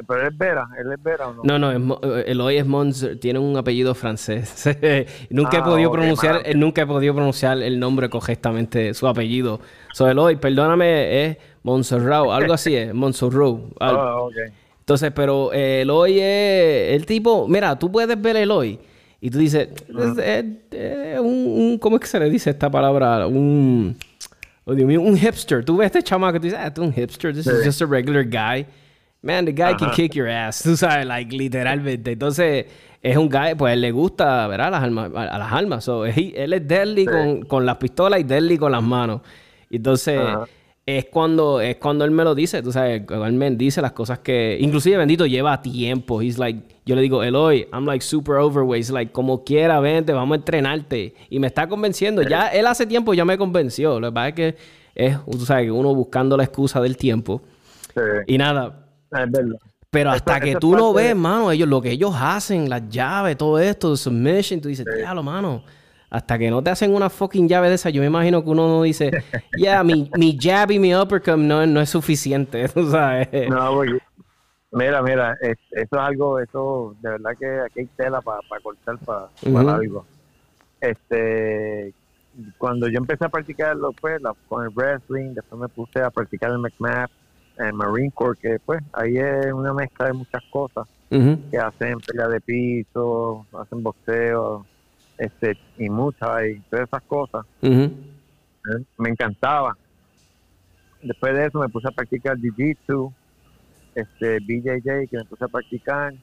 [0.06, 1.42] Pero es Vera, él es Vera o no?
[1.44, 4.64] No, no, eh, Eloy es Mons, tiene un apellido francés.
[5.30, 9.60] nunca he ah, podido pronunciar, nunca he podido pronunciar el nombre correctamente, su apellido.
[9.92, 13.32] So Eloy, perdóname, es Montserrat, algo así es, Montserrat.
[13.80, 14.52] Oh, okay.
[14.80, 18.78] Entonces, pero eh, Eloy es el tipo, mira, tú puedes ver Eloy
[19.24, 19.68] y tú dices,
[20.18, 23.24] es, un, ¿cómo es que se le dice esta palabra?
[23.28, 23.96] Un,
[24.64, 25.64] oh Dios mío, un hipster.
[25.64, 27.86] Tú ves este chamaco y tú dices, ah, tú un hipster, this is just a
[27.86, 28.66] regular guy.
[29.22, 32.12] Man, the guy can kick your ass, tú sabes, like, literalmente.
[32.12, 32.66] Entonces,
[33.00, 34.70] es un guy, pues él le gusta, ¿verdad?
[34.70, 35.10] Las almas.
[35.14, 35.84] A las almas.
[35.84, 39.20] So, él es deadly con, con las pistolas y deadly con las manos.
[39.70, 40.20] Entonces
[40.84, 44.18] es cuando, es cuando él me lo dice, tú sabes, él me dice las cosas
[44.18, 48.80] que, inclusive bendito lleva tiempo, he's like, yo le digo, Eloy, I'm like super overweight,
[48.80, 52.86] he's like, como quiera, vente, vamos a entrenarte, y me está convenciendo, ya, él hace
[52.86, 54.56] tiempo ya me convenció, lo que pasa es que
[54.94, 57.42] es, tú sabes, uno buscando la excusa del tiempo,
[58.26, 58.81] y nada.
[59.90, 63.58] Pero hasta que tú no ves, mano, ellos, lo que ellos hacen, las llaves, todo
[63.58, 65.62] esto, submission, tú dices, lo mano,
[66.08, 68.68] hasta que no te hacen una fucking llave de esa, yo me imagino que uno
[68.68, 72.90] no dice, ya, yeah, mi, mi jab y mi uppercut no, no es suficiente, tú
[72.90, 73.28] sabes.
[73.48, 73.98] No, porque,
[74.72, 79.28] mira, mira, eso es algo, eso, de verdad que aquí hay tela para cortar para,
[79.74, 80.06] algo.
[80.80, 81.94] Este,
[82.58, 86.50] cuando yo empecé a practicar lo, pues, con el wrestling, después me puse a practicar
[86.50, 87.10] el McMap,
[87.58, 92.28] el Marine Corps, que pues ahí es una mezcla de muchas cosas, que hacen pelea
[92.28, 94.66] de piso, hacen boxeo,
[95.18, 97.44] este, y mucha y todas esas cosas.
[97.62, 97.90] ¿Eh?
[98.96, 99.76] Me encantaba.
[101.02, 103.12] Después de eso me puse a practicar Jiu-Jitsu,
[103.94, 106.14] este, BJJ, que me puse a practicar.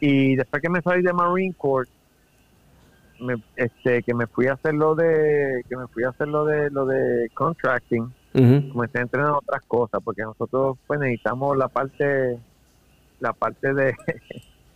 [0.00, 1.88] Y después que me salí de Marine Corps,
[3.20, 6.44] me, este, que me fui a hacer lo de, que me fui a hacer lo
[6.44, 12.38] de, lo de contracting, comencé a entrenar otras cosas, porque nosotros pues necesitamos la parte,
[13.20, 13.94] la parte de,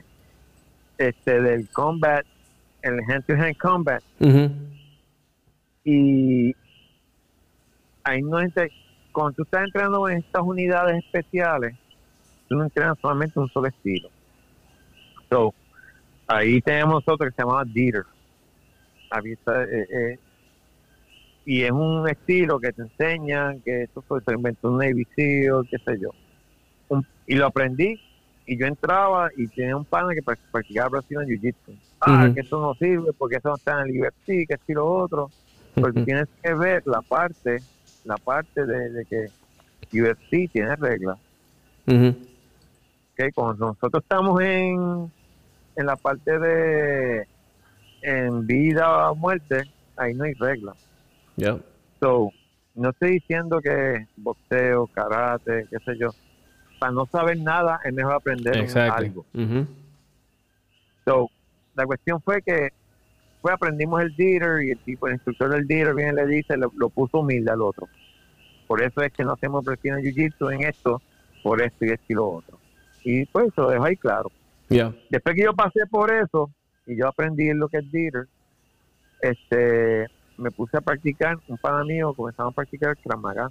[0.99, 2.25] este, del combat
[2.83, 4.03] el hand-to-hand combat.
[5.85, 6.55] Y
[8.05, 8.39] ahí no
[9.13, 11.75] cuando tú estás entrenando en estas unidades especiales,
[12.49, 14.09] tú no entrenas solamente un solo estilo.
[15.29, 15.55] So,
[16.27, 18.05] ahí tenemos otro que se llama Dieter.
[19.25, 20.19] Eh, eh,
[21.49, 25.67] y es un estilo que te enseña que esto fue, se inventó un Navy SEAL,
[25.71, 26.11] qué sé yo.
[27.27, 27.99] y lo aprendí
[28.45, 31.75] y yo entraba y tenía un pana que practicaba Brazilian Jiu-Jitsu.
[32.03, 34.75] Ah, que eso no sirve porque eso no está en el Liberty, que esto y
[34.75, 35.31] lo otro.
[35.75, 37.63] Porque tienes que ver la parte,
[38.05, 39.29] la parte de, que
[39.91, 41.19] Liberty tiene reglas.
[41.87, 45.11] okay, cuando nosotros estamos en,
[45.77, 47.27] en la parte de
[48.03, 49.63] en vida o muerte,
[49.97, 50.88] ahí no hay reglas.
[51.39, 51.61] Yeah.
[52.01, 52.33] So,
[52.75, 56.11] no estoy diciendo que boxeo, karate, qué sé yo,
[56.81, 59.25] para no saber nada es mejor aprender algo.
[61.05, 61.31] So,
[61.77, 62.71] la cuestión fue que
[63.41, 66.57] fue aprendimos el dealer y el tipo, el instructor del dealer viene y le dice,
[66.57, 67.89] lo, puso humilde al otro.
[68.67, 71.01] Por eso es que no hacemos presión en jiu-jitsu en esto,
[71.45, 72.59] por esto y esto y lo otro.
[73.05, 74.31] Y pues eso lo dejo ahí claro.
[74.69, 76.51] Después que yo pasé por eso
[76.85, 78.27] y yo aprendí lo que es dealer,
[79.23, 80.09] este,
[80.39, 83.51] me puse a practicar, un pana mío comenzamos a practicar Kramaga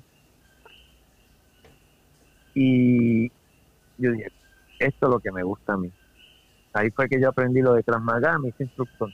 [2.55, 3.27] y
[3.97, 4.31] yo dije,
[4.79, 5.91] esto es lo que me gusta a mí.
[6.73, 9.11] Ahí fue que yo aprendí lo de Transmagar, mis instructor.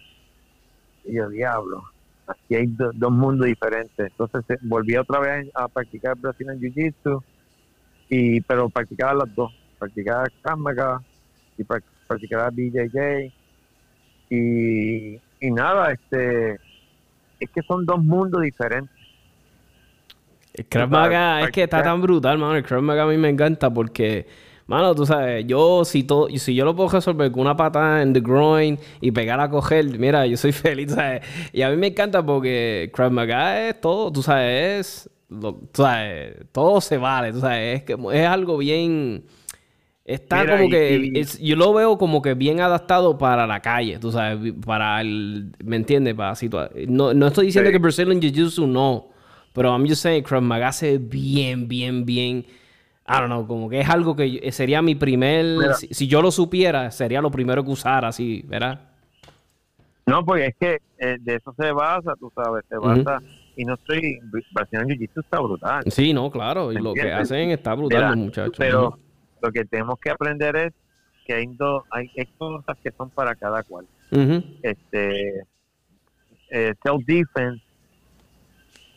[1.03, 1.83] Y yo, diablo,
[2.27, 4.11] aquí hay dos mundos diferentes.
[4.11, 7.21] Entonces eh, volví otra vez a practicar Brazilian Jiu-Jitsu,
[8.09, 9.51] y, pero practicaba las dos.
[9.79, 10.99] Practicaba Transmagar
[11.57, 13.33] y practicaba BJJ.
[14.29, 16.59] Y, y nada, este
[17.39, 19.03] es que son dos mundos diferentes.
[20.53, 22.55] El Krav Maga es que está tan brutal, mano.
[22.55, 24.27] El Krav Maga a mí me encanta porque,
[24.67, 28.13] mano, tú sabes, yo si, todo, si yo lo puedo resolver con una patada en
[28.13, 31.23] the groin y pegar a coger, mira, yo soy feliz, ¿sabes?
[31.51, 36.35] Y a mí me encanta porque Krav Maga es todo, tú sabes, es, tú sabes,
[36.51, 39.23] todo se vale, tú sabes, es, que, es algo bien...
[40.05, 44.53] Está como que, yo lo veo como que bien adaptado para la calle, tú sabes,
[44.65, 46.13] para el, ¿me entiendes?
[46.13, 46.71] Para situar.
[46.89, 49.07] No, no estoy diciendo que Brazilian Jiu-Jitsu no,
[49.53, 52.45] pero I'm just saying, Krav Maga hace bien, bien, bien,
[53.07, 56.91] I don't know, como que es algo que sería mi primer, si, yo lo supiera,
[56.91, 58.81] sería lo primero que usara, así, ¿verdad?
[60.05, 63.21] No, porque es que eh, de eso se basa, tú sabes, se basa,
[63.55, 64.19] y no estoy,
[64.51, 65.83] Brazilian Jiu-Jitsu está brutal.
[65.87, 68.55] Sí, no, claro, y lo que hacen está brutal, los muchachos.
[68.57, 68.99] Pero
[69.43, 70.73] lo que tenemos que aprender es
[71.25, 73.85] que hay, dos, hay, cosas que son para cada cual.
[74.61, 75.43] Este,
[76.49, 77.63] eh, self defense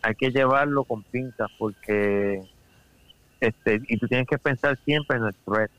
[0.02, 2.40] hay que llevarlo con pinzas porque
[3.40, 5.70] este y tú tienes que pensar siempre en el threat.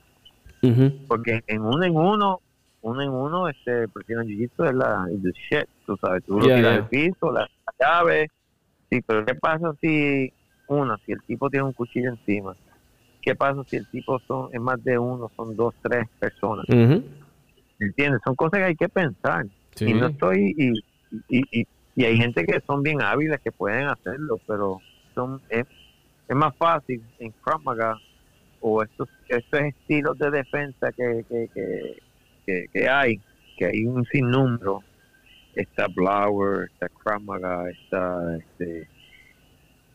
[1.07, 2.41] Porque en uno en uno
[2.81, 6.77] uno en uno este prefiero jiu es la the shit tú sabes tú lo tiras
[6.77, 7.47] al piso la
[7.79, 8.27] llave.
[8.89, 10.33] Sí pero qué pasa si
[10.67, 12.55] uno si el tipo tiene un cuchillo encima
[13.27, 16.65] ¿Qué pasa si el tipo son, es más de uno, son dos, tres personas?
[16.69, 18.21] ¿Entiendes?
[18.23, 19.45] Son cosas que hay que pensar.
[19.81, 20.71] Y no estoy, y,
[21.27, 24.79] y, y, hay gente que son bien hábiles que pueden hacerlo, pero
[25.13, 25.65] son es,
[26.29, 27.59] más fácil en Krav
[28.61, 31.49] o estos, estos estilos de defensa que, que,
[32.45, 33.19] que, que, hay,
[33.57, 34.83] que hay un sinnúmero.
[35.53, 38.87] Está Blower, está Krav está este,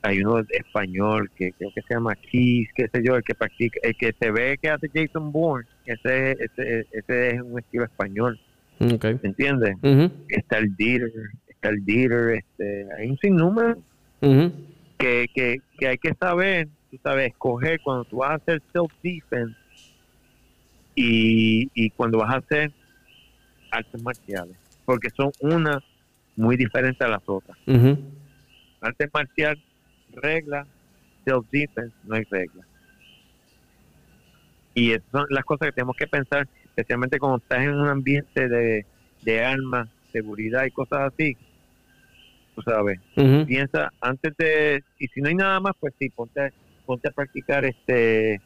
[0.02, 3.78] hay uno español que creo que se llama Keys, qué sé yo, el que practica,
[3.82, 8.38] el que se ve que hace Jason Bourne, ese, ese, ese es un estilo español.
[8.80, 9.14] Okay.
[9.22, 9.76] ¿Me entiendes?
[10.28, 11.12] Está el Dieter,
[11.46, 13.78] está el Dieter, este, hay un sinnúmero
[14.20, 19.56] que, que, que hay que saber, tú sabes, escoger cuando tú vas a hacer self-defense
[20.96, 22.72] y, y cuando vas a hacer
[23.70, 25.78] artes marciales, porque son unas
[26.34, 27.56] muy diferentes a las otras.
[28.80, 29.62] Arte marcial
[30.12, 30.66] regla,
[31.24, 32.64] self-defense, no hay regla.
[34.74, 38.48] Y esas son las cosas que tenemos que pensar, especialmente cuando estás en un ambiente
[38.48, 38.86] de,
[39.22, 41.36] de armas, seguridad y cosas así.
[42.54, 43.00] Tú sabes,
[43.46, 46.52] piensa antes de, y si no hay nada más, pues sí, ponte,
[46.84, 48.40] ponte a practicar este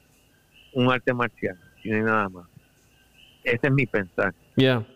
[0.74, 2.46] un arte marcial, si no hay nada más.
[3.42, 4.32] Ese es mi pensar.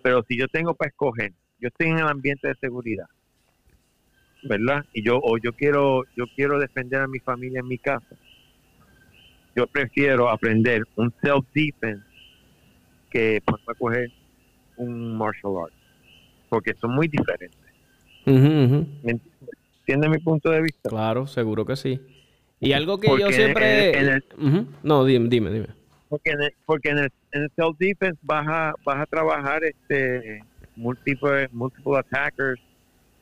[0.03, 3.07] Pero si yo tengo para escoger, yo estoy en el ambiente de seguridad
[4.43, 4.85] ¿verdad?
[4.93, 8.17] Y yo o yo quiero yo quiero defender a mi familia en mi casa.
[9.57, 12.05] Yo prefiero aprender un self defense
[13.11, 14.11] que para coger
[14.77, 15.75] un martial art,
[16.49, 17.59] porque son muy diferentes.
[18.25, 20.89] ¿Entiendes mi punto de vista?
[20.89, 22.01] Claro, seguro que sí.
[22.61, 24.23] Y algo que yo siempre...
[24.83, 25.69] No, dime, dime, dime.
[26.09, 27.11] Porque en el, porque en el,
[27.57, 30.43] self defense vas a, vas a trabajar este
[30.77, 32.61] múltiples multiple attackers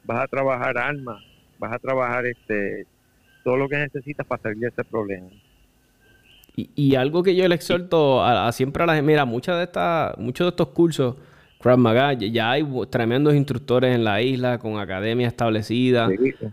[0.08, 1.22] vas a trabajar armas,
[1.58, 2.86] vas a trabajar este
[3.44, 5.28] todo lo que necesitas para salir de ese problema.
[6.56, 10.18] Y, algo que yo le exhorto a, siempre a la gente, mira, muchas de estas,
[10.18, 11.14] muchos de estos cursos,
[11.60, 16.08] Krav Maga, ya hay tremendos instructores en la isla con academia establecida.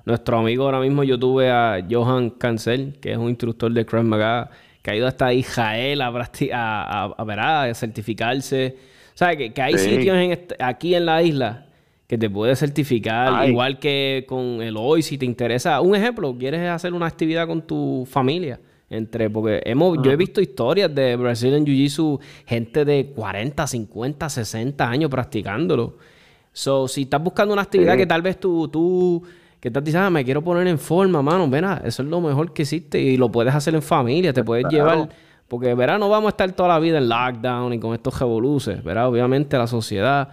[0.06, 4.03] Nuestro amigo ahora mismo, yo tuve a Johan Cancel, que es un instructor de Krav
[4.03, 4.52] Maga,
[4.84, 6.14] que ha ido hasta Israel a,
[6.53, 8.77] a, a, a certificarse.
[9.15, 11.65] O sea, que, hay sitios aquí en la isla
[12.07, 15.82] que te puede certificar, igual que con el hoy, si te interesa.
[15.82, 18.60] Un ejemplo, quieres hacer una actividad con tu familia,
[18.90, 24.88] entre, porque hemos, yo he visto historias de Brazilian Jiu-Jitsu, gente de 40, 50, 60
[24.88, 25.98] años practicándolo.
[26.53, 29.23] So, si estás buscando una actividad que tal vez tú, tú,
[29.60, 32.53] que estás diciendo, ah, me quiero poner en forma, mano, ven, eso es lo mejor
[32.53, 35.10] que existe y lo puedes hacer en familia, te puedes llevar
[35.48, 38.84] porque, verá, no vamos a estar toda la vida en lockdown y con estos revoluces,
[38.84, 39.08] ¿verdad?
[39.08, 40.30] Obviamente la sociedad,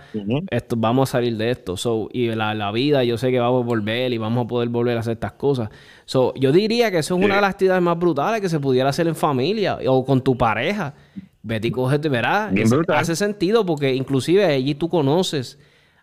[0.51, 1.77] esto, vamos a salir de esto.
[1.77, 4.97] So, y la, vida, yo sé que vamos a volver y vamos a poder volver
[4.97, 5.69] a hacer estas cosas.
[6.07, 8.89] So, yo diría que eso es una de las actividades más brutales que se pudiera
[8.89, 10.95] hacer en familia o con tu pareja.
[11.43, 12.51] Betty, cógete, verá.
[12.89, 15.59] Hace sentido porque inclusive allí tú conoces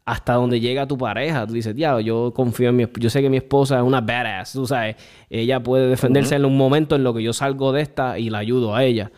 [0.10, 1.45] hasta donde llega tu pareja.
[1.45, 4.53] Tú dices, diablo, yo confío en mi Yo sé que mi esposa es una badass,
[4.53, 4.95] tú sabes.
[5.30, 8.40] Ella puede defenderse en un momento en lo que yo salgo de esta y la
[8.40, 9.11] ayudo a ella.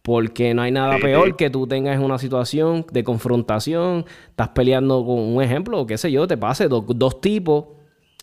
[0.00, 5.18] Porque no hay nada peor que tú tengas una situación de confrontación, estás peleando con
[5.18, 7.64] un ejemplo, qué sé yo, te pase dos tipos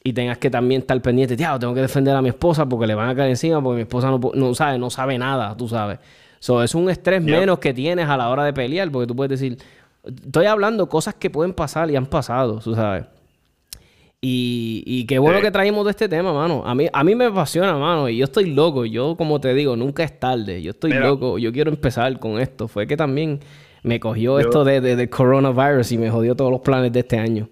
[0.02, 2.96] y tengas que también estar pendiente, diablo, tengo que defender a mi esposa porque le
[2.96, 6.00] van a caer encima porque mi esposa no, no sabe, no sabe nada, tú sabes.
[6.40, 9.38] So, es un estrés menos que tienes a la hora de pelear porque tú puedes
[9.38, 9.58] decir,
[10.06, 13.06] Estoy hablando cosas que pueden pasar y han pasado, tú sabes.
[14.22, 16.64] Y, y qué bueno que traímos de este tema, mano.
[16.65, 18.10] A mí, a mí me apasiona, mano.
[18.10, 18.86] Y yo estoy loco.
[18.86, 20.64] Yo, como te digo, nunca es tarde.
[20.64, 21.38] Yo estoy loco.
[21.38, 22.68] Yo quiero empezar con esto.
[22.68, 23.40] Fue que también
[23.84, 27.48] me cogió esto de, de, coronavirus y me jodió todos los planes de este año.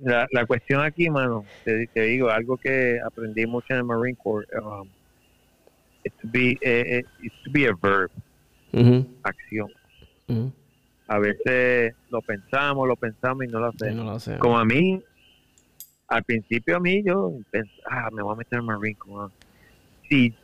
[0.00, 4.46] La, la cuestión aquí, mano, te, digo, algo que aprendí mucho en el Marine Corps,
[4.60, 4.88] um,
[6.04, 7.04] to be, eh, eh,
[7.44, 8.10] to be a verb.
[9.22, 9.68] acción.
[11.08, 14.28] A veces lo pensamos, lo pensamos y no lo hacemos.
[14.38, 15.02] Como a mí,
[16.06, 18.98] al principio a mí yo pensaba, ah, me voy a meter en Marine
[20.08, 20.34] Si,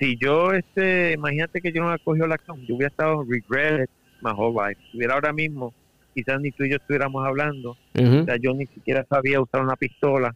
[0.00, 3.90] si yo, este, imagínate que yo no había cogido la acción, yo hubiera estado regretted
[4.22, 4.80] my whole life.
[4.94, 5.74] Hubiera ahora mismo,
[6.14, 9.76] quizás ni tú y yo estuviéramos hablando, o sea, yo ni siquiera sabía usar una
[9.76, 10.34] pistola,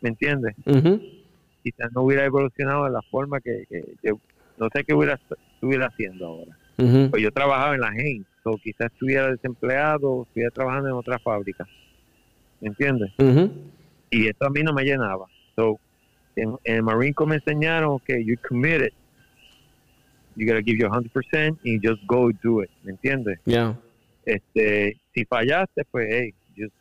[0.00, 0.54] ¿me entiendes?
[1.62, 4.12] Quizás no hubiera evolucionado de la forma que, que,
[4.58, 5.18] no sé qué hubiera
[5.54, 6.56] estuviera haciendo ahora.
[7.10, 11.18] Pues yo trabajaba en la gente o quizás estuviera desempleado o estuviera trabajando en otra
[11.18, 11.66] fábrica.
[12.60, 13.12] ¿Me entiendes?
[14.10, 15.26] Y eso a mí no me llenaba.
[15.56, 15.78] So,
[16.36, 18.92] en, el Marine Corps me enseñaron, que you committed.
[20.36, 22.70] You gotta give your 100% and just go do it.
[22.82, 23.38] ¿Me entiendes?
[23.44, 23.76] Yeah.
[24.24, 26.72] Este, si fallaste, pues, hey, just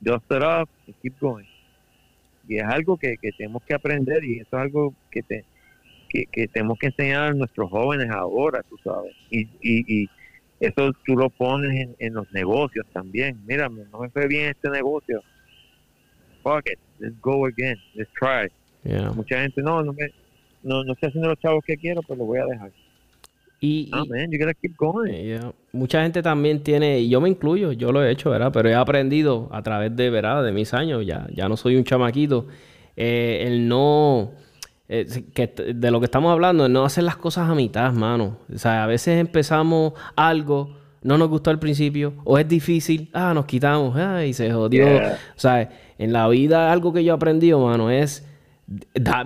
[0.00, 1.46] dust it up and keep going.
[2.46, 5.44] Y es algo que, que tenemos que aprender y eso es algo que te,
[6.08, 9.14] que, tenemos que enseñar a nuestros jóvenes ahora, tú sabes.
[9.30, 10.10] Y, y, y
[10.66, 13.40] eso tú lo pones en, los negocios también.
[13.46, 15.22] Mira, no me fue bien este negocio.
[16.42, 18.50] Fuck it, let's go again, let's try.
[19.14, 20.10] Mucha gente, no, no, me,
[20.62, 22.70] no, no estoy haciendo los chavos que quiero, pero lo voy a dejar.
[23.60, 25.40] Y, ah, man, you gotta keep going.
[25.72, 28.50] Mucha gente también tiene, y yo me incluyo, yo lo he hecho, ¿verdad?
[28.52, 30.44] Pero he aprendido a través de, ¿verdad?
[30.44, 32.46] De mis años, ya, ya no soy un chamaquito,
[32.94, 34.32] eh, el no
[34.88, 38.38] eh, que de lo que estamos hablando es no hacer las cosas a mitad, mano.
[38.52, 43.32] O sea, a veces empezamos algo, no nos gustó al principio, o es difícil, ah,
[43.34, 44.86] nos quitamos, ah, y se jodió.
[44.86, 48.26] O sea, en la vida algo que yo he aprendido, mano, es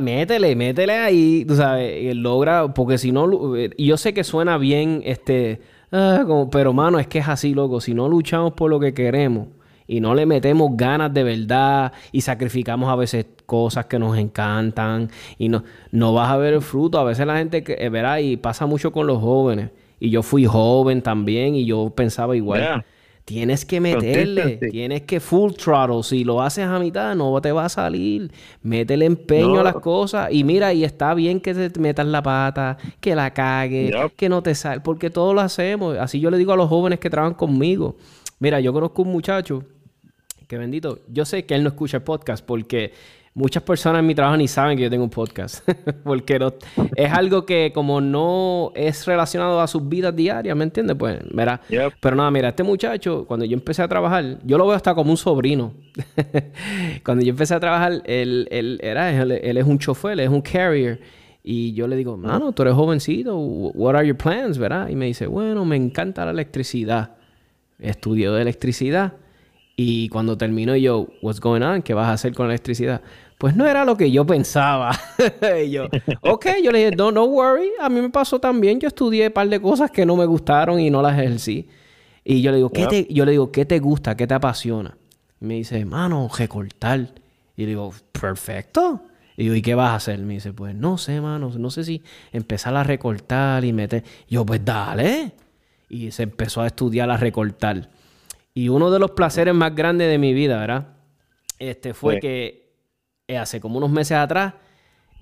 [0.00, 5.02] métele, métele ahí, tú sabes, logra, porque si no, y yo sé que suena bien,
[5.04, 5.60] este,
[5.92, 9.48] ah, pero mano, es que es así, loco, si no luchamos por lo que queremos
[9.88, 15.10] y no le metemos ganas de verdad y sacrificamos a veces cosas que nos encantan
[15.38, 16.98] y no, no vas a ver el fruto.
[16.98, 19.70] A veces la gente, que, eh, verá, y pasa mucho con los jóvenes.
[19.98, 22.84] Y yo fui joven también y yo pensaba igual.
[23.24, 26.02] Tienes que meterle, tienes que full throttle.
[26.02, 28.30] Si lo haces a mitad, no te va a salir.
[28.62, 30.28] Métele empeño a las cosas.
[30.30, 34.42] Y mira, y está bien que te metas la pata, que la cague, que no
[34.42, 35.96] te sale, porque todos lo hacemos.
[35.96, 37.96] Así yo le digo a los jóvenes que trabajan conmigo.
[38.38, 39.64] Mira, yo conozco un muchacho
[40.48, 41.00] que bendito.
[41.08, 42.92] Yo sé que él no escucha el podcast porque
[43.34, 45.62] muchas personas en mi trabajo ni saben que yo tengo un podcast.
[46.04, 46.40] porque
[46.96, 50.96] es algo que como no es relacionado a sus vidas diarias, ¿me entiendes?
[50.98, 51.60] Pues, verá.
[52.00, 55.10] Pero nada, mira, este muchacho, cuando yo empecé a trabajar, yo lo veo hasta como
[55.10, 55.74] un sobrino.
[57.04, 60.40] cuando yo empecé a trabajar, él, él era, él, es un chofer, él es un
[60.40, 61.00] carrier.
[61.42, 64.88] Y yo le digo, mano, tú eres jovencito, what are your plans, verdad?
[64.88, 67.16] Y me dice, bueno, me encanta la electricidad.
[67.78, 69.12] Estudió de electricidad.
[69.80, 71.82] Y cuando terminó yo, what's going on?
[71.82, 73.00] ¿Qué vas a hacer con la electricidad?
[73.38, 74.90] Pues no era lo que yo pensaba.
[75.64, 75.84] y yo,
[76.22, 78.80] ok, yo le dije, no, no worry, a mí me pasó también.
[78.80, 81.68] Yo estudié un par de cosas que no me gustaron y no las ejercí.
[82.24, 84.16] Y yo le digo, ¿qué te, yo le digo, ¿qué te gusta?
[84.16, 84.98] ¿Qué te apasiona?
[85.40, 86.98] Y me dice, mano, recortar.
[87.56, 89.02] Y le digo, perfecto.
[89.36, 90.18] Y digo, ¿y qué vas a hacer?
[90.18, 92.02] Me dice, pues no sé, mano, no sé si
[92.32, 94.02] empezar a recortar y meter.
[94.26, 95.34] Y yo, pues dale.
[95.88, 97.90] Y se empezó a estudiar a recortar.
[98.58, 100.88] Y uno de los placeres más grandes de mi vida, ¿verdad?
[101.60, 102.74] Este fue que
[103.28, 104.54] eh, hace como unos meses atrás,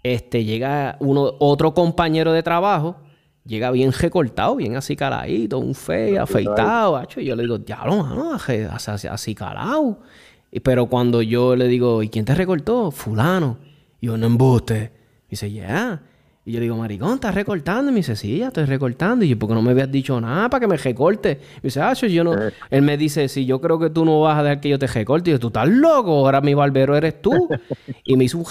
[0.02, 2.96] este, llega uno, otro compañero de trabajo,
[3.44, 8.32] llega bien recortado, bien así caladito, un feo, afeitado, Y yo le digo, diablo, mano,
[8.32, 10.00] así, así calado.
[10.62, 12.90] Pero cuando yo le digo, ¿y quién te recortó?
[12.90, 13.58] Fulano.
[14.00, 14.92] Y yo, no embuste.
[15.26, 15.66] Y dice, ya.
[15.66, 16.02] Yeah.
[16.48, 17.90] Y yo le digo, maricón, ¿estás recortando?
[17.90, 19.24] Y me dice, sí, ya estoy recortando.
[19.24, 21.40] Y yo, ¿por qué no me habías dicho nada para que me recorte?
[21.40, 22.34] Y me dice, ah, yo no.
[22.34, 22.52] Eh.
[22.70, 24.86] Él me dice, sí, yo creo que tú no vas a dejar que yo te
[24.86, 25.30] recorte.
[25.30, 27.48] Y yo, tú estás loco, ahora mi barbero eres tú.
[28.04, 28.46] y me hizo un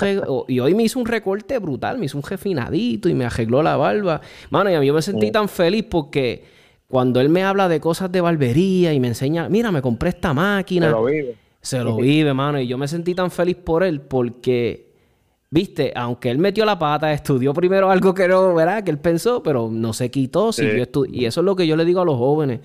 [0.49, 3.77] y hoy me hizo un recorte brutal, me hizo un refinadito y me arregló la
[3.77, 4.19] barba.
[4.49, 6.43] Mano, y a mí yo me sentí tan feliz porque
[6.89, 10.34] cuando él me habla de cosas de barbería y me enseña, mira, me compré esta
[10.34, 10.88] máquina.
[10.88, 11.35] Se lo vive.
[11.61, 12.59] Se lo vive, mano.
[12.59, 14.84] Y yo me sentí tan feliz por él porque
[15.56, 18.84] Viste, aunque él metió la pata, estudió primero algo que no, ¿verdad?
[18.84, 21.86] Que él pensó, pero no se quitó, siguió Y eso es lo que yo le
[21.86, 22.60] digo a los jóvenes.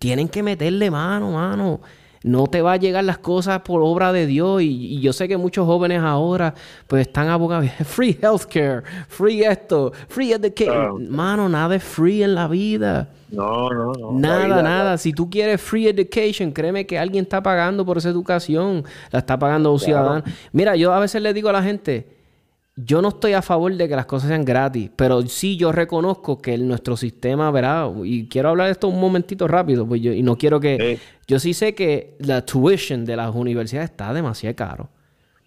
[0.00, 1.80] Tienen que meterle mano, mano.
[2.24, 4.62] No te va a llegar las cosas por obra de Dios.
[4.62, 6.54] Y, yo sé que muchos jóvenes ahora,
[6.88, 7.70] pues están abogados.
[7.84, 11.08] Free healthcare, free esto, free education.
[11.08, 13.10] Mano, nada es free en la vida.
[13.30, 14.10] No, no, no.
[14.10, 14.98] Nada, nada.
[14.98, 18.82] Si tú quieres free education, créeme que alguien está pagando por esa educación.
[19.12, 20.24] La está pagando un ciudadano.
[20.50, 22.13] Mira, yo a veces le digo a la gente,
[22.76, 26.38] yo no estoy a favor de que las cosas sean gratis, pero sí yo reconozco
[26.38, 27.90] que nuestro sistema, ¿verdad?
[28.04, 30.98] Y quiero hablar de esto un momentito rápido, pues yo, y no quiero que...
[31.26, 34.88] Yo sí sé que la tuition de las universidades está demasiado caro.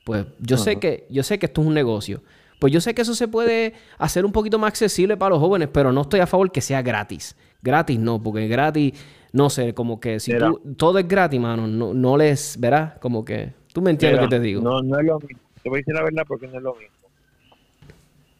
[0.06, 2.22] Pues yo sé que yo sé que esto es un negocio.
[2.60, 5.68] Pues yo sé que eso se puede hacer un poquito más accesible para los jóvenes,
[5.72, 7.36] pero no estoy a favor que sea gratis.
[7.62, 8.94] Gratis no, porque gratis,
[9.34, 13.26] no sé, como que si tú, todo es gratis, mano, no, no les, verás, como
[13.26, 14.62] que, tú me entiendes lo que te digo.
[14.62, 15.40] No, no es lo mismo.
[15.62, 17.07] Te voy a decir la verdad porque no es lo mismo.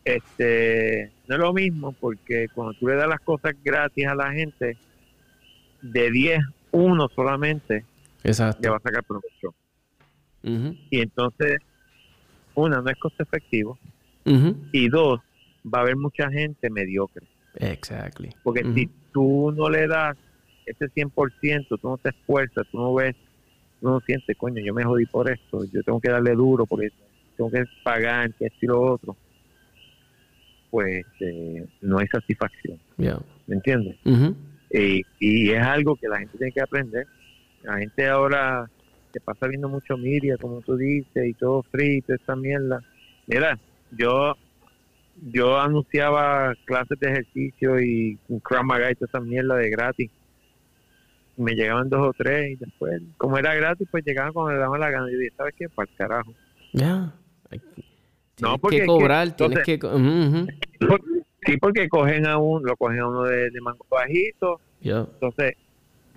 [0.07, 4.31] Este, no es lo mismo porque cuando tú le das las cosas gratis a la
[4.31, 4.77] gente,
[5.81, 6.39] de 10,
[6.71, 7.85] uno solamente
[8.23, 8.61] Exacto.
[8.61, 9.53] le va a sacar provecho.
[10.89, 11.57] Y entonces,
[12.55, 13.77] una, no es costo efectivo.
[14.71, 15.19] Y dos,
[15.65, 17.25] va a haber mucha gente mediocre.
[17.55, 18.29] Exactly.
[18.43, 20.17] Porque si tú no le das
[20.65, 23.15] ese 100%, tú no te esfuerzas, tú no ves,
[23.81, 26.91] tú no sientes, coño, yo me jodí por esto, yo tengo que darle duro porque
[27.35, 29.15] tengo que pagar, que esto y lo otro,
[30.77, 32.77] pues eh, no hay satisfacción.
[33.47, 33.97] ¿Me entiendes?
[35.19, 37.07] y es algo que la gente tiene que aprender.
[37.63, 38.69] La gente ahora
[39.11, 42.79] se pasa viendo mucho media, como tú dices, y todo frito, esa mierda.
[43.25, 43.57] Mira,
[43.97, 44.35] yo
[45.31, 50.11] yo anunciaba clases de ejercicio y un Krav Maga y toda esa mierda de gratis.
[51.37, 54.79] Me llegaban dos o tres y después, como era gratis, pues llegaban cuando le daban
[54.79, 55.09] la gana.
[55.09, 55.69] Y yo dije, ¿sabes qué?
[55.69, 56.33] Para el carajo.
[56.73, 57.15] Ya.
[58.39, 59.80] No, porque que cobrar, tienes que...
[61.45, 64.59] Sí, porque cogen a uno, lo cogen a uno de, mango bajito.
[64.81, 65.55] Entonces,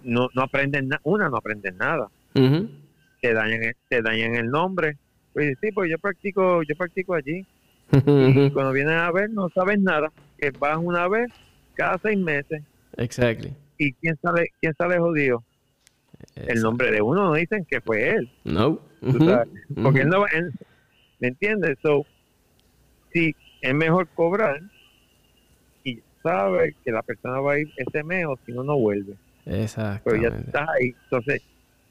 [0.03, 1.01] no, no aprenden nada.
[1.05, 2.09] Una, no aprenden nada.
[2.33, 4.97] Te dañan, te dañan el nombre.
[5.33, 7.47] Pues sí, pues yo practico, yo practico allí.
[7.93, 10.11] y cuando vienen a ver, no sabes nada.
[10.37, 11.31] Que vas una vez
[11.75, 12.63] cada seis meses.
[12.97, 13.55] Exactly.
[13.79, 15.45] ¿Y quién sale, quién sale jodido?
[16.35, 18.31] El nombre de uno no dicen que fue él.
[18.45, 18.81] No.
[19.01, 20.25] Porque él no
[21.21, 21.79] ¿Me entiendes?
[21.83, 22.05] So,
[23.13, 24.61] sí, es mejor cobrar
[25.85, 29.15] y sabe que la persona va a ir ese mes o si no, no vuelve.
[29.47, 30.11] Exacto.
[30.11, 30.95] Pero ya estás ahí.
[31.05, 31.43] Entonces,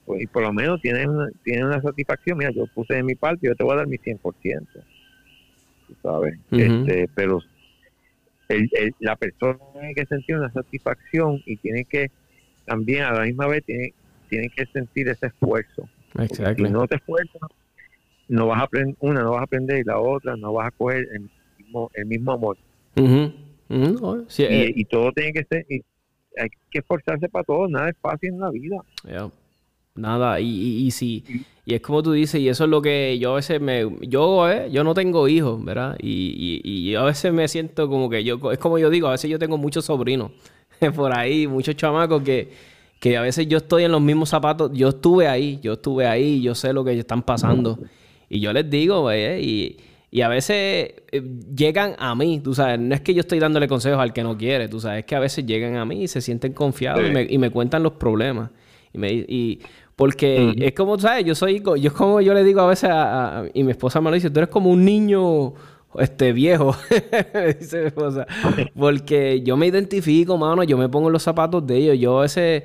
[0.05, 2.37] pues, y por lo menos tienes una, tienes una satisfacción.
[2.37, 4.67] Mira, yo puse de mi parte, yo te voy a dar mi 100%.
[5.89, 6.37] ¿tú sabes?
[6.51, 7.39] este, pero
[8.99, 12.11] la persona tiene que sentir una satisfacción y tiene que
[12.65, 13.93] también a la misma vez tiene,
[14.29, 15.87] tiene que sentir ese esfuerzo.
[16.19, 16.65] Exacto.
[16.65, 17.41] Si no te esfuerzas,
[18.29, 20.71] no vas a aprender, una no vas a aprender y la otra no vas a
[20.71, 22.57] coger el mismo, el mismo amor.
[24.01, 24.71] Oh, eh.
[24.75, 25.81] y, todo tiene que ser, y
[26.37, 28.77] hay que esforzarse para todo, nada es fácil en la vida.
[29.95, 31.23] Nada, y, y, y sí,
[31.65, 34.49] y es como tú dices, y eso es lo que yo a veces me, yo,
[34.49, 35.97] eh, yo no tengo hijos, ¿verdad?
[35.99, 39.11] Y, y, yo a veces me siento como que yo, es como yo digo, a
[39.11, 40.31] veces yo tengo muchos sobrinos
[40.95, 42.51] por ahí, muchos chamacos que,
[42.99, 46.41] que a veces yo estoy en los mismos zapatos, yo estuve ahí, yo estuve ahí,
[46.41, 47.79] yo sé lo que están pasando.
[48.29, 49.77] Y yo les digo, eh, y,
[50.11, 51.21] y a veces eh,
[51.55, 54.37] llegan a mí, tú sabes, no es que yo estoy dándole consejos al que no
[54.37, 57.11] quiere, tú sabes, es que a veces llegan a mí y se sienten confiados y,
[57.11, 58.51] me, y, me, cuentan los problemas.
[58.93, 59.59] Y, me, y
[59.95, 61.25] porque es como, ¿sabes?
[61.25, 64.15] Yo soy, yo como yo le digo a veces a, y mi esposa me lo
[64.15, 65.53] dice, tú eres como un niño
[65.97, 66.73] este viejo,
[67.59, 68.25] dice mi esposa.
[68.77, 71.99] Porque yo me identifico, mano, yo me pongo en los zapatos de ellos.
[71.99, 72.63] Yo a veces,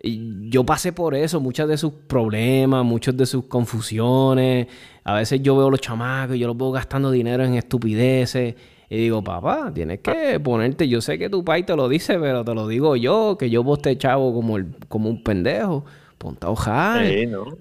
[0.00, 4.68] yo pasé por eso, muchos de sus problemas, muchas de sus confusiones.
[5.04, 8.54] A veces yo veo los chamacos y yo los veo gastando dinero en estupideces.
[8.90, 10.88] Y digo, papá, tienes que ponerte.
[10.88, 13.62] Yo sé que tu pai te lo dice, pero te lo digo yo, que yo
[13.62, 15.84] vos te chavo como, el, como un pendejo
[16.18, 17.02] ponte a.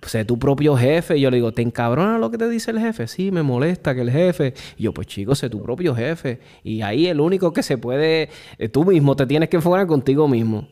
[0.05, 1.17] Sé tu propio jefe.
[1.17, 3.07] Y yo le digo, ¿te encabrona lo que te dice el jefe?
[3.07, 4.53] Sí, me molesta que el jefe.
[4.77, 6.39] Y yo, pues chico, sé tu propio jefe.
[6.63, 10.27] Y ahí el único que se puede, eh, tú mismo te tienes que enfocar contigo
[10.27, 10.67] mismo.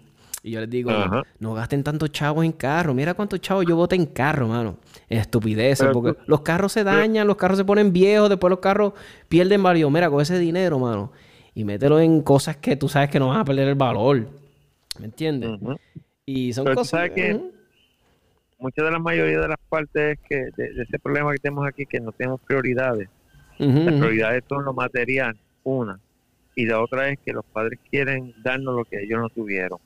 [0.45, 0.91] Y yo les digo,
[1.39, 2.93] no, gasten tantos chavos en carro.
[2.93, 4.77] Mira cuántos chavos yo boté en carro, mano.
[5.09, 5.89] Estupideces.
[5.91, 8.93] Porque los carros se dañan, los carros se ponen viejos, después los carros
[9.27, 9.91] pierden valor.
[9.91, 11.11] Mira, con ese dinero, mano.
[11.55, 14.27] Y mételo en cosas que tú sabes que no van a perder el valor.
[14.99, 15.59] ¿Me entiendes?
[16.27, 17.09] Y son cosas...
[17.09, 17.41] que
[18.59, 21.99] muchas de la mayoría de las partes que de, ese problema que tenemos aquí que
[21.99, 23.09] no tenemos prioridades.
[23.57, 25.99] Las prioridades son lo material, una.
[26.55, 29.79] Y la otra es que los padres quieren darnos lo que ellos no tuvieron.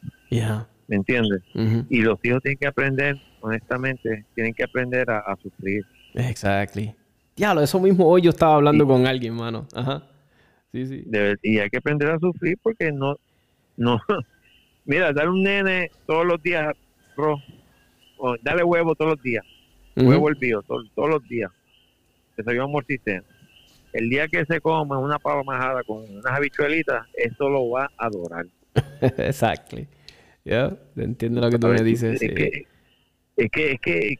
[0.88, 1.42] ¿Me entiendes?
[1.90, 5.86] Y los hijos tienen que aprender, honestamente, tienen que aprender a, sufrir.
[6.14, 6.96] Exactly.
[7.36, 9.68] Diablo, eso mismo hoy yo estaba hablando con alguien, mano.
[9.74, 10.04] Ajá.
[10.72, 11.04] Sí, sí.
[11.42, 13.16] y hay que aprender a sufrir porque no,
[13.76, 14.00] no,
[14.86, 16.76] mira, dar un nene todos los días,
[17.18, 17.42] bro,
[18.44, 19.46] dale huevo todos los días.
[19.96, 21.52] Huevo hervido todos los días.
[22.38, 23.24] Desayuno amorticeno.
[23.94, 28.06] El día que se coma una pava majada con unas habichuelitas, eso lo va a
[28.06, 28.46] adorar.
[29.02, 29.78] Exacto.
[30.46, 32.22] Yo entiendo lo que tú me dices.
[32.22, 32.66] Es, que,
[33.36, 34.20] es que, es que,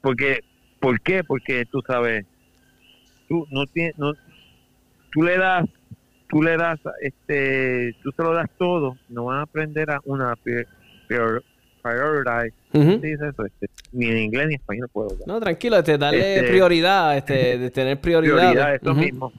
[0.00, 0.40] porque,
[0.80, 1.24] ¿por qué?
[1.24, 2.24] Porque tú sabes,
[3.28, 4.12] tú no tienes, no,
[5.12, 5.66] tú le das,
[6.28, 10.34] tú le das, este, tú se lo das todo, no van a aprender a una
[11.08, 11.42] peor,
[11.86, 13.28] prioritize.
[13.28, 13.44] eso?
[13.44, 17.58] Este, ni en inglés ni en español puedo No, tranquilo, este, darle este, prioridad, este,
[17.58, 18.50] de tener prioridad.
[18.50, 19.32] Prioridad, eso mismo.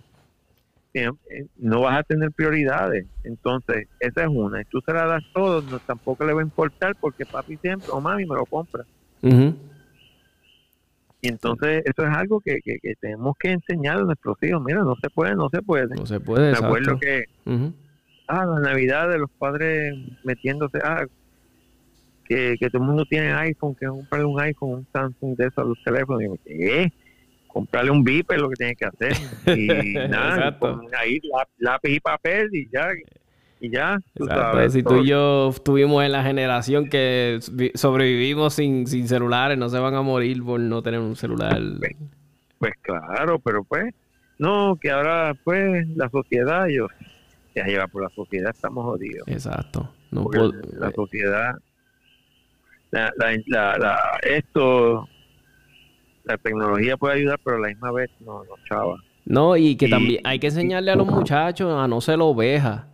[1.58, 3.06] no vas a tener prioridades.
[3.24, 4.62] Entonces, esa es una.
[4.62, 7.90] Y tú se la das todo, no, tampoco le va a importar porque papi siempre
[7.92, 8.86] o mami me lo compra.
[11.22, 14.62] Y entonces eso es algo que, que, tenemos que enseñar a nuestros hijos.
[14.64, 15.96] Mira, no se puede, no se puede.
[15.96, 16.52] No se puede.
[16.52, 17.26] Me acuerdo que,
[18.28, 21.06] ah, la Navidad de los padres metiéndose, ah,
[22.28, 25.60] que, que todo el mundo tiene iPhone, que comprarle un iPhone, un Samsung de esos
[25.60, 26.40] a los teléfonos.
[26.46, 26.92] Y.
[27.48, 29.14] Comprarle un Viper lo que tiene que hacer.
[29.58, 29.68] Y
[30.10, 30.58] nada,
[31.00, 31.20] ahí
[31.58, 32.90] lápiz y papel y ya
[33.60, 34.00] y ya.
[34.70, 37.40] si tú y yo estuvimos en la generación que
[37.74, 41.60] sobrevivimos sin, sin celulares, no se van a morir por no tener un celular.
[41.80, 41.96] Pues,
[42.60, 43.94] pues claro, pero pues,
[44.38, 46.88] no, que ahora pues la sociedad, yo,
[47.54, 49.28] se lleva por la sociedad, estamos jodidos.
[49.28, 49.92] Exacto.
[50.12, 50.30] No
[50.80, 51.56] la sociedad,
[52.92, 55.08] la, la, la, esto,
[56.24, 58.98] la tecnología puede ayudar, pero a la misma vez no, no chava.
[59.26, 62.88] No, y que también hay que enseñarle a los muchachos a no ser oveja.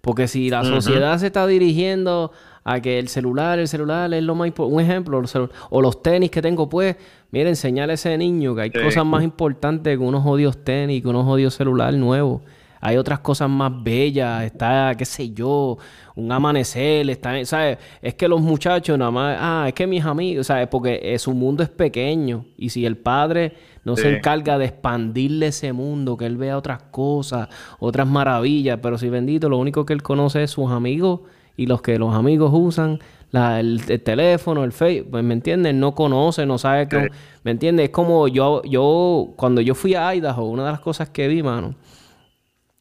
[0.00, 2.30] Porque si la sociedad se está dirigiendo
[2.62, 5.22] a que el celular, el celular es lo más importante, un ejemplo,
[5.70, 6.96] o los tenis que tengo, pues,
[7.32, 11.08] mira, enseñale a ese niño que hay cosas más importantes que unos odios tenis, que
[11.08, 12.42] unos odios celular nuevos.
[12.86, 15.76] Hay otras cosas más bellas, está, qué sé yo,
[16.14, 17.78] un amanecer, está, ¿sabes?
[18.00, 20.68] Es que los muchachos nada más, ah, es que mis amigos, ¿sabes?
[20.68, 25.48] Porque eh, su mundo es pequeño y si el padre no se encarga de expandirle
[25.48, 27.48] ese mundo, que él vea otras cosas,
[27.80, 31.22] otras maravillas, pero si bendito, lo único que él conoce es sus amigos
[31.56, 33.00] y los que los amigos usan,
[33.32, 35.74] el, teléfono, el Facebook, pues, ¿me entiendes?
[35.74, 37.08] No conoce, no sabe qué,
[37.42, 37.86] ¿me entiendes?
[37.86, 41.42] Es como yo, yo, cuando yo fui a Idaho, una de las cosas que vi,
[41.42, 41.74] mano,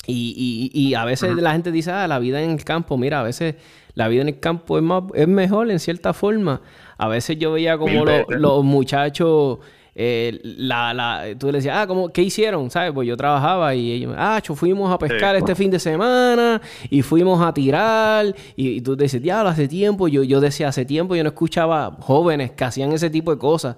[0.07, 3.19] y, y, y a veces la gente dice, ah, la vida en el campo, mira,
[3.22, 3.56] a veces
[3.95, 6.61] la vida en el campo es, más, es mejor en cierta forma.
[6.98, 9.60] A veces yo veía como los muchachos,
[9.95, 12.69] eh, la, la, tú le decías, ah, ¿cómo, ¿qué hicieron?
[12.69, 12.91] ¿Sabes?
[12.94, 17.41] Pues yo trabajaba y ellos, ah, fuimos a pescar este fin de semana y fuimos
[17.41, 18.36] a tirar.
[18.57, 22.52] Y, tú decías, diablo, hace tiempo, yo, yo decía, hace tiempo yo no escuchaba jóvenes
[22.52, 23.77] que hacían ese tipo de cosas.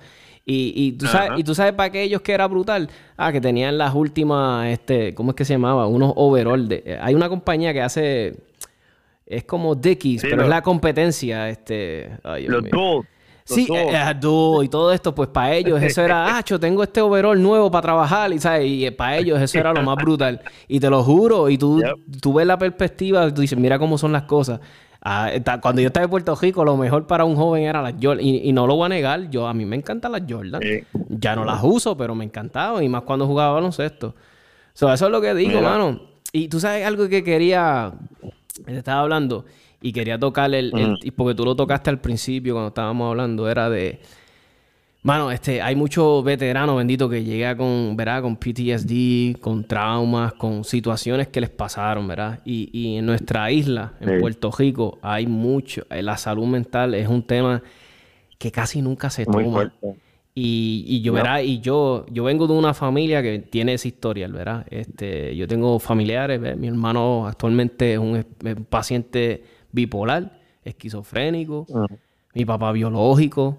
[0.50, 2.90] Y, y, tú sabes, y tú sabes para aquellos que era brutal.
[3.18, 5.88] Ah, que tenían las últimas, este, ¿cómo es que se llamaba?
[5.88, 6.70] Unos overall.
[6.70, 8.38] De, eh, hay una compañía que hace,
[9.26, 12.12] es como Dickies, pero es la competencia, este.
[12.48, 13.06] los dos.
[13.44, 17.02] Sí, eh, eh, y todo esto, pues para ellos eso era, ah, yo tengo este
[17.02, 20.42] overall nuevo para trabajar, y sabes, y para ellos eso era lo más brutal.
[20.70, 21.82] Y te lo juro, y tú,
[22.22, 24.62] tú ves la perspectiva, tú dices, mira cómo son las cosas.
[25.02, 28.26] Ah, cuando yo estaba en Puerto Rico, lo mejor para un joven era las Jordan.
[28.26, 30.62] Y, no lo voy a negar, yo a mí me encantan las Jordan.
[31.10, 32.84] Ya no las uso, pero me encantaban.
[32.84, 34.16] Y más cuando jugaba baloncesto.
[34.74, 36.02] eso es lo que digo, mano.
[36.32, 37.94] Y tú sabes algo que quería...
[38.66, 39.46] Te estaba hablando
[39.82, 40.72] y quería tocar el,
[41.16, 43.50] Porque tú lo tocaste al principio cuando estábamos hablando.
[43.50, 44.02] Era de...
[45.08, 48.22] Mano, este, hay muchos veteranos, bendito, que llegan con, ¿verdad?
[48.22, 52.42] Con PTSD, con traumas, con situaciones que les pasaron, ¿verdad?
[52.44, 55.86] Y, y en nuestra isla, en Puerto Rico, hay mucho.
[55.92, 57.64] Eh, la salud mental es un tema
[58.38, 59.72] que casi nunca se toma.
[60.36, 61.40] Y, y, yo, ¿verdad?
[61.40, 64.66] Y yo, yo vengo de una familia que tiene esa historia, ¿verdad?
[64.70, 66.58] Este, yo tengo familiares, ¿verdad?
[66.58, 68.26] Mi hermano actualmente es un,
[68.70, 71.66] paciente bipolar, esquizofrénico.
[72.34, 73.58] Mi papá biológico,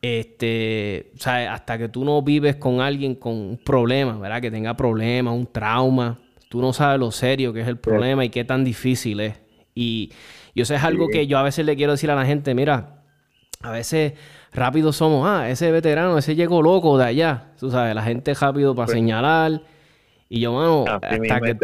[0.00, 4.40] este, o sea, hasta que tú no vives con alguien con un problema, ¿verdad?
[4.40, 6.18] Que tenga problemas, un trauma,
[6.48, 9.40] tú no sabes lo serio que es el problema y qué tan difícil es.
[9.74, 10.12] Y
[10.54, 13.02] yo sé es algo que yo a veces le quiero decir a la gente, mira,
[13.60, 14.14] a veces
[14.52, 18.74] rápido somos, ah, ese veterano, ese llegó loco de allá, tú sabes, la gente rápido
[18.74, 19.62] para pues señalar.
[20.28, 21.56] Y yo, mano, hasta que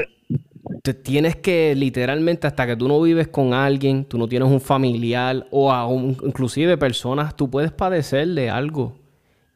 [0.84, 4.60] te tienes que literalmente hasta que tú no vives con alguien, tú no tienes un
[4.60, 8.92] familiar o aún, inclusive personas, tú puedes padecer de algo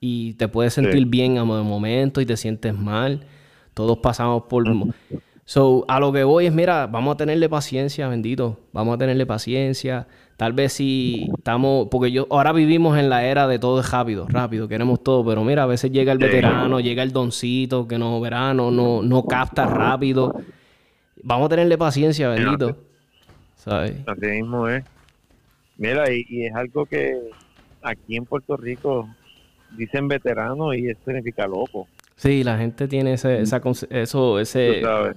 [0.01, 3.27] y te puedes sentir bien a momento y te sientes mal.
[3.75, 4.65] Todos pasamos por...
[5.45, 8.61] So, a lo que voy es, mira, vamos a tenerle paciencia, bendito.
[8.73, 10.07] Vamos a tenerle paciencia.
[10.39, 14.27] Tal vez si estamos, porque yo ahora vivimos en la era de todo es rápido,
[14.31, 18.19] rápido, queremos todo, pero mira, a veces llega el veterano, llega el doncito que no
[18.19, 20.35] verano, no, no capta rápido
[21.23, 22.77] Vamos a tenerle paciencia, bendito.
[23.57, 23.97] ¿Sabes?
[24.07, 24.85] Así mismo es.
[25.77, 27.17] Mira, y, es algo que
[27.83, 29.09] aquí en Puerto Rico
[29.77, 31.87] dicen veterano y eso significa loco.
[32.17, 34.83] Sí, la gente tiene ese, esa, eso, ese...
[34.83, 35.17] sabes.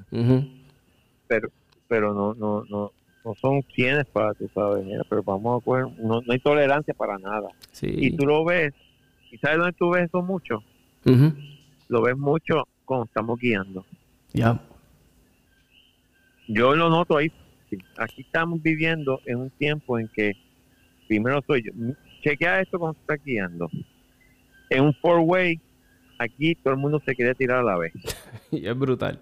[1.27, 1.49] Pero,
[1.87, 2.91] pero no, no, no,
[3.25, 7.17] no son quienes para, tú sabes, pero vamos a coger, no, no hay tolerancia para
[7.17, 7.49] nada.
[7.71, 7.87] Sí.
[7.89, 8.73] Y tú lo ves,
[9.31, 10.63] ¿y sabes dónde tú ves eso mucho?
[11.87, 13.85] Lo ves mucho cuando estamos guiando.
[14.33, 14.61] Ya.
[16.53, 17.31] Yo lo noto ahí.
[17.97, 20.33] Aquí estamos viviendo en un tiempo en que,
[21.07, 21.71] primero soy yo,
[22.21, 23.69] chequea esto cuando está guiando.
[24.69, 25.59] En un four-way,
[26.19, 27.93] aquí todo el mundo se quiere tirar a la vez.
[28.51, 29.17] y es brutal.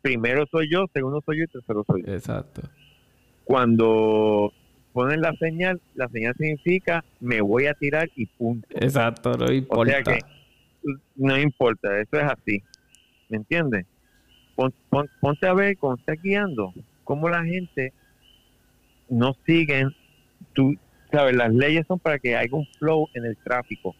[0.00, 2.12] primero soy yo, segundo soy yo y tercero soy yo.
[2.12, 2.62] Exacto.
[3.44, 4.52] Cuando
[4.92, 8.66] ponen la señal, la señal significa me voy a tirar y punto.
[8.70, 9.80] Exacto, no importa.
[9.80, 10.18] O sea que
[11.14, 12.62] no importa, eso es así.
[13.28, 13.86] ¿Me entiendes?
[14.54, 16.72] Ponte a ver cuando estás guiando,
[17.04, 17.92] cómo la gente
[19.08, 19.86] no sigue,
[20.52, 20.74] tú
[21.10, 23.94] sabes, las leyes son para que haya un flow en el tráfico.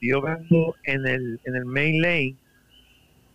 [0.00, 2.36] si yo vengo en el, en el main lane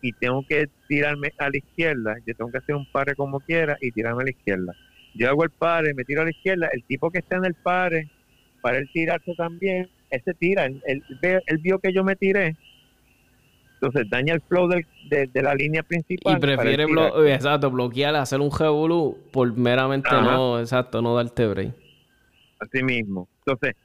[0.02, 3.78] y tengo que tirarme a la izquierda, yo tengo que hacer un pare como quiera
[3.82, 4.76] y tirarme a la izquierda.
[5.16, 7.56] Yo hago el pare, me tiro a la izquierda, el tipo que está en el
[7.56, 8.10] pare,
[8.62, 12.56] para él tirarse también, ese tira, él, él, vio que yo me tiré,
[13.82, 16.38] entonces daña el flow de, la línea principal.
[16.38, 16.86] Y prefiere
[17.34, 21.74] exacto, bloquear, hacer un revolú por meramente no, exacto, no darte break.
[22.60, 23.30] Así mismo.
[23.46, 23.76] Entonces,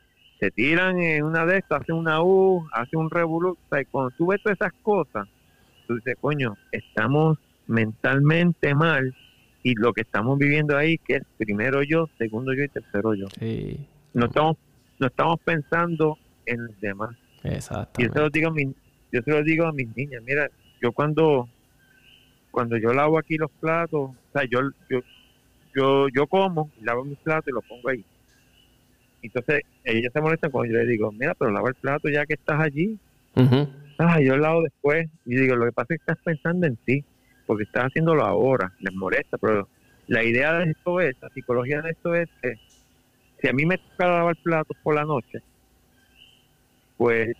[0.41, 3.51] se tiran en una de estas, hacen una U, hacen un revolú.
[3.51, 5.29] O sea, cuando tú ves todas esas cosas,
[5.87, 7.39] tú dices, coño, estamos
[7.69, 9.15] mentalmente mal
[9.63, 13.27] y lo que estamos viviendo ahí, que es primero yo, segundo yo y tercero yo.
[13.39, 13.87] Sí.
[14.13, 14.57] No estamos,
[14.99, 17.17] no estamos pensando en los demás.
[17.45, 18.03] Exacto.
[18.03, 18.53] Y eso lo digo a
[19.15, 20.51] yo se lo digo a mis niñas, mira,
[20.83, 21.49] yo cuando
[22.51, 24.61] cuando yo lavo aquí los platos, o sea, yo
[24.91, 25.01] yo
[25.75, 28.05] yo, yo como, lavo mis platos y los pongo ahí.
[29.23, 32.35] Entonces, ellas se molestan cuando yo le digo, mira, pero lava el plato ya que
[32.35, 32.99] estás allí.
[33.99, 35.09] Ah, yo lavo después.
[35.25, 37.05] Y digo, lo que pasa es que estás pensando en ti,
[37.47, 38.73] porque estás haciéndolo ahora.
[38.81, 39.69] Les molesta, pero
[40.07, 42.55] la idea de esto es, la psicología de esto es que
[43.41, 45.41] si a mí me toca lavar platos por la noche,
[46.97, 47.35] pues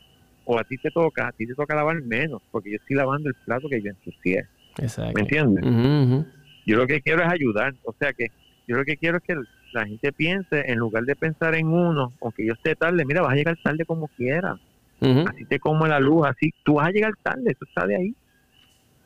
[0.45, 3.29] o a ti te toca, a ti te toca lavar menos, porque yo estoy lavando
[3.29, 4.47] el plato que yo ensucié.
[4.79, 5.13] Exacto.
[5.15, 6.27] ¿Me entiendes?
[6.67, 8.29] Yo lo que quiero es ayudar, o sea que
[8.67, 9.37] yo lo que quiero es que
[9.73, 13.33] la gente piense, en lugar de pensar en uno, aunque yo esté tarde, mira, vas
[13.33, 14.59] a llegar tarde como quieras.
[15.01, 18.15] Así te como la luz, así, tú vas a llegar tarde, eso está de ahí.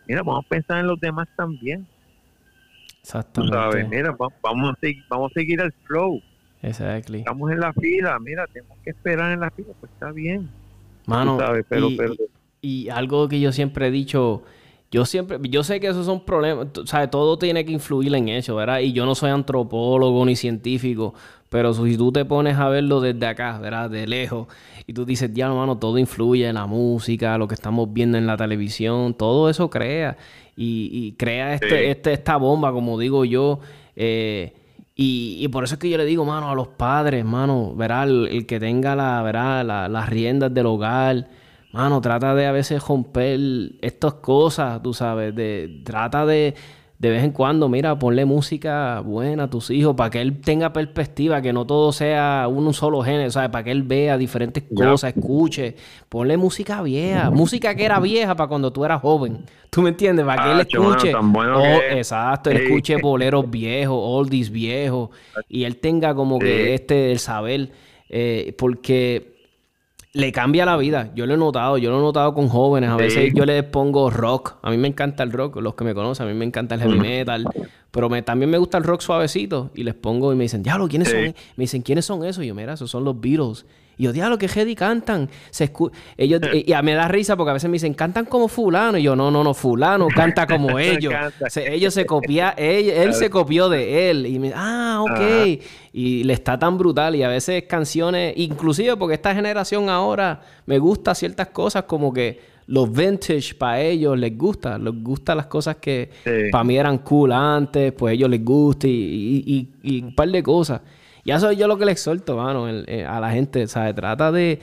[0.06, 1.86] Mira, vamos a pensar en los demás también.
[3.00, 3.56] Exactamente.
[3.56, 6.22] sabes, mira, vamos a, seguir, vamos a seguir el flow.
[6.62, 7.14] Exacto.
[7.14, 10.48] Estamos en la fila, mira, tenemos que esperar en la fila, pues está bien.
[11.08, 11.38] Mano,
[12.60, 14.42] y, algo que yo siempre he dicho,
[14.90, 18.56] yo siempre, yo sé que esos son problemas, sea, todo tiene que influir en eso,
[18.56, 18.80] ¿verdad?
[18.80, 21.14] Y yo no soy antropólogo ni científico,
[21.48, 23.88] pero si tú te pones a verlo desde acá, ¿verdad?
[23.88, 24.48] De lejos,
[24.86, 28.26] y tú dices, ya, mano, todo influye en la música, lo que estamos viendo en
[28.26, 30.18] la televisión, todo eso crea,
[30.56, 33.60] y, crea este, este, esta bomba, como digo yo,
[33.96, 34.52] eh,
[35.00, 38.46] y, por eso es que yo le digo, mano, a los padres, mano, verá, el,
[38.46, 41.28] que tenga la, verá, las riendas del hogar,
[41.70, 43.38] mano, trata de a veces romper
[43.80, 46.56] estas cosas, tú sabes, de, trata de,
[46.98, 50.72] de vez en cuando, mira, ponle música buena a tus hijos para que él tenga
[50.72, 53.50] perspectiva, que no todo sea un solo género, ¿sabes?
[53.50, 55.76] Para que él vea diferentes cosas, escuche.
[56.08, 59.44] Ponle música vieja, música que era vieja para cuando tú eras joven.
[59.70, 60.26] ¿Tú me entiendes?
[60.26, 61.12] Para que él escuche.
[61.92, 65.10] Exacto, él escuche boleros viejos, oldies viejos,
[65.48, 67.70] y él tenga como que este, el saber,
[68.08, 69.37] eh, porque
[70.18, 71.12] le cambia la vida.
[71.14, 72.90] Yo lo he notado, yo lo he notado con jóvenes.
[72.90, 74.56] A veces yo les pongo rock.
[74.62, 76.80] A mí me encanta el rock, los que me conocen, a mí me encanta el
[76.80, 77.44] heavy metal.
[77.92, 79.70] Pero me, también me gusta el rock suavecito.
[79.76, 81.20] Y les pongo y me dicen, diablo, ¿quiénes son?
[81.20, 82.42] Me dicen, ¿quiénes son esos?
[82.42, 83.64] Y yo, mira, esos son los Beatles.
[83.98, 85.28] Y yo, diablo, que Heady cantan.
[85.50, 85.70] Se
[86.16, 88.96] ellos, y, a mí me da risa porque a veces me dicen, cantan como fulano.
[88.96, 91.12] Y yo, no, no, no, fulano canta como ellos.
[91.56, 94.26] ellos se copia, él, él se copió de él.
[94.26, 95.60] Y me ah, ok.
[95.92, 97.16] Y le está tan brutal.
[97.16, 102.58] Y a veces canciones, inclusive porque esta generación ahora me gusta ciertas cosas como que
[102.68, 106.10] los vintage para ellos les gusta, les gustan las cosas que
[106.52, 110.42] para mí eran cool antes, pues a ellos les gusta y, y, un par de
[110.42, 110.82] cosas.
[111.24, 113.94] Y eso es yo lo que le exhorto, mano, eh, a la gente, ¿sabes?
[113.94, 114.60] Trata de,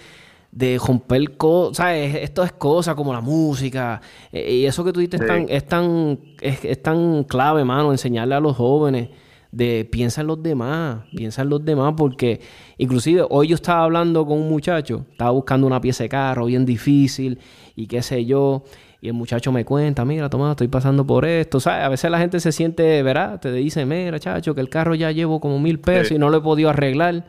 [0.52, 2.16] de romper cosas, ¿sabes?
[2.16, 4.02] Esto es cosas como la música.
[4.32, 8.36] Eh, y eso que tú dices es, tan, es, tan, es, tan clave, mano, enseñarle
[8.36, 9.10] a los jóvenes
[9.52, 12.42] de piensa en los demás, piensa en los demás, porque
[12.78, 16.66] inclusive hoy yo estaba hablando con un muchacho, estaba buscando una pieza de carro bien
[16.66, 17.40] difícil
[17.76, 18.64] y qué sé yo,
[19.06, 21.60] y el muchacho me cuenta, mira, Tomás, estoy pasando por esto.
[21.60, 21.86] ¿Sabes?
[21.86, 23.40] A veces la gente se siente, ¿verdad?
[23.40, 26.38] Te dice, mira, chacho, que el carro ya llevo como mil pesos y no lo
[26.38, 27.24] he podido arreglar.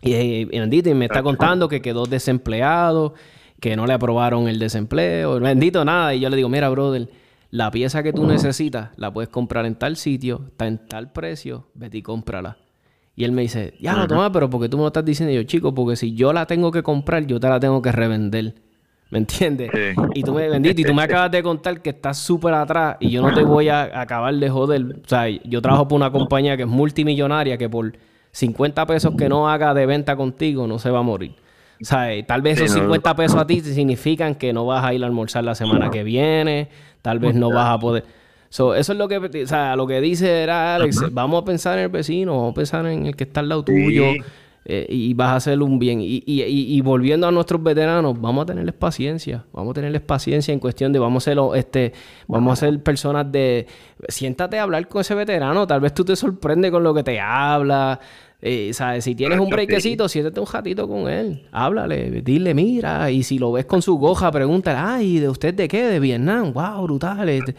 [0.00, 3.12] Y, y, me está contando que quedó desempleado,
[3.60, 5.38] que no le aprobaron el desempleo.
[5.40, 6.14] Bendito, nada.
[6.14, 7.10] Y yo le digo, mira, brother,
[7.50, 11.66] la pieza que tú necesitas la puedes comprar en tal sitio, está en tal precio,
[11.74, 12.56] vete y cómprala.
[13.14, 15.34] Y él me dice, ya, no, Tomás, pero ¿por qué tú me lo estás diciendo?
[15.34, 17.92] Y yo, chico, porque si yo la tengo que comprar, yo te la tengo que
[17.92, 18.71] revender.
[19.12, 19.70] ¿Me entiendes?
[20.14, 23.10] Y tú me bendito, y tú me acabas de contar que estás súper atrás y
[23.10, 25.00] yo no te voy a acabar de joder.
[25.04, 27.92] O sea, yo trabajo por una compañía que es multimillonaria que por
[28.30, 31.34] 50 pesos que no haga de venta contigo no se va a morir.
[31.82, 35.06] sea, tal vez esos 50 pesos a ti significan que no vas a ir a
[35.06, 36.70] almorzar la semana que viene,
[37.02, 38.04] tal vez no vas a poder...
[38.48, 41.84] eso es lo que, o sea, lo que dice era Alex, vamos a pensar en
[41.84, 44.06] el vecino, vamos a pensar en el que está al lado tuyo.
[44.64, 46.00] Eh, y vas a hacer un bien.
[46.00, 49.44] Y, y, y, volviendo a nuestros veteranos, vamos a tenerles paciencia.
[49.52, 51.92] Vamos a tenerles paciencia en cuestión de vamos a ser, este,
[52.28, 53.66] vamos a ser personas de...
[54.08, 55.66] Siéntate a hablar con ese veterano.
[55.66, 57.98] Tal vez tú te sorprendes con lo que te habla.
[58.40, 59.04] Eh, ¿sabes?
[59.04, 61.46] Si tienes un brequecito, siéntate un ratito con él.
[61.52, 63.10] Háblale, dile, mira.
[63.10, 65.86] Y si lo ves con su goja, pregúntale, ay, ¿de usted de qué?
[65.86, 66.52] ¿De Vietnam?
[66.52, 66.82] ¡Wow!
[66.82, 67.54] Brutal.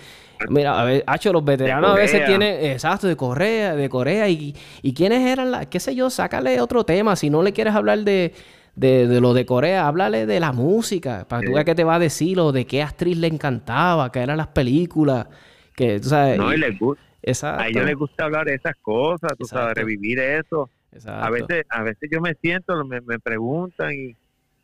[0.49, 4.55] Mira, a ver, Hacho, los veteranos a veces tienen, exacto, de Corea, de Corea, y,
[4.81, 7.99] y quiénes eran las, qué sé yo, sácale otro tema, si no le quieres hablar
[7.99, 8.33] de,
[8.75, 11.95] de, lo de Corea, háblale de la música, para que tú veas qué te va
[11.95, 15.27] a decir, o de qué actriz le encantaba, qué eran las películas,
[15.75, 16.37] que tú sabes.
[16.37, 17.03] No, y les gusta.
[17.41, 20.69] A ellos les gusta hablar de esas cosas, tú sabes, revivir eso.
[21.07, 24.15] A veces, a veces yo me siento, me, me preguntan y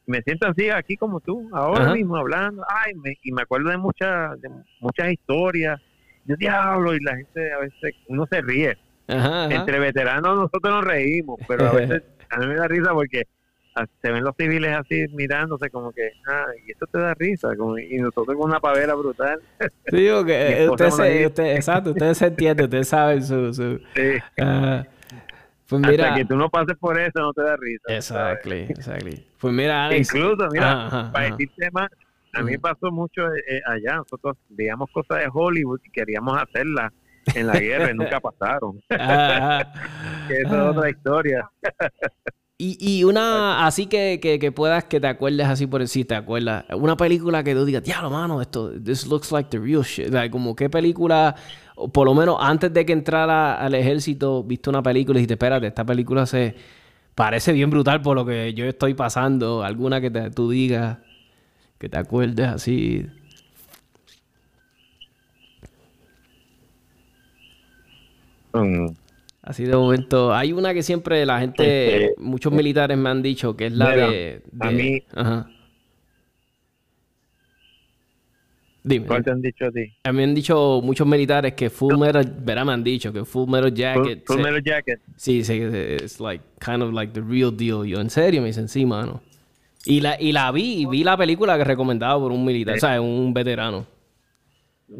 [0.09, 4.41] me siento así aquí como tú, ahora mismo hablando, ay, y me acuerdo de muchas
[4.41, 4.49] de
[4.79, 5.79] muchas historias,
[6.25, 8.75] yo diablo, y la gente a veces, uno se ríe.
[9.07, 13.23] Entre veteranos nosotros nos reímos, pero a veces a mí me da risa porque
[14.01, 17.49] se ven los civiles así mirándose como que, ah, y esto te da risa,
[17.87, 19.39] y nosotros con una pavera brutal.
[19.91, 23.53] digo que usted, se, usted, exacto, ustedes se entienden, ustedes saben su...
[23.53, 24.17] su sí.
[25.69, 27.83] Pues mira, Hasta que tú no pases por eso no te da risa.
[27.95, 29.27] Exactly, exactly.
[29.39, 30.13] Pues mira, Alex.
[30.15, 31.89] Incluso, mira, para decirte más,
[32.33, 33.97] a mí pasó mucho eh, eh, allá.
[33.97, 36.91] Nosotros veíamos cosas de Hollywood y queríamos hacerlas
[37.35, 38.79] en la guerra y nunca pasaron.
[40.27, 41.47] que eso es otra historia.
[42.57, 46.15] Y, y una así que, que, que, puedas que te acuerdes así por si te
[46.15, 46.65] acuerdas.
[46.75, 50.11] Una película que tú digas, diablo, mano, esto, this looks like the real shit.
[50.31, 51.35] como qué película,
[51.93, 55.67] por lo menos antes de que entrara al ejército, viste una película y dijiste, espérate,
[55.67, 56.55] esta película se
[57.15, 59.63] parece bien brutal por lo que yo estoy pasando.
[59.63, 60.97] Alguna que te, tú digas,
[61.77, 63.05] que te acuerdes así.
[68.53, 68.87] Mm.
[69.41, 70.33] Así de momento.
[70.33, 73.95] Hay una que siempre la gente, este, muchos militares me han dicho, que es la
[73.95, 75.01] de, A mí.
[75.15, 75.49] Ajá.
[78.83, 79.05] Dime.
[79.05, 79.93] ¿Cuál te han dicho a ti?
[80.03, 83.49] A mí han dicho muchos militares que Full Metal, verá, me han dicho que Full
[83.49, 84.25] Metal Jacket.
[84.25, 85.01] Full, Metal Jacket.
[85.15, 87.85] Sí, sí, es like, kind of like the real deal.
[87.85, 89.21] Yo, en serio, me dicen, sí, mano.
[89.85, 92.79] Y la, y la vi, y vi la película que recomendaba por un militar, o
[92.79, 93.85] sea, un veterano.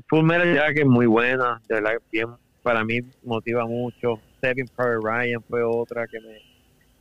[0.08, 2.28] Full Metal Jacket muy buena, de verdad, bien,
[2.62, 4.20] para mí motiva mucho.
[4.42, 6.50] Saving Private Ryan fue otra que me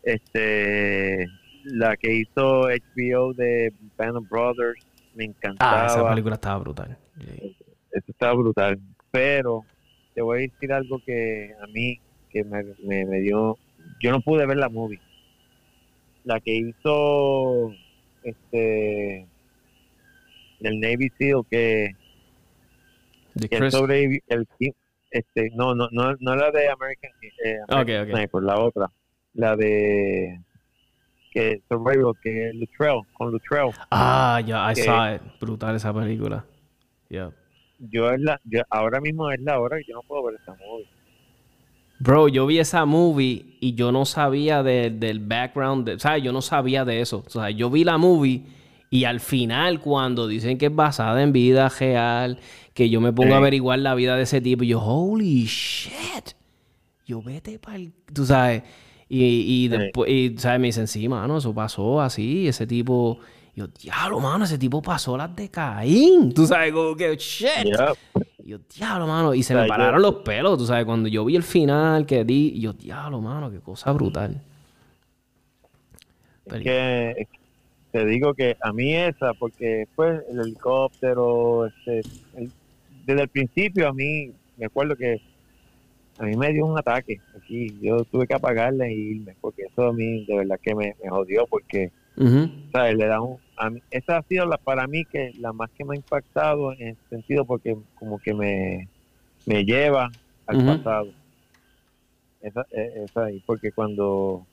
[0.02, 1.26] este
[1.64, 4.87] la que hizo HBO de Band of Brothers
[5.18, 5.82] me encantaba.
[5.82, 6.96] Ah, esa película estaba brutal.
[7.90, 8.78] Eso estaba brutal.
[9.10, 9.64] Pero
[10.14, 12.00] te voy a decir algo que a mí
[12.30, 13.58] que me, me, dio.
[14.00, 15.00] Yo no pude ver la movie.
[16.24, 17.72] La que hizo
[18.22, 19.26] este
[20.60, 21.96] el Navy SEAL que,
[23.48, 24.46] que el, sobre, el,
[25.10, 27.10] este, no, no, no, no la de American,
[27.44, 28.90] eh, American la otra,
[29.34, 30.40] la de
[31.38, 33.70] que Survival, que Luttrell, con Luttrell.
[33.90, 35.22] Ah, ya, I saw it.
[35.40, 36.44] Brutal esa película.
[37.08, 37.30] Yeah.
[37.78, 40.52] Yo, es la, yo ahora mismo es la hora que yo no puedo ver esa
[40.54, 40.88] movie.
[42.00, 46.32] Bro, yo vi esa movie y yo no sabía del background, de, o sea, yo
[46.32, 47.24] no sabía de eso.
[47.26, 48.42] O sea, yo vi la movie
[48.90, 52.38] y al final, cuando dicen que es basada en vida real
[52.74, 56.34] que yo me pongo a averiguar la vida de ese tipo y yo, holy shit.
[57.06, 57.92] Yo vete para el.
[58.12, 58.62] Tú sabes.
[59.08, 60.60] Y, y después, y, ¿sabes?
[60.60, 62.48] Me dicen, sí, mano, eso pasó así.
[62.48, 63.18] Ese tipo.
[63.54, 66.32] Yo, diablo, mano, ese tipo pasó las de Caín.
[66.32, 67.66] Tú sabes, como que, shit.
[68.44, 69.34] Y yo, diablo, mano.
[69.34, 72.52] Y se me pararon los pelos, tú sabes, cuando yo vi el final que di.
[72.54, 74.40] Y yo, diablo, mano, qué cosa brutal.
[76.46, 77.28] Es que,
[77.90, 82.02] te digo que a mí esa, porque pues el helicóptero, este,
[83.04, 85.20] desde el principio a mí, me acuerdo que
[86.18, 87.78] a mí me dio un ataque aquí.
[87.80, 91.46] Yo tuve que apagarle e irme, porque eso a mí de verdad que me, jodió,
[91.46, 91.92] porque,
[92.72, 92.96] ¿sabes?
[92.96, 93.38] Le da un,
[93.90, 97.00] esa ha sido la, para mí que la más que me ha impactado en ese
[97.08, 98.88] sentido, porque como que me,
[99.46, 100.10] me lleva
[100.46, 101.08] al pasado.
[102.40, 104.44] Esa, e, esa ahí, porque cuando,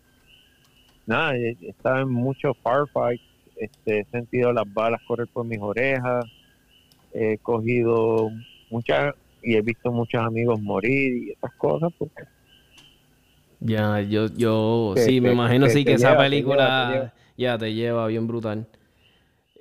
[1.08, 3.24] nada, e, estaba en muchos firefights,
[3.56, 6.26] este, he sentido las balas correr por mis orejas,
[7.12, 8.30] he cogido
[8.70, 9.16] muchas
[9.46, 11.94] y he visto muchos amigos morir y esas cosas.
[11.98, 12.12] Pues.
[13.60, 18.68] Ya, yo, yo sí, me imagino sí que esa película ya te lleva bien brutal.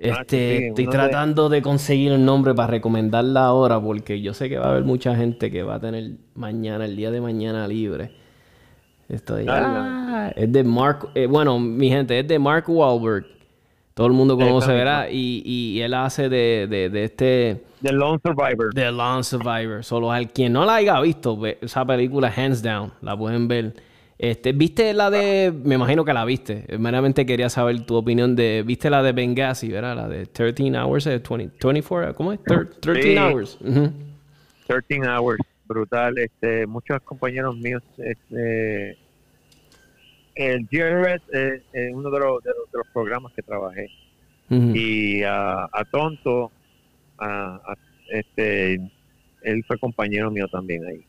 [0.03, 1.61] Ah, este, estoy tratando de...
[1.61, 5.49] conseguir el nombre para recomendarla ahora porque yo sé que va a haber mucha gente
[5.49, 8.11] que va a tener mañana, el día de mañana libre.
[9.07, 13.34] Estoy, ah, es de Mark, eh, bueno, mi gente, es de Mark Wahlberg
[13.95, 15.07] todo el mundo conoce, ¿verdad?
[15.09, 17.63] Y, y él hace de, de, de este...
[17.81, 18.73] The Lone Survivor.
[18.73, 19.85] The Lone Survivor.
[19.85, 23.73] Solo al quien no la haya visto, esa película, hands down, la pueden ver.
[24.17, 25.53] Este, ¿Viste la de...
[25.63, 26.65] Me imagino que la viste.
[26.77, 28.63] Meramente quería saber tu opinión de...
[28.67, 29.95] ¿Viste la de Benghazi, verdad?
[29.95, 32.39] La de 13 Hours, 20, eh, 24, ¿cómo es?
[32.81, 33.57] 13 Hours.
[34.67, 36.17] 13 Hours, brutal.
[36.17, 37.81] Este, muchos compañeros míos...
[37.97, 39.04] Este,
[40.35, 41.61] el GRS es,
[41.93, 43.89] uno de los, de, los, programas que trabajé.
[44.49, 46.51] Y a, Tonto,
[47.17, 47.75] a,
[48.09, 48.75] este,
[49.41, 51.05] él fue compañero mío también ahí.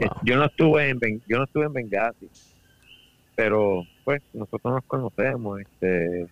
[0.00, 0.98] Eh, yo no estuve en
[1.28, 2.28] yo no estuve en Benghazi,
[3.34, 6.26] pero pues nosotros nos conocemos, este,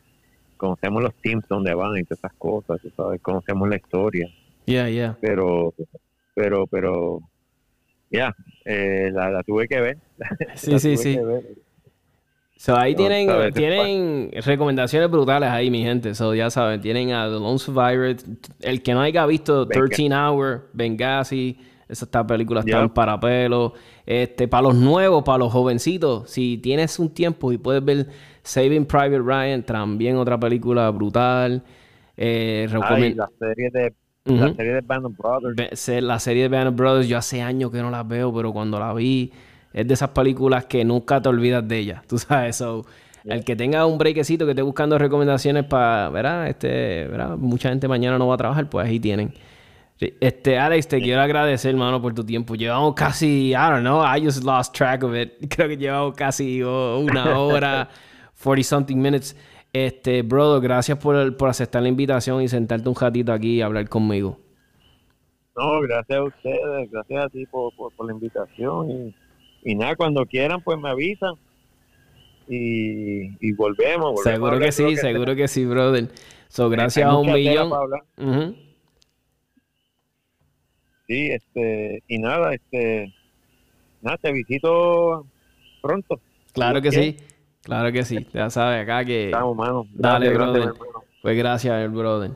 [0.56, 4.28] conocemos los teams donde van y todas esas cosas, sabes, conocemos la historia.
[4.66, 5.16] Yeah, yeah.
[5.20, 5.74] Pero,
[6.34, 7.20] pero, pero,
[8.10, 8.34] ya,
[8.64, 9.98] eh, la, tuve que ver.
[10.54, 11.18] Sí, sí, sí.
[12.60, 16.14] So, ahí tienen, tienen recomendaciones brutales ahí, mi gente.
[16.14, 18.14] So, ya saben, tienen a The Lone Survivor.
[18.60, 21.56] El que no haya visto 13 Hour, Benghazi,
[21.88, 23.72] esas películas están para pelo.
[24.04, 28.08] Este, para los nuevos, para los jovencitos, si tienes un tiempo y puedes ver
[28.42, 31.62] Saving Private Ryan, también otra película brutal.
[32.14, 33.94] Eh, la serie de
[34.26, 35.88] la serie de Band of Brothers.
[36.02, 38.78] La serie de Band of Brothers, yo hace años que no las veo, pero cuando
[38.78, 39.32] la vi
[39.72, 42.02] es de esas películas que nunca te olvidas de ellas.
[42.08, 42.84] Tú sabes, so,
[43.24, 46.48] el que tenga un breakcito que esté buscando recomendaciones para, ¿verdad?
[46.48, 47.36] Este, ¿verdad?
[47.36, 49.34] Mucha gente mañana no va a trabajar, pues ahí tienen.
[49.98, 52.54] Este, Alex, te quiero agradecer, hermano, por tu tiempo.
[52.54, 55.32] Llevamos casi, I don't know, I just lost track of it.
[55.54, 57.88] Creo que llevamos casi oh, una hora,
[58.42, 59.36] 40 something minutes.
[59.72, 63.88] Este, brother, gracias por, por aceptar la invitación y sentarte un ratito aquí y hablar
[63.88, 64.38] conmigo.
[65.54, 69.14] No, gracias a ustedes, gracias a ti por, por, por la invitación y
[69.62, 71.34] y nada, cuando quieran, pues me avisan.
[72.48, 76.08] Y, volvemos, Seguro que sí, seguro que sí, brother.
[76.48, 77.70] So, gracias a un millón.
[81.06, 83.12] Sí, este, y nada, este,
[84.00, 85.26] nada, te visito
[85.80, 86.20] pronto.
[86.52, 87.16] Claro que sí,
[87.62, 88.26] claro que sí.
[88.32, 89.26] Ya sabes acá que.
[89.26, 89.86] Estamos, mano.
[89.92, 90.72] Dale, brother.
[91.22, 92.30] Pues gracias, el brother.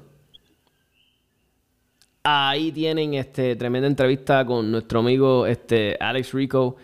[2.23, 6.77] Ahí tienen este tremenda entrevista con nuestro amigo este Alex Rico.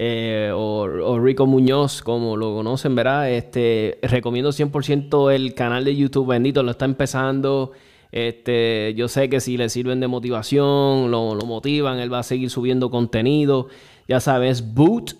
[0.00, 3.32] Eh, o, Rico Muñoz, como lo conocen, ¿verdad?
[3.32, 7.72] Este, recomiendo 100% el canal de YouTube, bendito, lo está empezando.
[8.12, 12.48] Este, yo sé que si le sirven de motivación, lo, motivan, él va a seguir
[12.48, 13.66] subiendo contenido.
[14.06, 15.16] Ya sabes, Boot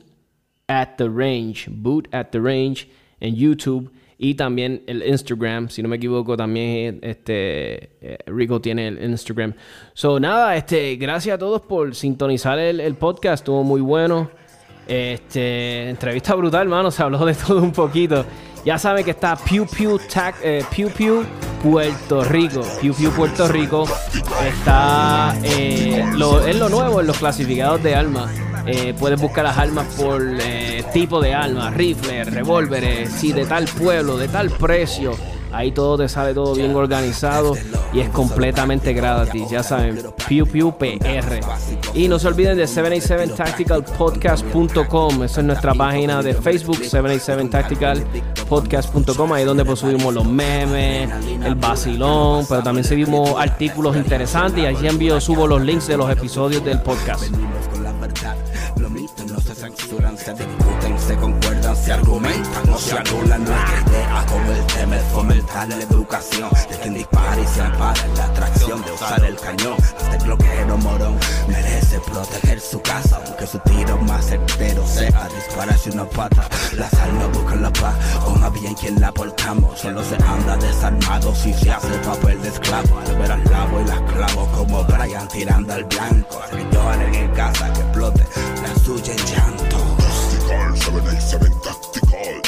[0.69, 2.89] at the Range, Boot at the Range
[3.19, 8.87] en YouTube y también el Instagram, si no me equivoco, también este eh, Rico tiene
[8.87, 9.55] el Instagram.
[9.95, 14.38] So nada, este, gracias a todos por sintonizar el, el podcast, estuvo muy bueno.
[14.89, 16.90] Este, entrevista brutal, mano.
[16.90, 18.24] Se habló de todo un poquito.
[18.65, 20.01] Ya saben que está Pew Pew,
[20.43, 21.24] eh, Pew, Pew
[21.62, 22.62] Puerto Rico.
[22.81, 23.85] Pew Pew Puerto Rico
[24.47, 28.31] está eh, lo, es lo nuevo en los clasificados de armas.
[28.66, 30.23] Eh, puedes buscar las armas por
[30.93, 35.12] tipo de armas, rifles, revólveres, si de tal pueblo, de tal precio
[35.53, 37.55] Ahí todo te sale todo bien organizado
[37.93, 39.49] y es completamente gratis.
[39.51, 41.41] Ya saben, Pew Pew PR.
[41.95, 45.23] Y no se olviden de 787tacticalpodcast.com.
[45.25, 49.33] Esa es nuestra página de Facebook, 787tacticalpodcast.com.
[49.33, 51.11] Ahí donde pues subimos los memes,
[51.45, 56.11] el vacilón, pero también subimos artículos interesantes y allí envío, subo los links de los
[56.11, 57.25] episodios del podcast
[61.09, 61.57] se concuerdan,
[61.89, 66.77] se argumentan, no se anulan nuestra idea como el tema es fomentar la educación de
[66.77, 69.77] quien dispara y se ampara la atracción de usar el cañón.
[69.97, 71.16] Hasta el bloqueo morón
[71.48, 76.47] merece proteger su casa aunque su tiro más certero sea dispararse una pata.
[76.77, 77.94] Las almas buscan la paz
[78.39, 79.81] más bien quien la portamos.
[79.81, 82.98] Solo se anda desarmado si se hace papel de esclavo.
[82.98, 86.39] Al ver al lavo y las clavo como Brian tirando al blanco.
[86.70, 87.82] Yo en casa que
[90.49, 92.48] call 787 tactical